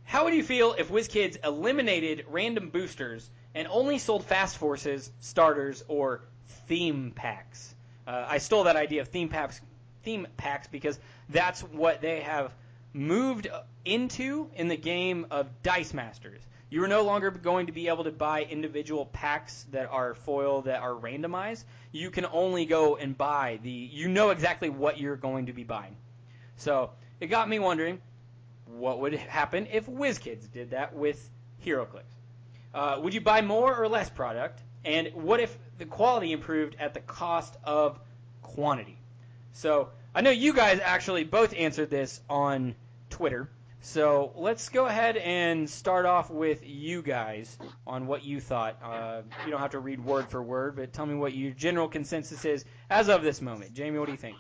[0.05, 5.85] How would you feel if WizKids eliminated random boosters and only sold Fast Forces, starters,
[5.89, 6.23] or
[6.67, 7.75] theme packs?
[8.07, 9.61] Uh, I stole that idea of theme packs,
[10.03, 10.99] theme packs because
[11.29, 12.53] that's what they have
[12.93, 13.49] moved
[13.85, 16.43] into in the game of Dice Masters.
[16.71, 20.63] You are no longer going to be able to buy individual packs that are foil
[20.63, 21.65] that are randomized.
[21.93, 23.71] You can only go and buy the.
[23.71, 25.97] You know exactly what you're going to be buying.
[26.57, 28.01] So it got me wondering,
[28.67, 31.31] what would happen if WizKids did that with
[31.65, 32.05] HeroClix?
[32.73, 34.63] Uh, would you buy more or less product?
[34.85, 37.99] And what if the quality improved at the cost of
[38.43, 38.99] quantity?
[39.53, 42.75] So I know you guys actually both answered this on
[43.11, 43.49] Twitter.
[43.85, 48.79] So let's go ahead and start off with you guys on what you thought.
[48.81, 51.89] Uh, you don't have to read word for word, but tell me what your general
[51.89, 53.75] consensus is as of this moment.
[53.75, 54.37] Jamie, what do you think?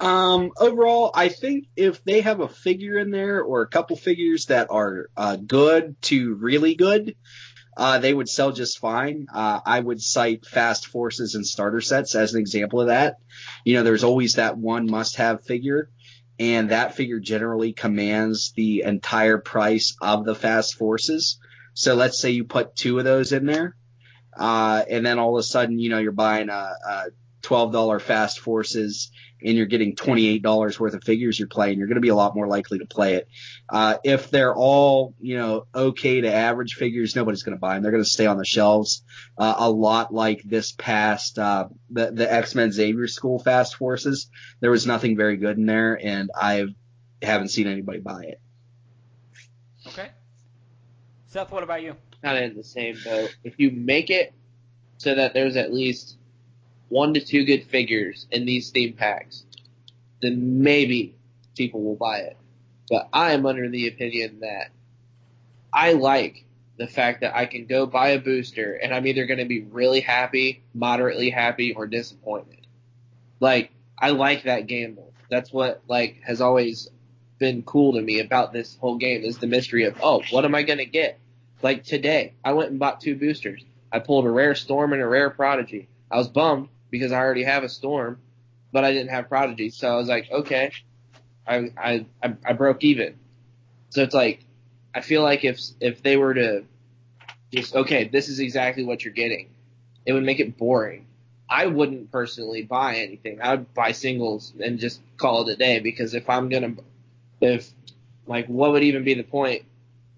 [0.00, 4.46] Um, overall, I think if they have a figure in there or a couple figures
[4.46, 7.14] that are uh, good to really good,
[7.78, 9.28] uh, they would sell just fine.
[9.32, 13.18] Uh, I would cite Fast Forces and starter sets as an example of that.
[13.64, 15.88] You know, there's always that one must-have figure,
[16.40, 21.38] and that figure generally commands the entire price of the Fast Forces.
[21.72, 23.76] So let's say you put two of those in there,
[24.36, 27.04] uh, and then all of a sudden, you know, you're buying a, a
[27.42, 29.12] $12 fast forces
[29.42, 32.34] and you're getting $28 worth of figures you're playing, you're going to be a lot
[32.34, 33.28] more likely to play it.
[33.68, 37.82] Uh, if they're all, you know, okay to average figures, nobody's going to buy them.
[37.82, 39.02] They're going to stay on the shelves.
[39.36, 44.28] Uh, a lot like this past, uh, the, the X-Men Xavier School fast forces.
[44.60, 46.66] There was nothing very good in there and I
[47.22, 48.40] haven't seen anybody buy it.
[49.86, 50.10] Okay.
[51.28, 51.94] Seth, what about you?
[52.22, 53.34] Kind of in the same boat.
[53.44, 54.34] If you make it
[54.98, 56.17] so that there's at least
[56.88, 59.44] one to two good figures in these theme packs,
[60.20, 61.14] then maybe
[61.56, 62.36] people will buy it.
[62.88, 64.70] But I am under the opinion that
[65.72, 66.44] I like
[66.78, 69.60] the fact that I can go buy a booster and I'm either going to be
[69.60, 72.66] really happy, moderately happy, or disappointed.
[73.40, 75.12] Like, I like that gamble.
[75.28, 76.88] That's what, like, has always
[77.38, 80.54] been cool to me about this whole game is the mystery of, oh, what am
[80.54, 81.18] I going to get?
[81.62, 83.64] Like today, I went and bought two boosters.
[83.92, 85.88] I pulled a rare Storm and a rare Prodigy.
[86.10, 88.18] I was bummed because I already have a Storm,
[88.72, 89.70] but I didn't have Prodigy.
[89.70, 90.72] So I was like, okay,
[91.46, 92.06] I, I,
[92.44, 93.16] I, broke even.
[93.90, 94.40] So it's like,
[94.94, 96.64] I feel like if, if they were to
[97.52, 99.48] just, okay, this is exactly what you're getting,
[100.04, 101.06] it would make it boring.
[101.48, 103.40] I wouldn't personally buy anything.
[103.40, 106.74] I would buy singles and just call it a day because if I'm gonna,
[107.40, 107.70] if,
[108.26, 109.64] like, what would even be the point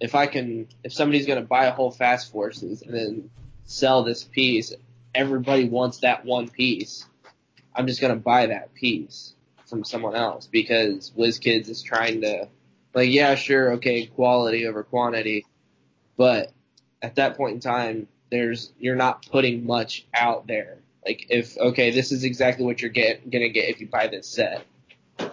[0.01, 3.31] if I can, if somebody's gonna buy a whole Fast Forces and then
[3.65, 4.73] sell this piece,
[5.15, 7.07] everybody wants that one piece.
[7.75, 9.35] I'm just gonna buy that piece
[9.67, 12.49] from someone else because WizKids is trying to,
[12.95, 15.47] like, yeah, sure, okay, quality over quantity,
[16.17, 16.53] but
[17.03, 20.79] at that point in time, there's you're not putting much out there.
[21.05, 24.27] Like, if okay, this is exactly what you're get gonna get if you buy this
[24.27, 24.65] set.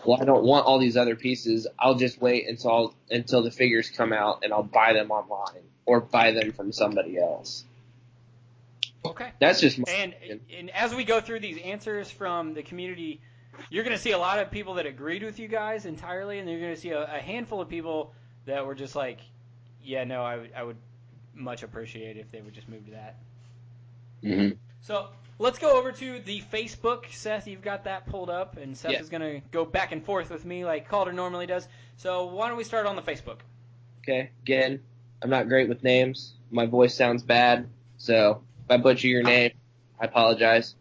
[0.06, 1.68] Well, I don't want all these other pieces.
[1.80, 6.02] I'll just wait until until the figures come out and I'll buy them online or
[6.02, 7.64] buy them from somebody else.
[9.06, 9.32] Okay.
[9.40, 10.42] That's just And, opinion.
[10.58, 13.22] and as we go through these answers from the community,
[13.70, 16.50] you're going to see a lot of people that agreed with you guys entirely, and
[16.50, 18.14] you're going to see a, a handful of people
[18.46, 19.20] that were just like,
[19.84, 20.78] yeah, no, I would, I would
[21.34, 23.16] much appreciate if they would just move to that.
[24.24, 24.56] Mm-hmm.
[24.82, 25.08] So
[25.40, 27.12] let's go over to the Facebook.
[27.12, 29.00] Seth, you've got that pulled up, and Seth Yeah.
[29.02, 31.68] is going to go back and forth with me like Calder normally does.
[31.98, 33.40] So why don't we start on the Facebook?
[34.04, 34.80] Okay, again,
[35.22, 36.34] I'm not great with names.
[36.52, 37.68] My voice sounds bad,
[37.98, 39.30] so if I butcher your ah.
[39.30, 39.52] name,
[40.00, 40.76] I apologize.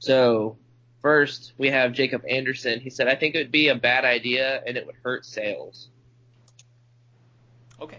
[0.00, 0.56] So,
[1.00, 2.80] first, we have Jacob Anderson.
[2.80, 5.88] He said, I think it would be a bad idea and it would hurt sales.
[7.80, 7.98] Okay.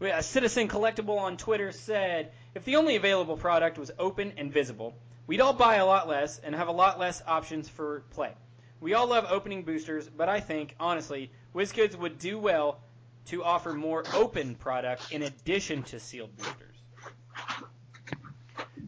[0.00, 4.94] A Citizen Collectible on Twitter said, if the only available product was open and visible,
[5.26, 8.32] we'd all buy a lot less and have a lot less options for play.
[8.80, 12.80] We all love opening boosters, but I think, honestly, WizKids would do well
[13.26, 16.63] to offer more open product in addition to sealed boosters.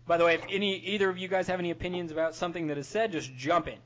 [0.07, 2.78] By the way, if any either of you guys have any opinions about something that
[2.78, 3.78] is said, just jump in.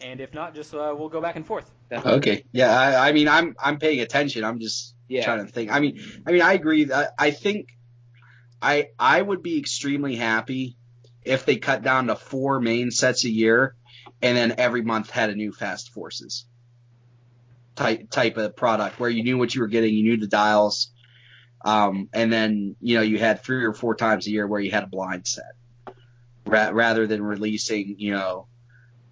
[0.00, 1.70] And if not, just uh, we'll go back and forth.
[1.92, 2.44] Okay.
[2.50, 2.76] Yeah.
[2.76, 4.42] I, I mean, I'm I'm paying attention.
[4.42, 5.24] I'm just Yeah.
[5.24, 5.70] trying to think.
[5.70, 6.84] I mean, I mean, I agree.
[6.84, 7.68] That I think
[8.60, 10.76] I I would be extremely happy
[11.24, 13.76] if they cut down to four main sets a year,
[14.20, 16.46] and then every month had a new Fast Forces
[17.76, 20.90] type type of product where you knew what you were getting, you knew the dials,
[21.64, 24.70] um, and then you know you had three or four times a year where you
[24.70, 25.52] had a blind set,
[26.46, 28.46] ra- rather than releasing you know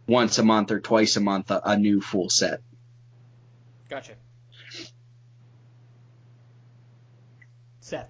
[0.07, 2.61] once a month or twice a month a, a new full set.
[3.89, 4.13] Gotcha.
[7.81, 8.09] Seth.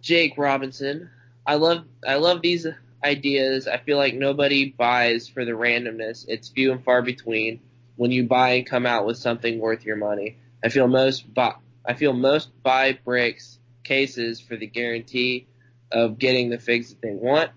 [0.00, 1.10] Jake Robinson.
[1.46, 2.66] I love I love these
[3.02, 3.66] ideas.
[3.66, 6.26] I feel like nobody buys for the randomness.
[6.28, 7.60] It's few and far between
[7.96, 10.36] when you buy and come out with something worth your money.
[10.62, 11.54] I feel most buy
[11.90, 15.48] I feel most buy bricks cases for the guarantee
[15.90, 17.50] of getting the figs that they want.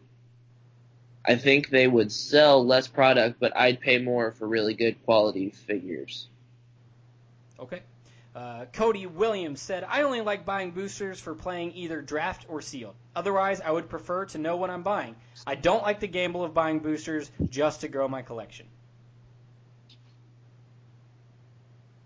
[1.23, 5.51] I think they would sell less product, but I'd pay more for really good quality
[5.51, 6.29] figures.
[7.59, 7.81] Okay.
[8.35, 12.95] Uh, Cody Williams said, I only like buying boosters for playing either draft or sealed.
[13.15, 15.15] Otherwise, I would prefer to know what I'm buying.
[15.45, 18.65] I don't like the gamble of buying boosters just to grow my collection.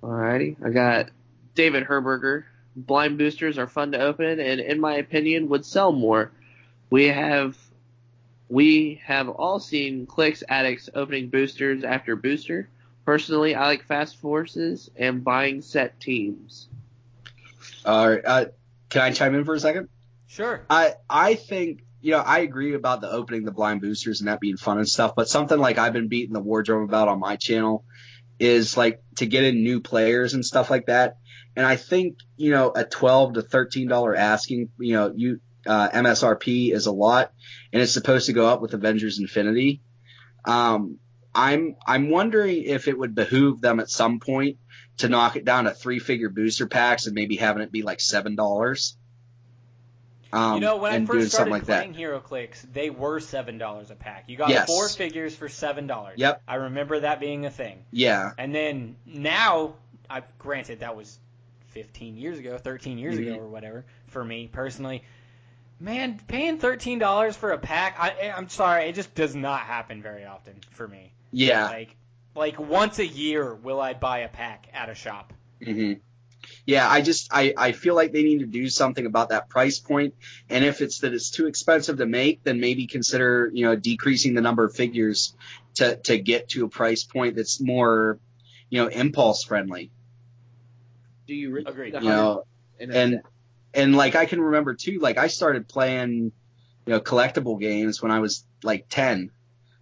[0.04, 1.10] Alrighty, I got
[1.58, 2.44] David Herberger.
[2.76, 6.32] Blind boosters are fun to open, and in my opinion, would sell more.
[6.92, 7.58] We have
[8.48, 12.70] we have all seen clicks addicts opening boosters after booster.
[13.04, 16.70] Personally, I like fast forces and buying set teams.
[17.84, 18.22] All right.
[18.24, 18.46] Uh,
[18.90, 19.90] can I chime in for a second?
[20.28, 20.62] Sure.
[20.70, 24.40] I I think you know I agree about the opening the blind boosters and that
[24.40, 25.14] being fun and stuff.
[25.16, 27.84] But something like I've been beating the wardrobe about on my channel
[28.40, 31.18] is like to get in new players and stuff like that.
[31.58, 35.90] And I think you know a twelve to thirteen dollar asking you know you uh,
[35.90, 37.34] MSRP is a lot,
[37.74, 39.82] and it's supposed to go up with Avengers Infinity.
[40.46, 41.00] Um,
[41.34, 44.58] I'm I'm wondering if it would behoove them at some point
[44.98, 48.02] to knock it down to three figure booster packs and maybe having it be like
[48.02, 48.96] seven dollars.
[50.32, 53.96] Um, you know, when I first started like playing HeroClix, they were seven dollars a
[53.96, 54.26] pack.
[54.28, 54.68] You got Yes.
[54.68, 56.16] four figures for seven dollars.
[56.18, 56.44] Yep.
[56.48, 57.84] I remember that being a thing.
[57.92, 58.32] Yeah.
[58.38, 59.74] And then now,
[60.10, 61.18] I granted that was
[61.78, 63.28] 15 years ago, 13 years Mhm.
[63.28, 63.86] ago, or whatever.
[64.08, 65.04] For me personally,
[65.80, 70.02] man, paying 13 dollars for a pack, I, I'm sorry, it just does not happen
[70.02, 71.14] very often for me.
[71.32, 71.68] Yeah.
[71.68, 71.96] Like,
[72.36, 75.34] like once a year will I buy a pack at a shop.
[75.64, 75.94] hmm
[76.66, 79.78] Yeah, I just I, I feel like they need to do something about that price
[79.78, 80.14] point.
[80.14, 83.76] point, and if it's that it's too expensive to make, then maybe consider you know
[83.76, 85.36] decreasing the number of figures
[85.76, 88.18] to to get to a price point that's more
[88.72, 89.92] you know impulse friendly.
[91.28, 91.94] Do you really Agreed.
[91.94, 92.44] need a You know,
[92.80, 93.20] hundred and uh,
[93.74, 96.32] and like I can remember too, like I started playing
[96.86, 99.32] you know collectible games when I was like ten.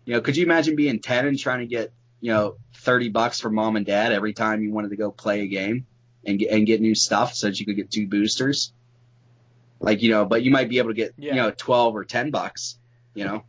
[0.05, 3.39] You know, could you imagine being ten and trying to get you know thirty bucks
[3.39, 5.85] from mom and dad every time you wanted to go play a game
[6.25, 8.73] and get and get new stuff so that you could get two boosters?
[9.79, 11.35] Like you know, but you might be able to get Yeah.
[11.35, 12.77] you know twelve or ten bucks.
[13.13, 13.43] You know,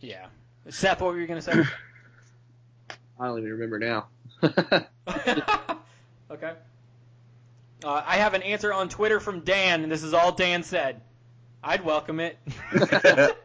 [0.00, 0.26] Yeah.
[0.68, 1.52] Seth, what were you gonna say?
[3.18, 4.08] I don't even remember now.
[6.30, 6.52] okay.
[7.84, 11.00] Uh, I have an answer on Twitter from Dan, and this is all Dan said.
[11.64, 12.38] I'd welcome it.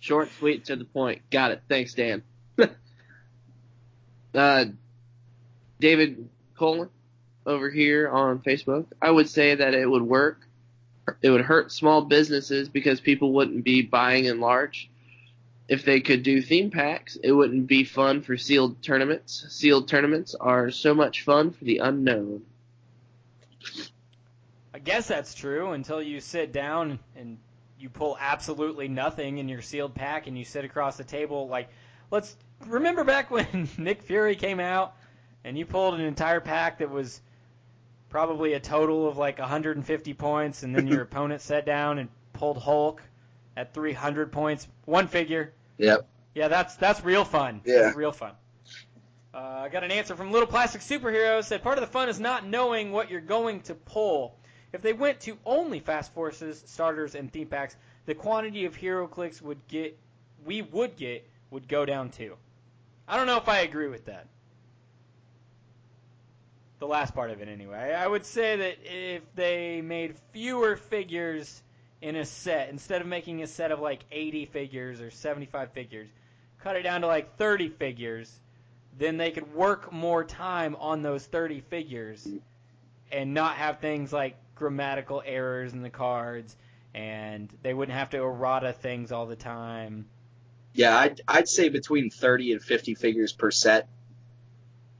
[0.00, 1.20] Short, sweet, to the point.
[1.30, 1.62] Got it.
[1.68, 2.22] Thanks, Dan.
[4.34, 4.64] uh,
[5.78, 6.88] David Coleman
[7.44, 8.86] over here on Facebook.
[9.00, 10.46] I would say that it would work.
[11.20, 14.90] It would hurt small businesses because people wouldn't be buying in large.
[15.68, 19.44] If they could do theme packs, it wouldn't be fun for sealed tournaments.
[19.50, 22.42] Sealed tournaments are so much fun for the unknown.
[24.74, 27.38] I guess that's true until you sit down and
[27.78, 31.48] you pull absolutely nothing in your sealed pack and you sit across the table.
[31.48, 31.68] Like,
[32.10, 32.36] let's
[32.66, 34.94] remember back when Nick Fury came out
[35.44, 37.20] and you pulled an entire pack that was
[38.08, 42.58] probably a total of like 150 points, and then your opponent sat down and pulled
[42.58, 43.02] Hulk
[43.56, 45.52] at 300 points, one figure.
[45.78, 46.06] yep.
[46.34, 47.60] Yeah, that's that's real fun.
[47.64, 47.82] Yeah.
[47.82, 48.32] That's real fun.
[49.34, 51.42] Uh, I got an answer from Little Plastic Superhero.
[51.42, 54.36] Said part of the fun is not knowing what you're going to pull.
[54.72, 59.40] If they went to only Fast Forces starters and theme packs, the quantity of HeroClix
[59.40, 59.98] would get
[60.44, 62.36] we would get would go down too.
[63.08, 64.26] I don't know if I agree with that.
[66.78, 67.94] The last part of it, anyway.
[67.94, 71.62] I would say that if they made fewer figures
[72.00, 76.08] in a set, instead of making a set of like 80 figures or 75 figures,
[76.60, 78.40] cut it down to like 30 figures,
[78.98, 82.28] then they could work more time on those 30 figures
[83.10, 86.56] and not have things like grammatical errors in the cards
[86.94, 90.06] and they wouldn't have to errata things all the time.
[90.74, 93.88] Yeah, I'd I'd say between thirty and fifty figures per set.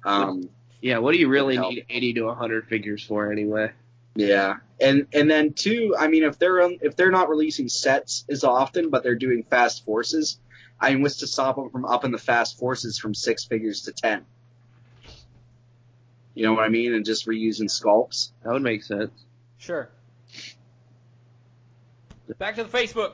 [0.04, 0.48] Um,
[0.80, 1.72] Yeah, what do you really Help.
[1.72, 3.70] need 80 to 100 figures for anyway?
[4.14, 8.44] Yeah, and and then two, I mean, if they're if they're not releasing sets as
[8.44, 10.38] often, but they're doing fast forces,
[10.82, 13.92] I mean, what's to stop them from upping the fast forces from six figures to
[13.92, 14.26] ten?
[16.34, 16.92] You know what I mean?
[16.92, 18.32] And just reusing sculpts.
[18.42, 19.12] That would make sense.
[19.58, 19.88] Sure.
[22.38, 23.12] Back to the Facebook.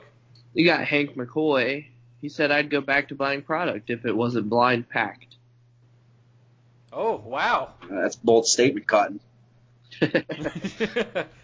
[0.53, 1.85] You got Hank McCoy.
[2.21, 5.35] He said I'd go back to buying product if it wasn't blind packed.
[6.91, 7.73] Oh, wow.
[7.83, 9.19] Uh, that's bold statement, Cotton.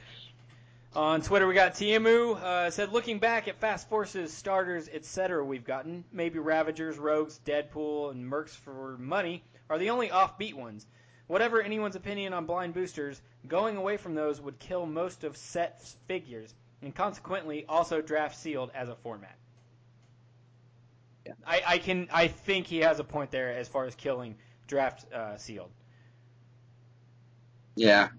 [0.95, 5.65] On Twitter, we got Tiamu uh, said, looking back at Fast Forces, starters, etc., we've
[5.65, 10.87] gotten, maybe Ravagers, Rogues, Deadpool, and Mercs for money are the only offbeat ones.
[11.27, 15.97] Whatever anyone's opinion on blind boosters, going away from those would kill most of sets
[16.07, 19.35] figures, and consequently also draft sealed as a format.
[21.25, 21.33] Yeah.
[21.45, 24.35] I, I can I think he has a point there as far as killing
[24.67, 25.71] draft uh, sealed.
[27.75, 28.09] Yeah,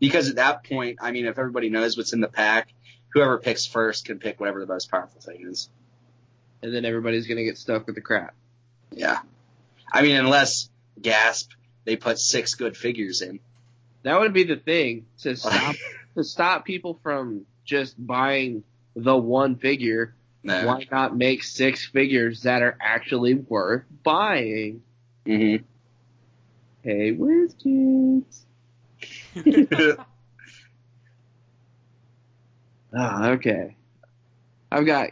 [0.00, 2.72] because at that point, I mean, if everybody knows what's in the pack,
[3.12, 5.68] whoever picks first can pick whatever the most powerful thing is.
[6.62, 8.34] and then everybody's gonna get stuck with the crap.
[8.90, 9.18] Yeah,
[9.92, 11.50] I mean, unless gasp,
[11.84, 13.40] they put six good figures in.
[14.02, 15.76] That would be the thing to stop
[16.16, 18.62] to stop people from just buying
[18.94, 20.14] the one figure.
[20.42, 20.66] No.
[20.66, 24.82] Why not make six figures that are actually worth buying?
[25.26, 25.56] hmm
[26.82, 28.43] Hey, whiz kids.
[32.96, 33.74] Ah, okay.
[34.70, 35.10] I've got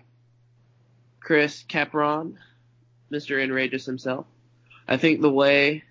[1.18, 2.38] Chris Capron,
[3.10, 3.42] Mr.
[3.42, 4.26] Enrageous himself.
[4.86, 5.82] I think the way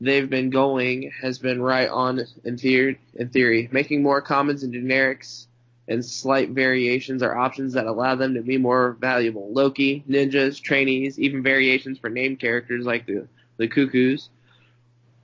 [0.00, 3.68] they've been going has been right on in theory, in theory.
[3.72, 5.46] Making more commons and generics
[5.88, 9.50] and slight variations are options that allow them to be more valuable.
[9.52, 13.26] Loki, ninjas, trainees, even variations for named characters like the,
[13.56, 14.28] the cuckoos.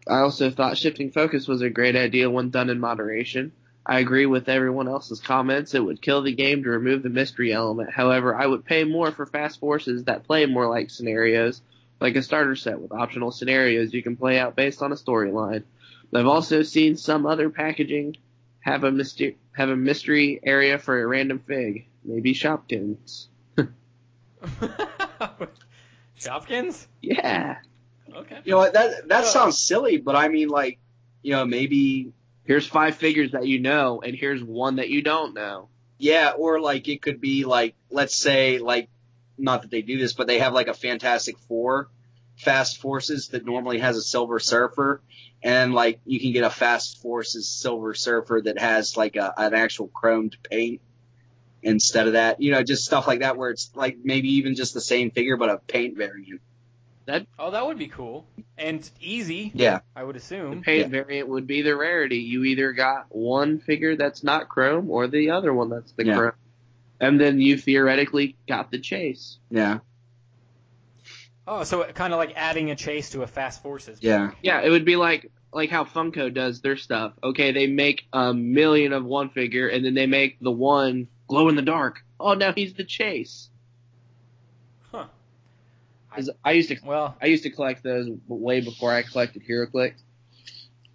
[0.06, 3.52] I also thought shifting focus was a great idea when done in moderation.
[3.86, 5.74] I agree with everyone else's comments.
[5.74, 7.90] It would kill the game to remove the mystery element.
[7.90, 11.60] However, I would pay more for fast forces that play more like scenarios,
[12.00, 15.64] like a starter set with optional scenarios you can play out based on a storyline.
[16.14, 18.16] I've also seen some other packaging
[18.60, 23.26] have a mystery have a mystery area for a random fig, maybe Shopkins.
[26.18, 26.86] Shopkins?
[27.00, 27.56] Yeah.
[28.12, 28.38] Okay.
[28.44, 28.70] You know?
[28.70, 30.78] That that sounds silly, but I mean, like,
[31.22, 32.12] you know, maybe
[32.44, 35.68] Here's five figures that you know, and here's one that you don't know.
[35.98, 38.90] yeah, or like it could be like, let's say, like,
[39.38, 41.88] not that they do this, but they have like a Fantastic Four
[42.36, 45.00] Fast Forces that normally has a Silver Surfer,
[45.42, 49.54] and like you can get a Fast Forces Silver Surfer that has like a, an
[49.54, 50.82] actual chromed paint
[51.62, 52.42] instead of that.
[52.42, 55.38] You know, just stuff like that where it's like maybe even just the same figure
[55.38, 56.42] but a paint variant.
[57.38, 58.26] Oh, that would be cool
[58.56, 59.50] and easy.
[59.54, 59.80] Yeah.
[59.94, 60.62] I would The assume.
[60.62, 62.18] paint variant would be the rarity.
[62.18, 66.16] You either got one figure that's not chrome or the other one that's the Yeah.
[66.16, 66.32] chrome.
[67.00, 69.38] And then you theoretically got the chase.
[69.50, 69.80] Yeah.
[71.46, 73.98] Oh, so kind of like adding a chase to a Fast Forces.
[74.00, 74.30] Yeah.
[74.42, 77.12] Yeah, it would be like like how Funko does their stuff.
[77.22, 81.48] Okay, they make a million of one figure and then they make the one glow
[81.48, 82.02] in the dark.
[82.18, 83.50] Oh, now he's the chase.
[86.44, 89.94] I used to Well, I used to collect those way before I collected HeroClix.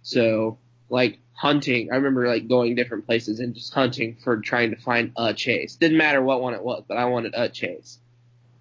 [0.02, 4.76] So, like hunting, I remember like going different places and just hunting for trying to
[4.76, 5.76] find a chase.
[5.76, 7.98] Didn't matter what one it was, but I wanted a chase.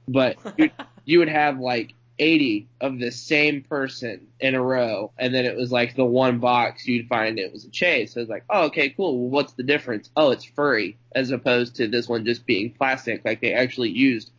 [0.08, 0.70] But you,
[1.06, 5.56] you would have like 80 of the same person in a row, and then it
[5.56, 8.14] was like the one box you'd find it was a chase.
[8.14, 9.18] So it was like, oh, okay, cool.
[9.18, 10.10] Well, what's the difference?
[10.16, 13.24] Oh, it's furry, as opposed to this one just being plastic.
[13.24, 14.32] Like they actually used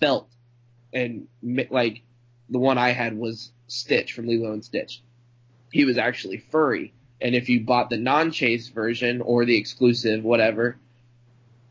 [0.00, 0.28] felt
[0.92, 1.28] and
[1.70, 2.02] like
[2.48, 5.02] the one I had was Stitch from Lilo and Stitch.
[5.70, 10.78] He was actually furry, and if you bought the non-chase version or the exclusive, whatever,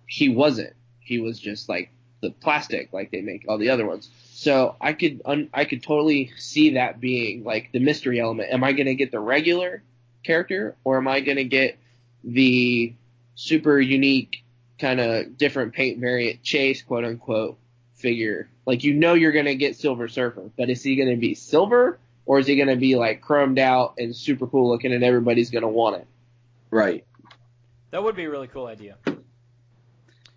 [0.06, 0.74] he wasn't.
[1.00, 1.90] He was just like
[2.22, 4.10] the plastic, like they make all the other ones.
[4.32, 8.52] So I could un- I could totally see that being like the mystery element.
[8.52, 9.84] Am I gonna get the regular
[10.24, 11.78] character, or am I gonna get
[12.24, 12.94] the
[13.36, 14.44] super unique
[14.80, 17.58] kind of different paint variant chase, quote unquote,
[17.96, 18.50] figure.
[18.68, 22.38] Like you know you're gonna get Silver Surfer, but is he gonna be silver or
[22.38, 25.96] is he gonna be like chromed out and super cool looking and everybody's gonna want
[26.02, 26.08] it?
[26.70, 27.06] Right.
[27.92, 28.98] that would be a really cool idea.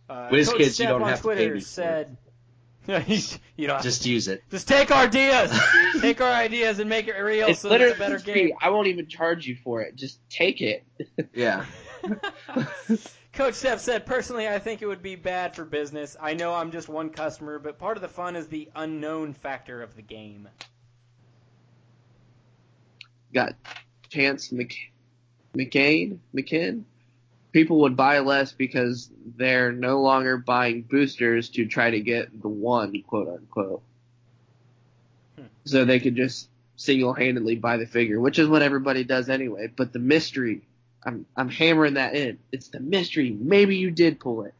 [0.09, 2.17] Uh, WizKids, Coach you Steph don't on have to pay Twitter me for said,
[2.87, 4.43] you know, just, Just use it.
[4.51, 5.53] just take our ideas,
[6.01, 8.35] take our ideas and make it real, It's so it's a literally better free.
[8.35, 8.51] game.
[8.61, 9.97] I won't even charge you for it.
[9.97, 10.85] Just take it.
[11.35, 11.65] Yeah.
[13.33, 16.17] Coach Steph said, personally, I think it would be bad for business.
[16.21, 19.83] I know I'm just one customer, but part of the fun is the unknown factor
[19.83, 20.49] of the game.
[23.33, 23.55] Got
[24.09, 24.93] Chance Mc-
[25.55, 26.83] McCain, McKinn.
[27.53, 32.49] People would buy less because they're no longer buying boosters to try to get the
[32.49, 33.83] one, quote unquote.
[35.37, 35.47] Hmm.
[35.65, 39.69] So they could just single-handedly buy the figure, which is what everybody does anyway.
[39.75, 40.63] But the mystery,
[41.05, 42.39] I'm I'm hammering that in.
[42.53, 43.31] It's the mystery.
[43.31, 44.55] Maybe you did pull it.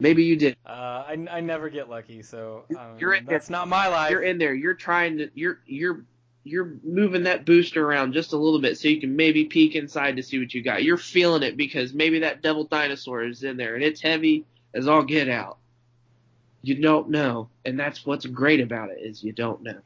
[0.00, 0.56] Maybe you did.
[0.64, 0.70] Uh,
[1.08, 4.12] I, I never get lucky, so um, You're in that's not my life.
[4.12, 4.54] You're in there.
[4.54, 5.30] You're trying to.
[5.34, 6.04] You're you're
[6.44, 10.16] you're moving that booster around just a little bit so you can maybe peek inside
[10.16, 10.84] to see what you got.
[10.84, 14.86] You're feeling it because maybe that devil dinosaur is in there and it's heavy as
[14.86, 15.58] all get out.
[16.62, 19.78] You don't know, and that's what's great about it is you don't know.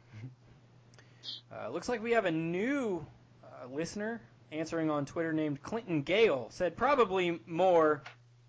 [1.52, 3.04] Uh, looks like we have a new
[3.44, 4.20] uh, listener
[4.52, 6.46] answering on Twitter named Clinton Gale.
[6.50, 8.02] Said probably more.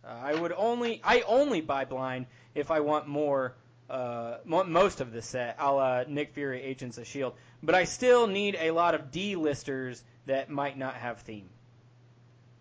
[0.03, 3.55] Uh, I would only I only buy blind if I want more.
[3.89, 7.83] Uh, mo- most of the set, a la Nick Fury, Agents of Shield, but I
[7.83, 11.49] still need a lot of D-listers that might not have theme.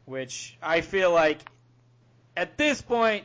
[0.05, 1.39] Which I feel like,
[2.37, 3.25] at this point,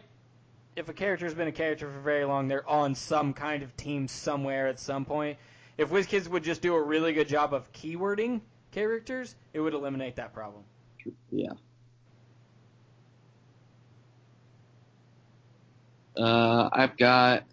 [0.76, 4.08] if a character's been a character for very long, they're on some kind of team
[4.08, 5.38] somewhere at some point
[5.78, 8.42] if WizKids would just do a really good job of keywording
[8.78, 10.64] characters, it would eliminate that problem.
[11.32, 11.54] Yeah.
[16.16, 17.46] Uh, I've got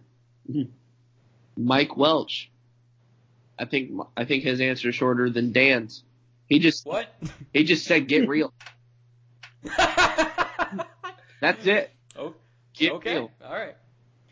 [1.56, 2.50] Mike Welch.
[3.58, 6.02] I think I think his answer is shorter than Dan's.
[6.46, 7.06] He just What?
[7.54, 8.52] he just said get real.
[11.40, 11.90] That's it.
[12.18, 12.34] Oh,
[12.74, 13.14] Get okay.
[13.14, 13.30] real.
[13.44, 13.76] All right.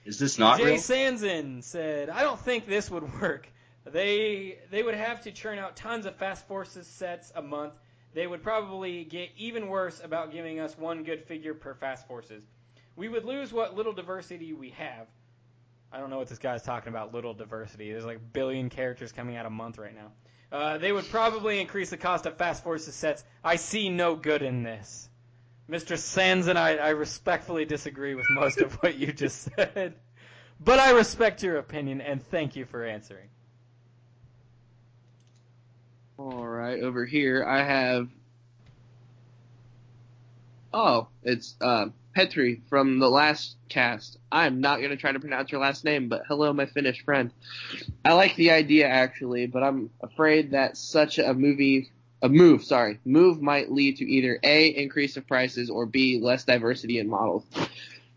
[0.04, 0.66] Is this not real?
[0.66, 0.80] Jay real?
[0.80, 3.46] Sanson said, "I don't think this would work.
[3.84, 7.74] They they would have to churn out tons of Fast Forces sets a month.
[8.14, 12.44] they would probably get even worse about giving us one good figure per Fast Forces.
[12.94, 15.06] We would lose what little diversity we have.
[15.90, 17.90] I don't know what this guy's talking about, little diversity.
[17.90, 20.12] There's like a billion characters coming out a month right now.
[20.50, 23.24] Uh, they would probably increase the cost of Fast Forces sets.
[23.42, 25.08] I see no good in this.
[25.70, 25.96] Mr.
[25.96, 29.94] Sands and I, I respectfully disagree with most of what you just said.
[30.60, 33.28] But I respect your opinion and thank you for answering.
[36.24, 38.08] All right, over here I have.
[40.72, 44.18] Oh, it's uh, Petri from the last cast.
[44.30, 47.32] I'm not gonna try to pronounce your last name, but hello, my Finnish friend.
[48.04, 51.90] I like the idea actually, but I'm afraid that such a movie,
[52.22, 56.44] a move, sorry, move might lead to either a increase of prices or b less
[56.44, 57.44] diversity in models.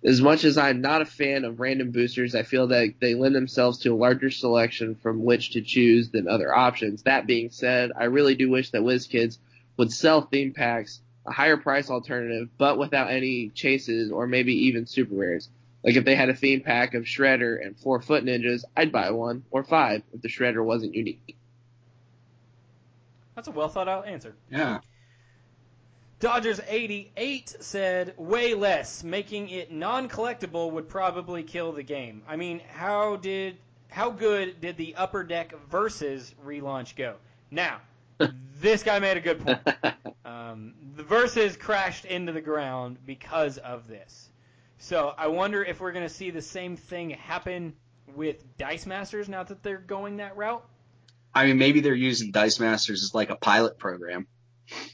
[0.06, 3.34] As much as I'm not a fan of random boosters, I feel that they lend
[3.34, 7.02] themselves to a larger selection from which to choose than other options.
[7.03, 9.40] That being said, I really do wish that WizKids
[9.77, 14.86] would sell theme packs, a higher price alternative, but without any chases or maybe even
[14.86, 15.49] super rares.
[15.84, 19.10] Like if they had a theme pack of Shredder and four Foot Ninjas, I'd buy
[19.10, 21.36] one, or five if the Shredder wasn't unique.
[23.34, 24.36] That's a well thought out answer.
[24.52, 24.82] Yeah.
[26.20, 29.04] Dodgers 88 said way less.
[29.04, 32.24] Making it non-collectible would probably kill the game.
[32.28, 33.58] I mean, how did
[33.90, 37.16] how good did the Upper Deck versus relaunch go?
[37.52, 37.82] Now,
[38.60, 39.60] this guy made a good point.
[40.26, 44.30] Um, the verses crashed into the ground because of this.
[44.80, 47.74] So I wonder if we're going to see the same thing happen
[48.16, 50.66] with Dice Masters now that they're going that route.
[51.34, 54.28] I mean, maybe they're using Dice Masters as like a pilot program.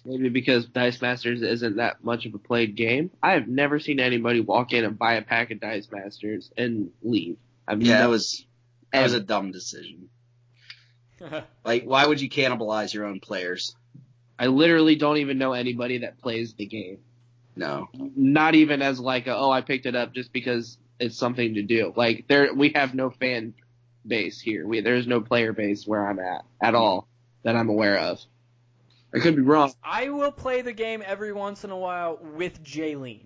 [0.06, 3.10] Maybe because Dice Masters isn't that much of a played game.
[3.24, 6.92] I have never seen anybody walk in and buy a pack of Dice Masters and
[7.02, 7.38] leave.
[7.68, 8.46] I've Yeah, that was
[8.92, 10.10] that was a dumb decision.
[11.64, 13.76] Like, why would you cannibalize your own players?
[14.40, 16.98] I literally don't even know anybody that plays the game.
[17.56, 17.90] No.
[17.94, 21.62] Not even as like a, oh I picked it up just because it's something to
[21.62, 21.94] do.
[21.96, 23.54] Like there we have no fan
[24.06, 24.66] base here.
[24.66, 27.08] We there's no player base where I'm at at all
[27.44, 28.20] that I'm aware of.
[29.14, 29.74] I could be wrong.
[29.84, 33.26] I will play the game every once in a while with Jaylene.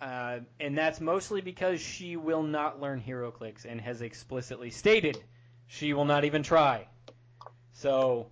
[0.00, 5.16] Uh, and that's mostly because she will not learn HeroClix and has explicitly stated
[5.68, 6.88] she will not even try.
[7.74, 8.26] So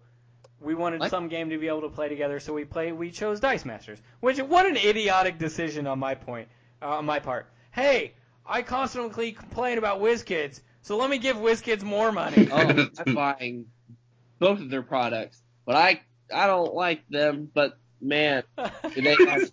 [0.60, 1.10] we wanted What?
[1.10, 2.90] some game to be able to play together, so we play.
[2.90, 6.48] We chose Dice Masters, which what an idiotic decision on my point,
[6.82, 7.46] uh, on my part.
[7.70, 8.14] Hey,
[8.44, 12.48] I constantly complain about WizKids, so let me give WizKids more money.
[12.52, 13.66] Oh, I'm buying
[14.40, 16.00] both of their products, but I
[16.32, 17.50] I don't like them.
[17.52, 18.42] But man,
[18.94, 19.50] do they have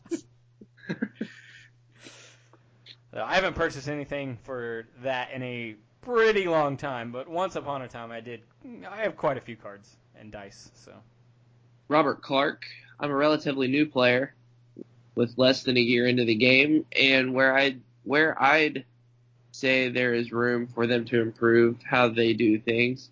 [3.14, 7.88] I haven't purchased anything for that in a pretty long time, but once upon a
[7.88, 8.42] time I did.
[8.90, 10.94] I have quite a few cards and dice, so.
[11.88, 12.64] Robert Clark.
[13.00, 14.34] I'm a relatively new player
[15.16, 18.86] with less than a year into the game, and where I where I'd
[19.52, 23.10] say there is room for them to improve how they do things.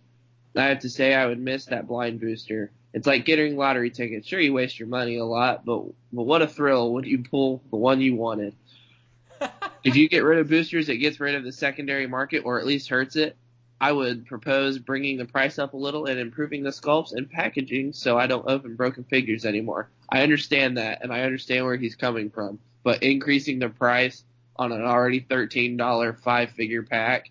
[0.55, 2.71] I have to say I would miss that blind booster.
[2.95, 4.25] It's like getting lottery tickets.
[4.25, 7.61] Sure, you waste your money a lot, but but what a thrill when you pull
[7.69, 8.55] the one you wanted.
[9.83, 12.65] If you get rid of boosters, it gets rid of the secondary market, or at
[12.65, 13.37] least hurts it.
[13.79, 17.93] I would propose bringing the price up a little and improving the sculpts and packaging
[17.93, 19.91] so I don't open broken figures anymore.
[20.09, 24.23] I understand that, and I understand where he's coming from, but increasing the price
[24.55, 27.29] on an already $13 five figure pack,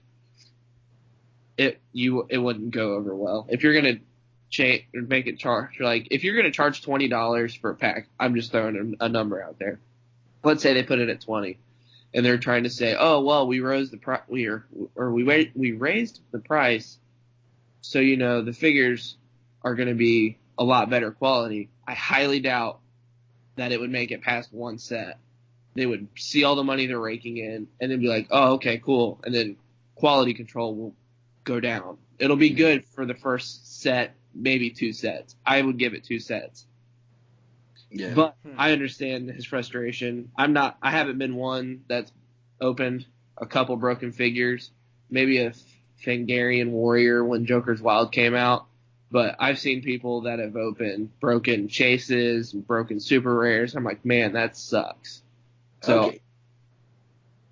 [1.56, 3.48] it you it wouldn't go over well.
[3.48, 3.98] If you're gonna
[4.54, 8.34] change make it charge like if you're gonna charge twenty dollars for a pack, I'm
[8.34, 9.80] just throwing a, a number out there.
[10.42, 11.58] Let's say they put it at twenty
[12.14, 14.64] and they're trying to say, "Oh, well, we rose the price, we are,
[14.94, 16.98] or we we raised the price,
[17.80, 19.16] so you know the figures
[19.62, 22.78] are going to be a lot better quality." I highly doubt
[23.56, 25.18] that it would make it past one set.
[25.74, 28.78] They would see all the money they're raking in, and then be like, "Oh, okay,
[28.78, 29.56] cool," and then
[29.96, 30.94] quality control will
[31.42, 31.98] go down.
[32.20, 32.58] It'll be mm-hmm.
[32.58, 35.36] good for the first set, maybe two sets.
[35.46, 36.66] I would give it two sets.
[37.90, 38.14] Yeah.
[38.14, 38.54] But Hmm.
[38.58, 40.30] I understand his frustration.
[40.36, 40.76] I'm not.
[40.82, 42.12] I haven't been one that's
[42.60, 43.06] opened
[43.38, 44.70] a couple broken figures,
[45.10, 45.52] maybe a
[46.04, 48.66] Fangarian warrior when Joker's Wild came out.
[49.10, 53.76] But I've seen people that have opened broken chases, and broken super rares.
[53.76, 55.22] I'm like, man, that sucks.
[55.82, 56.20] So Okay.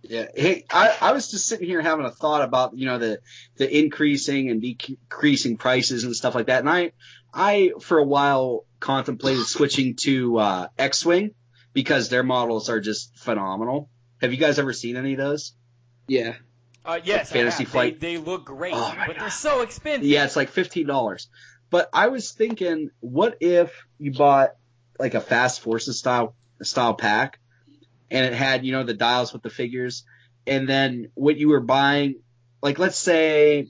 [0.03, 0.27] Yeah.
[0.35, 3.21] Hey, I, I was just sitting here having a thought about, you know, the,
[3.57, 6.61] the increasing and decreasing prices and stuff like that.
[6.61, 6.93] And I,
[7.33, 11.35] I, for a while contemplated switching to, uh, X-Wing
[11.73, 13.89] because their models are just phenomenal.
[14.21, 15.53] Have you guys ever seen any of those?
[16.09, 16.35] yeah,
[16.85, 17.73] Uh, yes, I Fantasy have.
[17.73, 18.01] Flight.
[18.01, 20.05] They, they look great, Oh my but they're so expensive.
[20.05, 21.29] Yeah, it's like fifteen dollars.
[21.71, 24.51] But I was thinking, what if you bought
[24.99, 27.39] like a fast forces style style pack,
[28.13, 30.05] and it had you know the dials with the figures,
[30.47, 32.21] and then what you were buying,
[32.63, 33.69] like let's say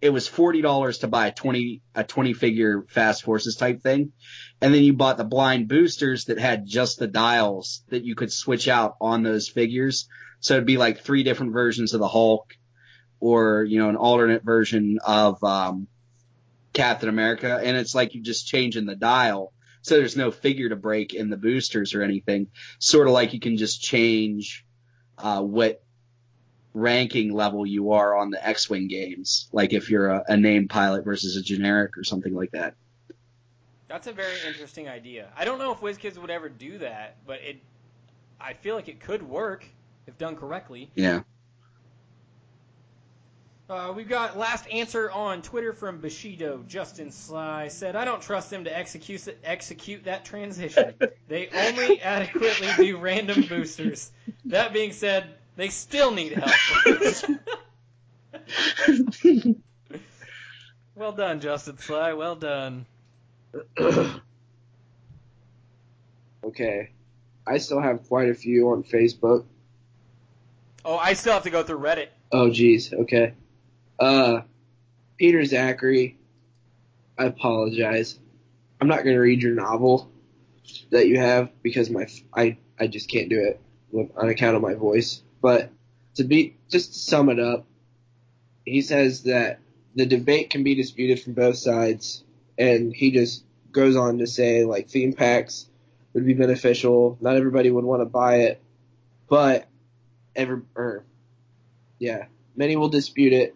[0.00, 4.12] it was forty dollars to buy a twenty a twenty figure fast forces type thing,
[4.60, 8.32] and then you bought the blind boosters that had just the dials that you could
[8.32, 10.08] switch out on those figures.
[10.40, 12.56] So it'd be like three different versions of the Hulk,
[13.20, 15.88] or you know an alternate version of um,
[16.72, 19.52] Captain America, and it's like you're just changing the dial.
[19.84, 22.48] So there's no figure to break in the boosters or anything.
[22.78, 24.64] Sort of like you can just change
[25.18, 25.82] uh, what
[26.72, 29.46] ranking level you are on the X-wing games.
[29.52, 32.74] Like if you're a, a named pilot versus a generic or something like that.
[33.86, 35.28] That's a very interesting idea.
[35.36, 37.60] I don't know if WizKids would ever do that, but it,
[38.40, 39.66] I feel like it could work
[40.06, 40.90] if done correctly.
[40.94, 41.20] Yeah.
[43.68, 46.62] Uh, we've got last answer on Twitter from Bushido.
[46.68, 50.92] Justin Sly said, "I don't trust them to execute execute that transition.
[51.28, 54.12] they only adequately do random boosters.
[54.46, 55.24] That being said,
[55.56, 56.50] they still need help."
[60.94, 62.12] well done, Justin Sly.
[62.12, 62.84] Well done.
[66.44, 66.90] okay.
[67.46, 69.46] I still have quite a few on Facebook.
[70.84, 72.08] Oh, I still have to go through Reddit.
[72.30, 72.92] Oh, geez.
[72.92, 73.32] Okay.
[73.98, 74.42] Uh,
[75.16, 76.18] Peter Zachary,
[77.18, 78.18] I apologize.
[78.80, 80.10] I'm not going to read your novel
[80.90, 83.60] that you have because my I I just can't do it
[84.16, 85.22] on account of my voice.
[85.40, 85.70] But
[86.16, 87.66] to be just to sum it up,
[88.64, 89.60] he says that
[89.94, 92.24] the debate can be disputed from both sides,
[92.58, 95.66] and he just goes on to say like theme packs
[96.12, 97.16] would be beneficial.
[97.20, 98.62] Not everybody would want to buy it,
[99.28, 99.68] but
[100.34, 101.04] every or
[101.98, 102.26] yeah,
[102.56, 103.54] many will dispute it,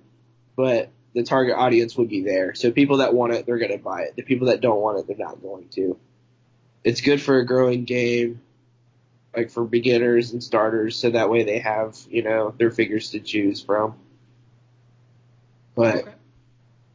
[0.58, 2.52] but the target audience would be there.
[2.52, 4.16] So people that want it, they're going to buy it.
[4.16, 5.96] The people that don't want it, they're not going to.
[6.82, 8.40] It's good for a growing game,
[9.36, 13.20] like for beginners and starters, so that way they have, you know, their figures to
[13.20, 13.94] choose from.
[15.76, 16.14] But Okay.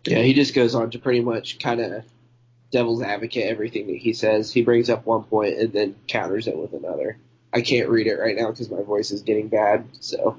[0.07, 2.03] yeah, he just goes on to pretty much kind of
[2.69, 4.51] devil's advocate everything that he says.
[4.51, 7.17] He brings up one point and then counters it with another.
[7.53, 9.87] I can't read it right now because my voice is getting bad.
[10.01, 10.35] So,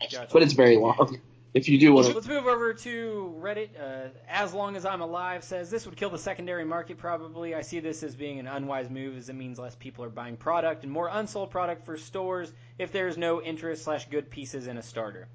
[0.00, 0.28] Gotcha.
[0.32, 1.20] but it's very long.
[1.54, 3.70] If you do want to, Let's move over to Reddit.
[3.80, 7.54] Uh, as long as I'm alive says this would kill the secondary market probably.
[7.54, 10.36] I see this as being an unwise move as it means less people are buying
[10.36, 14.66] product and more unsold product for stores if there is no interest slash good pieces
[14.66, 15.26] in a starter.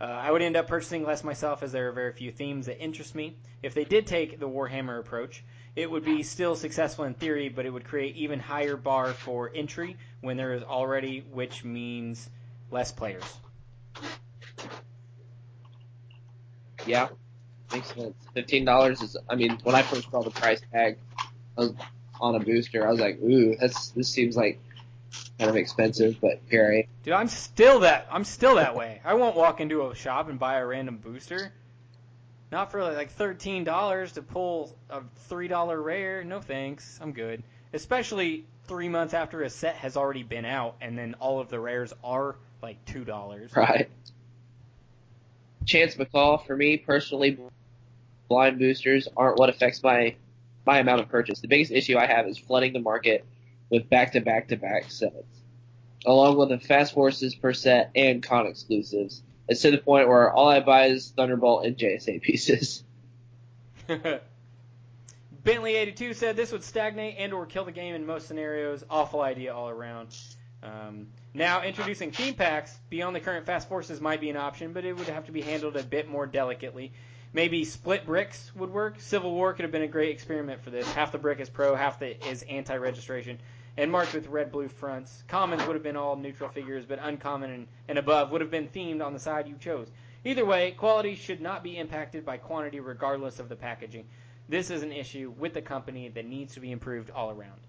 [0.00, 2.80] Uh, I would end up purchasing less myself as there are very few themes that
[2.80, 3.36] interest me.
[3.62, 5.44] If they did take the Warhammer approach,
[5.76, 9.52] it would be still successful in theory, but it would create even higher bar for
[9.54, 12.28] entry when there is already, which means
[12.70, 13.24] less players.
[16.86, 17.08] Yeah,
[17.72, 18.14] makes sense.
[18.34, 19.16] Fifteen dollars is.
[19.28, 20.98] I mean, when I first saw the price tag
[21.56, 21.72] was
[22.20, 24.58] on a booster, I was like, ooh, that's this seems like
[25.38, 26.20] kind of expensive.
[26.20, 29.00] But here I Dude, I'm still that I'm still that way.
[29.04, 31.52] I won't walk into a shop and buy a random booster.
[32.52, 36.24] Not for like thirteen dollars to pull a three dollar rare.
[36.24, 36.98] No thanks.
[37.00, 37.42] I'm good.
[37.72, 41.60] Especially three months after a set has already been out, and then all of the
[41.60, 43.54] rares are like two dollars.
[43.54, 43.88] Right.
[45.66, 47.38] Chance McCall, for me personally,
[48.28, 50.16] blind boosters aren't what affects my
[50.66, 51.40] my amount of purchase.
[51.40, 53.24] The biggest issue I have is flooding the market
[53.70, 55.42] with back to back to back sets,
[56.06, 59.22] along with the fast forces per set and con exclusives.
[59.48, 62.84] It's to the point where all I buy is Thunderbolt and JSA pieces.
[65.44, 68.84] Bentley82 said this would stagnate and or kill the game in most scenarios.
[68.88, 70.16] Awful idea all around.
[70.62, 74.84] Um, now, introducing theme packs beyond the current fast forces might be an option, but
[74.84, 76.92] it would have to be handled a bit more delicately.
[77.32, 78.98] Maybe split bricks would work.
[78.98, 80.92] Civil War could have been a great experiment for this.
[80.92, 83.38] Half the brick is pro, half the is anti-registration,
[83.76, 85.22] and marked with red-blue fronts.
[85.28, 88.66] Commons would have been all neutral figures, but uncommon and, and above would have been
[88.66, 89.86] themed on the side you chose.
[90.24, 94.04] Either way, quality should not be impacted by quantity regardless of the packaging.
[94.48, 97.60] This is an issue with the company that needs to be improved all around.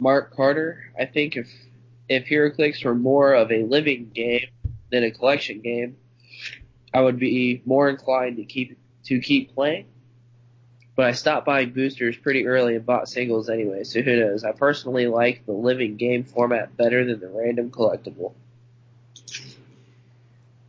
[0.00, 1.48] Mark Carter, I think if
[2.08, 4.48] if HeroClix were more of a living game
[4.90, 5.96] than a collection game,
[6.92, 9.86] I would be more inclined to keep to keep playing.
[10.96, 14.44] But I stopped buying boosters pretty early and bought singles anyway, so who knows?
[14.44, 18.34] I personally like the living game format better than the random collectible.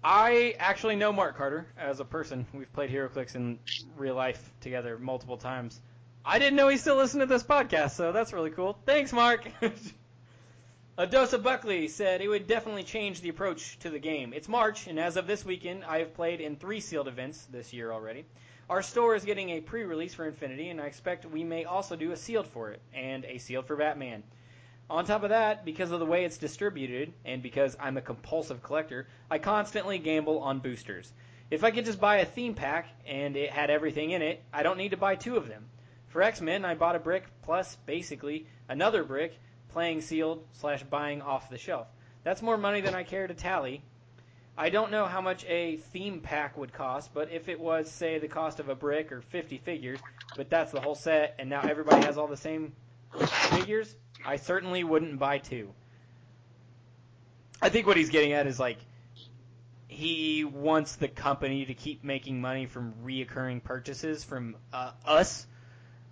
[0.03, 2.45] I actually know Mark Carter as a person.
[2.53, 3.59] We've played HeroClix in
[3.97, 5.81] real life together multiple times.
[6.23, 8.77] I didn't know he still listened to this podcast, so that's really cool.
[8.85, 9.47] Thanks, Mark.
[10.99, 14.31] Adosa Buckley said it would definitely change the approach to the game.
[14.31, 17.73] It's March, and as of this weekend, I have played in three sealed events this
[17.73, 18.25] year already.
[18.69, 22.11] Our store is getting a pre-release for Infinity, and I expect we may also do
[22.11, 24.21] a sealed for it and a sealed for Batman.
[24.91, 28.61] On top of that, because of the way it's distributed, and because I'm a compulsive
[28.61, 31.11] collector, I constantly gamble on boosters.
[31.49, 34.61] If I could just buy a theme pack and it had everything in it, I
[34.61, 35.65] don't need to buy two of them.
[36.11, 39.39] For X Men, I bought a brick plus basically another brick,
[39.69, 41.87] playing sealed slash buying off the shelf.
[42.23, 43.81] That's more money than I care to tally.
[44.57, 48.19] I don't know how much a theme pack would cost, but if it was, say,
[48.19, 49.99] the cost of a brick or 50 figures,
[50.35, 52.73] but that's the whole set, and now everybody has all the same
[53.17, 55.69] figures, I certainly wouldn't buy two.
[57.61, 58.79] I think what he's getting at is like
[59.87, 65.47] he wants the company to keep making money from reoccurring purchases from uh, us.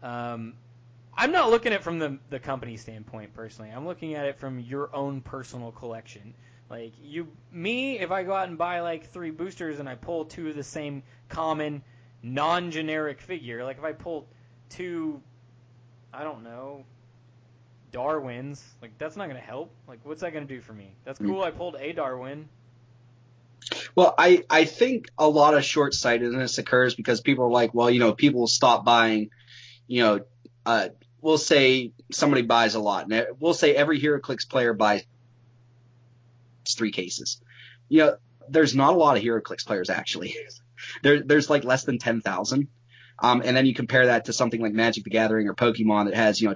[0.02, 0.54] Um,
[1.18, 3.72] I'm not looking at it from the the company standpoint personally.
[3.72, 6.34] I'm looking at it from your own personal collection.
[6.70, 10.26] Like you, me, if I go out and buy like three boosters and I pull
[10.26, 11.82] two of the same common,
[12.22, 14.28] non-generic figure, like if I pull
[14.70, 15.22] two,
[16.14, 16.86] I don't know,
[17.92, 19.72] Darwins, like that's not gonna help.
[19.88, 20.94] Like what's that gonna do for me?
[21.06, 21.42] That's cool.
[21.42, 22.48] I pulled a Darwin.
[23.96, 27.90] Well, I, I think a lot of short sightedness occurs because people are like, well,
[27.90, 29.30] you know, people stop buying,
[29.90, 30.20] you know,
[30.66, 30.90] uh,
[31.20, 35.04] we'll say somebody buys a lot, and we'll say every HeroClix player buys
[36.70, 37.42] three cases.
[37.90, 38.18] You know,
[38.48, 40.36] there's not a lot of HeroClix players actually.
[41.04, 42.68] there, there's like less than 10,000.
[43.22, 46.14] Um, and then you compare that to something like Magic the Gathering or Pokemon that
[46.14, 46.56] has, you know,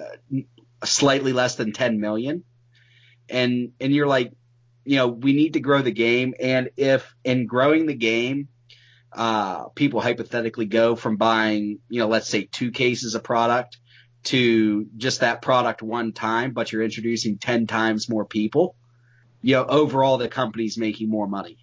[0.00, 2.44] uh, slightly less than 10 million.
[3.28, 4.32] And, and you're like,
[4.84, 6.34] you know, we need to grow the game.
[6.40, 8.48] And if in growing the game,
[9.12, 13.78] uh, people hypothetically go from buying, you know, let's say two cases of product
[14.24, 18.76] to just that product one time, but you're introducing 10 times more people,
[19.42, 21.58] you know, overall the company's making more money.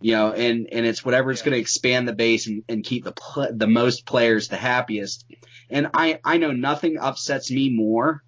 [0.00, 1.46] You know, and, and it's whatever's Yeah.
[1.46, 5.26] going to expand the base and, and keep the pl- the most players the happiest.
[5.70, 8.22] And I, I know nothing upsets me more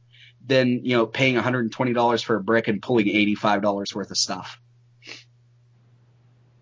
[0.45, 4.60] than, you know, paying $120 for a brick and pulling $85 worth of stuff.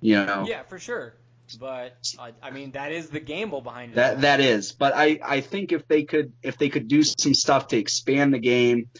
[0.00, 1.14] You know, Yeah, for sure.
[1.58, 3.96] But I, I mean, that is the gamble behind it.
[3.96, 7.32] That that is, but I I think if they could if they could do some
[7.32, 8.90] stuff to expand the game,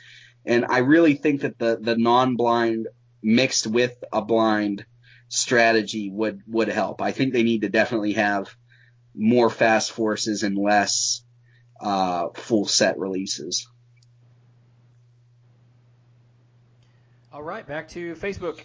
[0.47, 2.89] and I really think that the the non-blind
[3.23, 4.87] mixed with a blind
[5.29, 7.03] strategy would would help.
[7.03, 8.49] I think they need to definitely have
[9.15, 11.23] more fast forces and less
[11.81, 13.69] uh, full set releases.
[17.33, 18.63] All right, back to Facebook.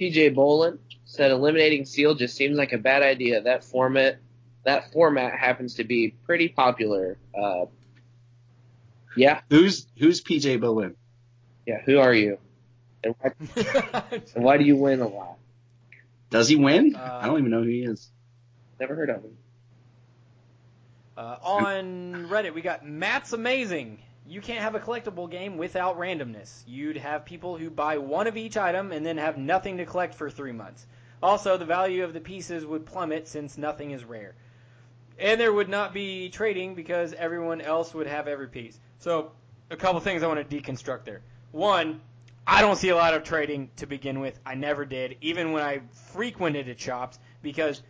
[0.00, 3.42] PJ Bolin said eliminating Seal just seems like a bad idea.
[3.42, 4.18] That format
[4.64, 7.18] that format happens to be pretty popular.
[7.38, 7.66] Uh,
[9.16, 10.96] yeah, Who's who's PJ Bowen?
[11.66, 11.80] yeah.
[11.84, 12.38] Who are you?
[13.04, 13.32] And why,
[14.34, 15.36] and why do you win a lot?
[16.30, 16.96] Does he win?
[16.96, 18.10] Uh, I don't even know who he is.
[18.80, 19.36] Never heard of him.
[21.16, 23.98] Uh, on Reddit, we got Matt's amazing.
[24.26, 26.62] You can't have a collectible game without randomness.
[26.66, 30.14] You'd have people who buy one of each item and then have nothing to collect
[30.14, 30.86] for three months.
[31.22, 34.34] Also, the value of the pieces would plummet since nothing is rare.
[35.18, 38.80] And there would not be trading because everyone else would have every piece.
[38.98, 39.32] So,
[39.70, 41.22] a couple things I want to deconstruct there.
[41.52, 42.00] One,
[42.46, 44.38] I don't see a lot of trading to begin with.
[44.44, 45.82] I never did, even when I
[46.12, 47.82] frequented at shops, because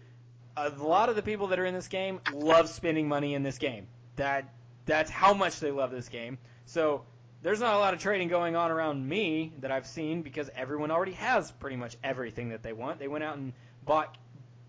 [0.56, 3.58] a lot of the people that are in this game love spending money in this
[3.58, 3.86] game.
[4.16, 4.52] That
[4.86, 6.38] that's how much they love this game.
[6.66, 7.04] So
[7.42, 10.90] there's not a lot of trading going on around me that I've seen because everyone
[10.90, 12.98] already has pretty much everything that they want.
[12.98, 13.52] They went out and
[13.84, 14.16] bought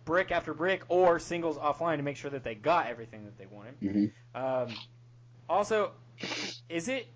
[0.04, 3.46] brick after brick or singles offline to make sure that they got everything that they
[3.48, 3.80] wanted.
[3.82, 4.12] Mhm.
[4.36, 4.76] Um,
[5.50, 5.92] also,
[6.70, 7.08] is it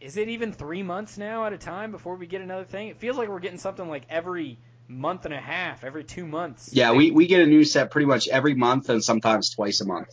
[0.00, 2.88] is it even three months now at a time before we get another thing?
[2.88, 4.58] It feels like we're getting something like every
[4.88, 6.70] month and a half, every two months.
[6.72, 9.86] Yeah, we we get a new set pretty much every month and sometimes twice a
[9.86, 10.08] month.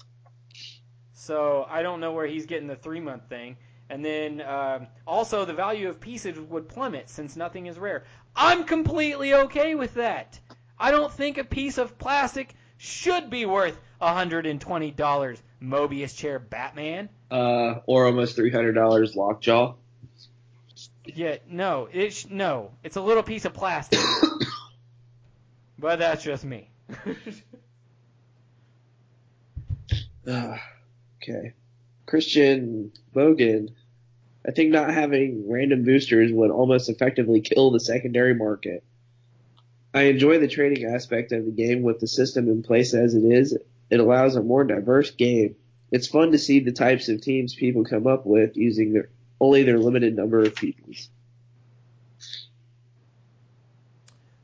[1.23, 3.55] So I don't know where he's getting the three month thing.
[3.89, 8.03] And then um, also the value of pieces would plummet since nothing is rare.
[8.35, 10.37] I'm completely okay with that.
[10.77, 15.41] I don't think a piece of plastic should be worth $120.
[15.61, 17.07] Mobius chair Batman.
[17.31, 19.75] Uh, or almost three hundred dollars Lockjaw.
[21.05, 23.99] Yeah, no, it sh- no, it's a little piece of plastic.
[25.79, 26.69] but that's just me.
[31.23, 31.53] Okay.
[32.05, 33.69] Christian Bogan.
[34.45, 38.83] I think not having random boosters would almost effectively kill the secondary market.
[39.93, 43.23] I enjoy the trading aspect of the game with the system in place as it
[43.23, 43.57] is.
[43.89, 45.55] It allows a more diverse game.
[45.91, 49.09] It's fun to see the types of teams people come up with using their
[49.39, 51.09] only their limited number of pieces.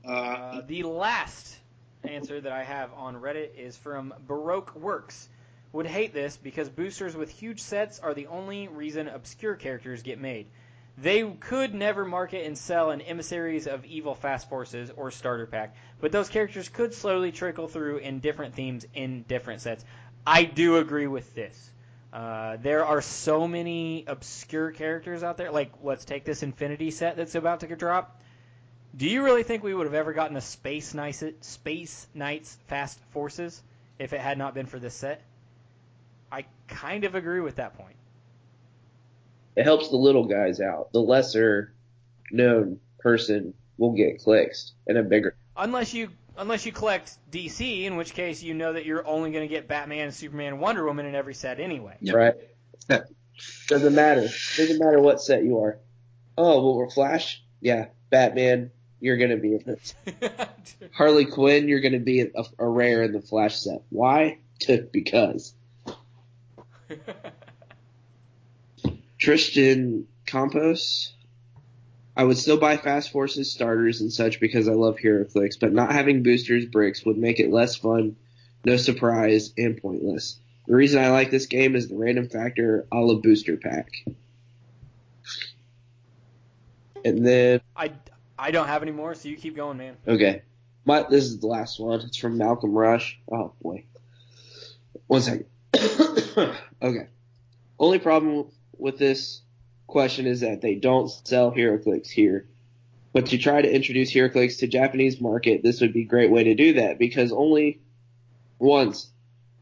[0.05, 1.57] Uh, the last
[2.03, 5.29] answer that I have on Reddit is from Baroque Works.
[5.71, 10.19] Would hate this because boosters with huge sets are the only reason obscure characters get
[10.19, 10.47] made.
[10.97, 15.75] They could never market and sell an Emissaries of Evil Fast Forces or starter pack,
[16.01, 19.85] but those characters could slowly trickle through in different themes in different sets.
[20.27, 21.71] I do agree with this.
[22.11, 25.51] Uh, there are so many obscure characters out there.
[25.51, 28.21] Like, let's take this Infinity set that's about to drop.
[28.97, 32.99] Do you really think we would have ever gotten a Space Knights, Space Knights Fast
[33.11, 33.61] Forces
[33.99, 35.21] if it had not been for this set?
[36.31, 37.95] I kind of agree with that point.
[39.55, 40.91] It helps the little guys out.
[40.93, 41.73] The lesser
[42.31, 45.35] known person will get clicks and a bigger.
[45.57, 49.47] Unless you unless you collect DC, in which case you know that you're only going
[49.47, 51.97] to get Batman, Superman, Wonder Woman in every set anyway.
[52.01, 52.15] Yep.
[52.15, 52.33] Right?
[53.67, 54.27] Doesn't matter.
[54.57, 55.77] Doesn't matter what set you are.
[56.37, 57.43] Oh, well, we're Flash?
[57.61, 57.87] Yeah.
[58.09, 59.93] Batman, you're going to be in this.
[60.93, 63.81] Harley Quinn, you're going to be a, a rare in the Flash set.
[63.89, 64.39] Why?
[64.91, 65.53] because.
[69.17, 71.13] Tristan Campos.
[72.15, 75.93] I would still buy Fast Forces starters and such because I love HeroClix, but not
[75.93, 78.17] having boosters bricks would make it less fun,
[78.65, 80.37] no surprise, and pointless.
[80.67, 83.89] The reason I like this game is the random factor a la booster pack.
[87.05, 87.93] And then, I,
[88.37, 89.95] I don't have any more, so you keep going, man.
[90.05, 90.41] okay,
[90.85, 92.01] my, this is the last one.
[92.01, 93.17] It's from Malcolm Rush.
[93.31, 93.85] Oh boy.
[95.07, 95.45] One second.
[96.81, 97.07] okay.
[97.77, 98.47] Only problem
[98.77, 99.41] with this
[99.87, 102.47] question is that they don't sell HeroClix here.
[103.11, 106.45] But to try to introduce HeroClix to Japanese market, this would be a great way
[106.45, 107.81] to do that because only
[108.59, 109.09] once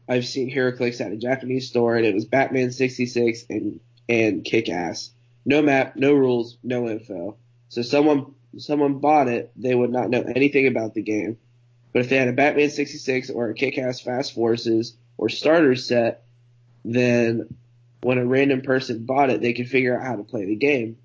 [0.08, 5.10] I've seen HeroClix at a Japanese store and it was Batman 66 and and Kick-Ass.
[5.44, 7.36] No map, no rules, no info.
[7.68, 11.38] So someone someone bought it, they would not know anything about the game.
[11.92, 16.24] But if they had a Batman 66 or a Kick-Ass Fast Forces or starter set,
[16.94, 17.54] then
[18.02, 20.96] when a random person bought it, they could figure out how to play the game.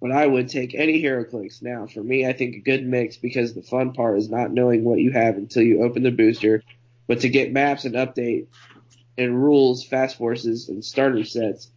[0.00, 1.86] But I would take any HeroClix now.
[1.86, 4.98] For me, I think a good mix because the fun part is not knowing what
[4.98, 6.62] you have until you open the booster.
[7.06, 8.46] But to get maps and update
[9.16, 11.70] and rules, fast forces, and starter sets,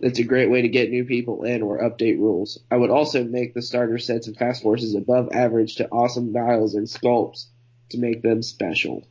[0.00, 2.58] it's a great way to get new people in or update rules.
[2.70, 6.74] I would also make the starter sets and fast forces above average to awesome dials
[6.74, 7.46] and sculpts
[7.90, 9.04] to make them special.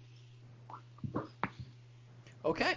[2.45, 2.73] Okay.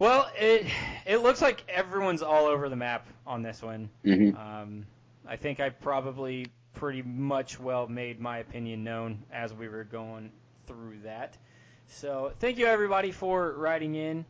[0.00, 0.66] Well, it
[1.04, 3.90] it looks like everyone's all over the map on this one.
[4.02, 4.34] Mhm.
[4.34, 4.86] Um,
[5.28, 10.32] I think I probably pretty much well made my opinion known as we were going
[10.66, 11.36] through that.
[11.86, 14.24] So thank you everybody for writing in.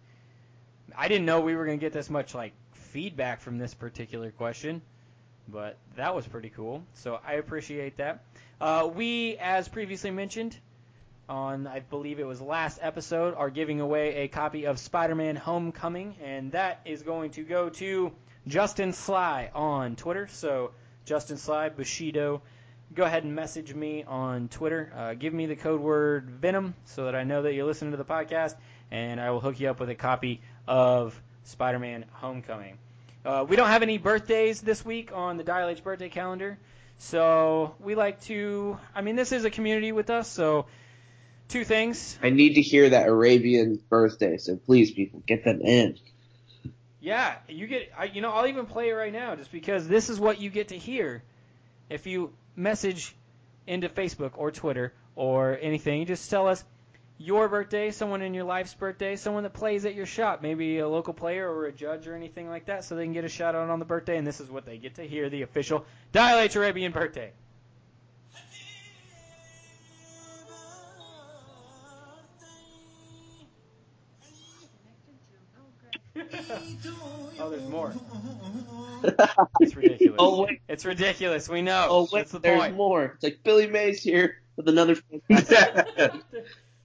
[0.97, 4.33] I didn't know we were going to get this much like feedback from this particular
[4.33, 4.83] question,
[5.47, 6.83] but that was pretty cool.
[6.95, 8.25] So I appreciate that.
[8.61, 10.59] Uh, we, as previously mentioned,
[11.31, 16.17] on I believe it was last episode, are giving away a copy of Spider-Man: Homecoming,
[16.23, 18.13] and that is going to go to
[18.47, 20.27] Justin Sly on Twitter.
[20.27, 20.73] So
[21.05, 22.43] Justin Sly Bushido,
[22.95, 24.93] go ahead and message me on Twitter.
[24.95, 27.97] Uh, give me the code word Venom so that I know that you're listening to
[27.97, 28.57] the podcast,
[28.91, 32.77] and I will hook you up with a copy of Spider-Man: Homecoming.
[33.25, 36.59] Uh, we don't have any birthdays this week on the Dial H birthday calendar,
[36.99, 38.79] so we like to.
[38.95, 40.67] I mean, this is a community with us, so
[41.51, 42.19] two things.
[42.23, 45.99] I need to hear that Arabian birthday, so please, people, get them in.
[47.01, 47.91] Yeah, you get.
[47.99, 50.51] I, you know, I'll even play it right now, just because this is what you
[50.51, 51.23] get to hear
[51.89, 53.15] if you message
[53.67, 56.07] into Facebook or Twitter or anything.
[56.07, 56.63] Just tell us
[57.17, 60.89] your birthday, someone in your life's birthday, someone that plays at your shop, maybe a
[60.89, 63.55] local player or a judge or anything like that, so they can get a shout
[63.55, 64.17] out on the birthday.
[64.17, 67.33] And this is what they get to hear: the official Dial H Arabian birthday.
[76.17, 77.93] Oh, there's more.
[79.61, 80.17] It's ridiculous.
[80.19, 81.49] Oh wait, It's ridiculous.
[81.49, 81.87] We know.
[81.89, 82.77] oh wait, the there's point.
[82.77, 83.05] more.
[83.15, 84.97] It's like Billy Mays here with another.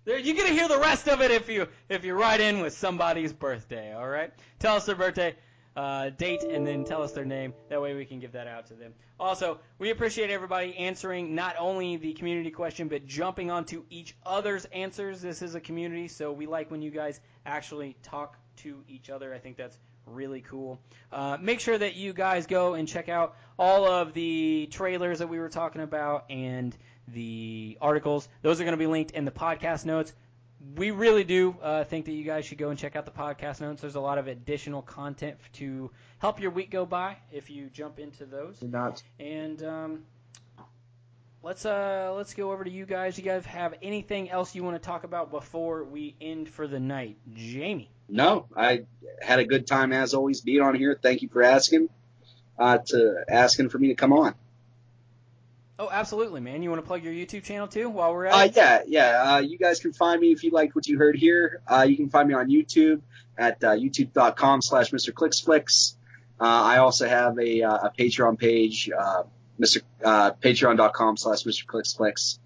[0.05, 2.73] There, you're gonna hear the rest of it if you if you write in with
[2.73, 3.93] somebody's birthday.
[3.93, 5.35] All right, tell us their birthday
[5.75, 7.53] uh, date and then tell us their name.
[7.69, 8.93] That way we can give that out to them.
[9.19, 14.65] Also, we appreciate everybody answering not only the community question but jumping onto each other's
[14.65, 15.21] answers.
[15.21, 19.33] This is a community, so we like when you guys actually talk to each other.
[19.33, 20.79] I think that's really cool.
[21.11, 25.27] Uh, make sure that you guys go and check out all of the trailers that
[25.27, 26.75] we were talking about and
[27.07, 28.27] the articles.
[28.41, 30.13] Those are going to be linked in the podcast notes.
[30.75, 33.61] We really do uh, think that you guys should go and check out the podcast
[33.61, 33.81] notes.
[33.81, 37.99] There's a lot of additional content to help your week go by if you jump
[37.99, 38.61] into those.
[38.63, 40.03] Not And um,
[41.43, 43.17] let's uh let's go over to you guys.
[43.17, 46.79] You guys have anything else you want to talk about before we end for the
[46.79, 47.17] night?
[47.35, 47.91] Jamie.
[48.07, 48.83] No, I
[49.21, 50.97] had a good time as always being on here.
[51.01, 51.89] Thank you for asking,
[52.59, 54.35] uh, to asking for me to come on.
[55.77, 56.63] Oh, absolutely, man.
[56.63, 58.53] You want to plug your YouTube channel too while we're at Uh, it?
[58.55, 59.23] yeah, yeah.
[59.35, 61.61] Uh, you guys can find me if you liked what you heard here.
[61.67, 63.01] Uh, you can find me on YouTube
[63.37, 65.11] at uh, youtube.com slash Mr.
[65.11, 65.95] Clicksflix.
[66.39, 69.23] Uh, I also have a, uh, a Patreon page, uh,
[69.59, 69.81] Mr.
[70.03, 71.65] Uh, patreon.com slash Mr.
[71.65, 72.39] Clicksflix.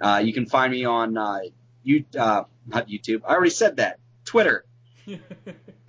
[0.00, 1.38] Uh, you can find me on, uh,
[1.82, 2.48] you, not
[2.88, 3.22] YouTube.
[3.26, 3.98] I already said that.
[4.26, 4.64] Twitter,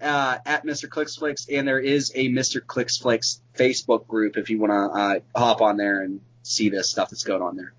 [0.01, 0.87] uh, at Mr.
[0.87, 2.61] Clicksflix, and there is a Mr.
[2.61, 7.09] Clicksflix Facebook group if you want to, uh, hop on there and see the stuff
[7.09, 7.73] that's going on there.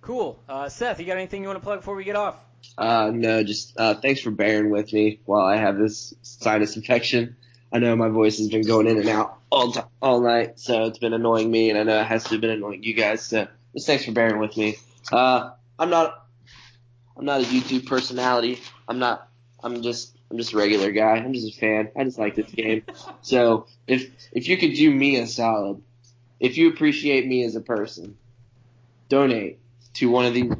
[0.00, 0.38] Cool.
[0.48, 2.36] Uh, Seth, you got anything you want to plug before we get off?
[2.78, 7.36] Uh, no, just uh, thanks for bearing with me while I have this sinus infection.
[7.72, 10.84] I know my voice has been going in and out all t- all night, so
[10.84, 13.22] it's been annoying me, and I know it has to have been annoying you guys.
[13.22, 14.76] So just thanks for bearing with me.
[15.10, 16.26] Uh, I'm not
[17.16, 18.60] I'm not a YouTube personality.
[18.88, 19.25] I'm not.
[19.66, 21.16] I'm just I'm just a regular guy.
[21.16, 21.90] I'm just a fan.
[21.96, 22.84] I just like this game.
[23.20, 25.82] So if if you could do me a solid,
[26.38, 28.16] if you appreciate me as a person,
[29.08, 29.58] donate
[29.94, 30.52] to one of these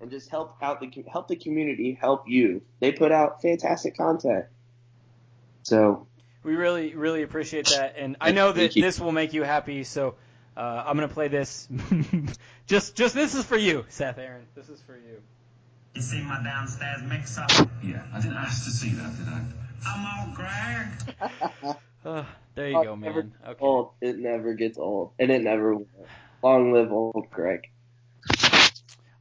[0.00, 2.60] and just help out the help the community help you.
[2.80, 4.44] They put out fantastic content.
[5.62, 6.06] So
[6.44, 9.82] We really, really appreciate that, and I know that this will make you happy.
[9.82, 10.16] So
[10.56, 11.68] uh, I'm gonna play this.
[12.66, 14.44] just, just this is for you, Seth Aaron.
[14.54, 15.22] This is for you.
[15.96, 17.46] You see my downstairs mixer?
[17.82, 19.40] Yeah, I didn't ask to see that, did I?
[19.86, 21.76] I'm Old Greg.
[22.04, 22.22] Uh,
[22.54, 23.34] there you Oh, go, never man.
[23.48, 23.58] Okay.
[23.64, 23.90] old.
[24.00, 25.88] It never gets old, and it never will.
[26.40, 27.66] Long live old Greg.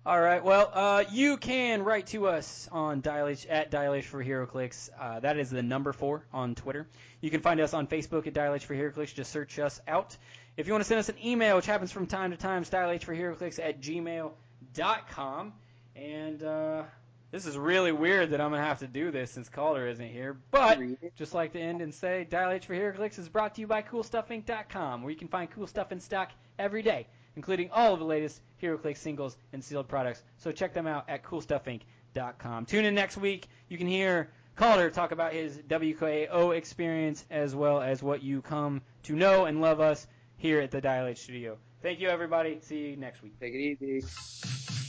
[0.05, 0.43] All right.
[0.43, 4.91] Well, uh, you can write to us on Dial H, at Dial H for HeroClix.
[4.99, 6.87] Uh, that is the number four on Twitter.
[7.21, 9.15] You can find us on Facebook at Dial H for HeroClix.
[9.15, 10.15] Just search us out.
[10.55, 12.69] If you want to send us an email, which happens from time to time, it's
[12.69, 15.53] Dial H for HeroClix at gmail.com.
[15.95, 16.83] And uh,
[17.31, 20.09] this is really weird that I'm going to have to do this since Calder isn't
[20.09, 20.37] here.
[20.51, 20.79] But
[21.17, 23.81] just like to end and say, Dial H for HeroClix is brought to you by
[23.81, 28.05] CoolStuffInc.com, where you can find cool stuff in stock every day, including all of the
[28.05, 30.23] latest HeroClix singles and sealed products.
[30.37, 32.65] So check them out at CoolStuffInc.com.
[32.65, 33.47] Tune in next week.
[33.69, 38.81] You can hear Calder talk about his WKO experience as well as what you come
[39.03, 40.07] to know and love us
[40.37, 41.57] here at the Dial H Studio.
[41.81, 42.59] Thank you, everybody.
[42.61, 43.39] See you next week.
[43.39, 44.84] Take it easy.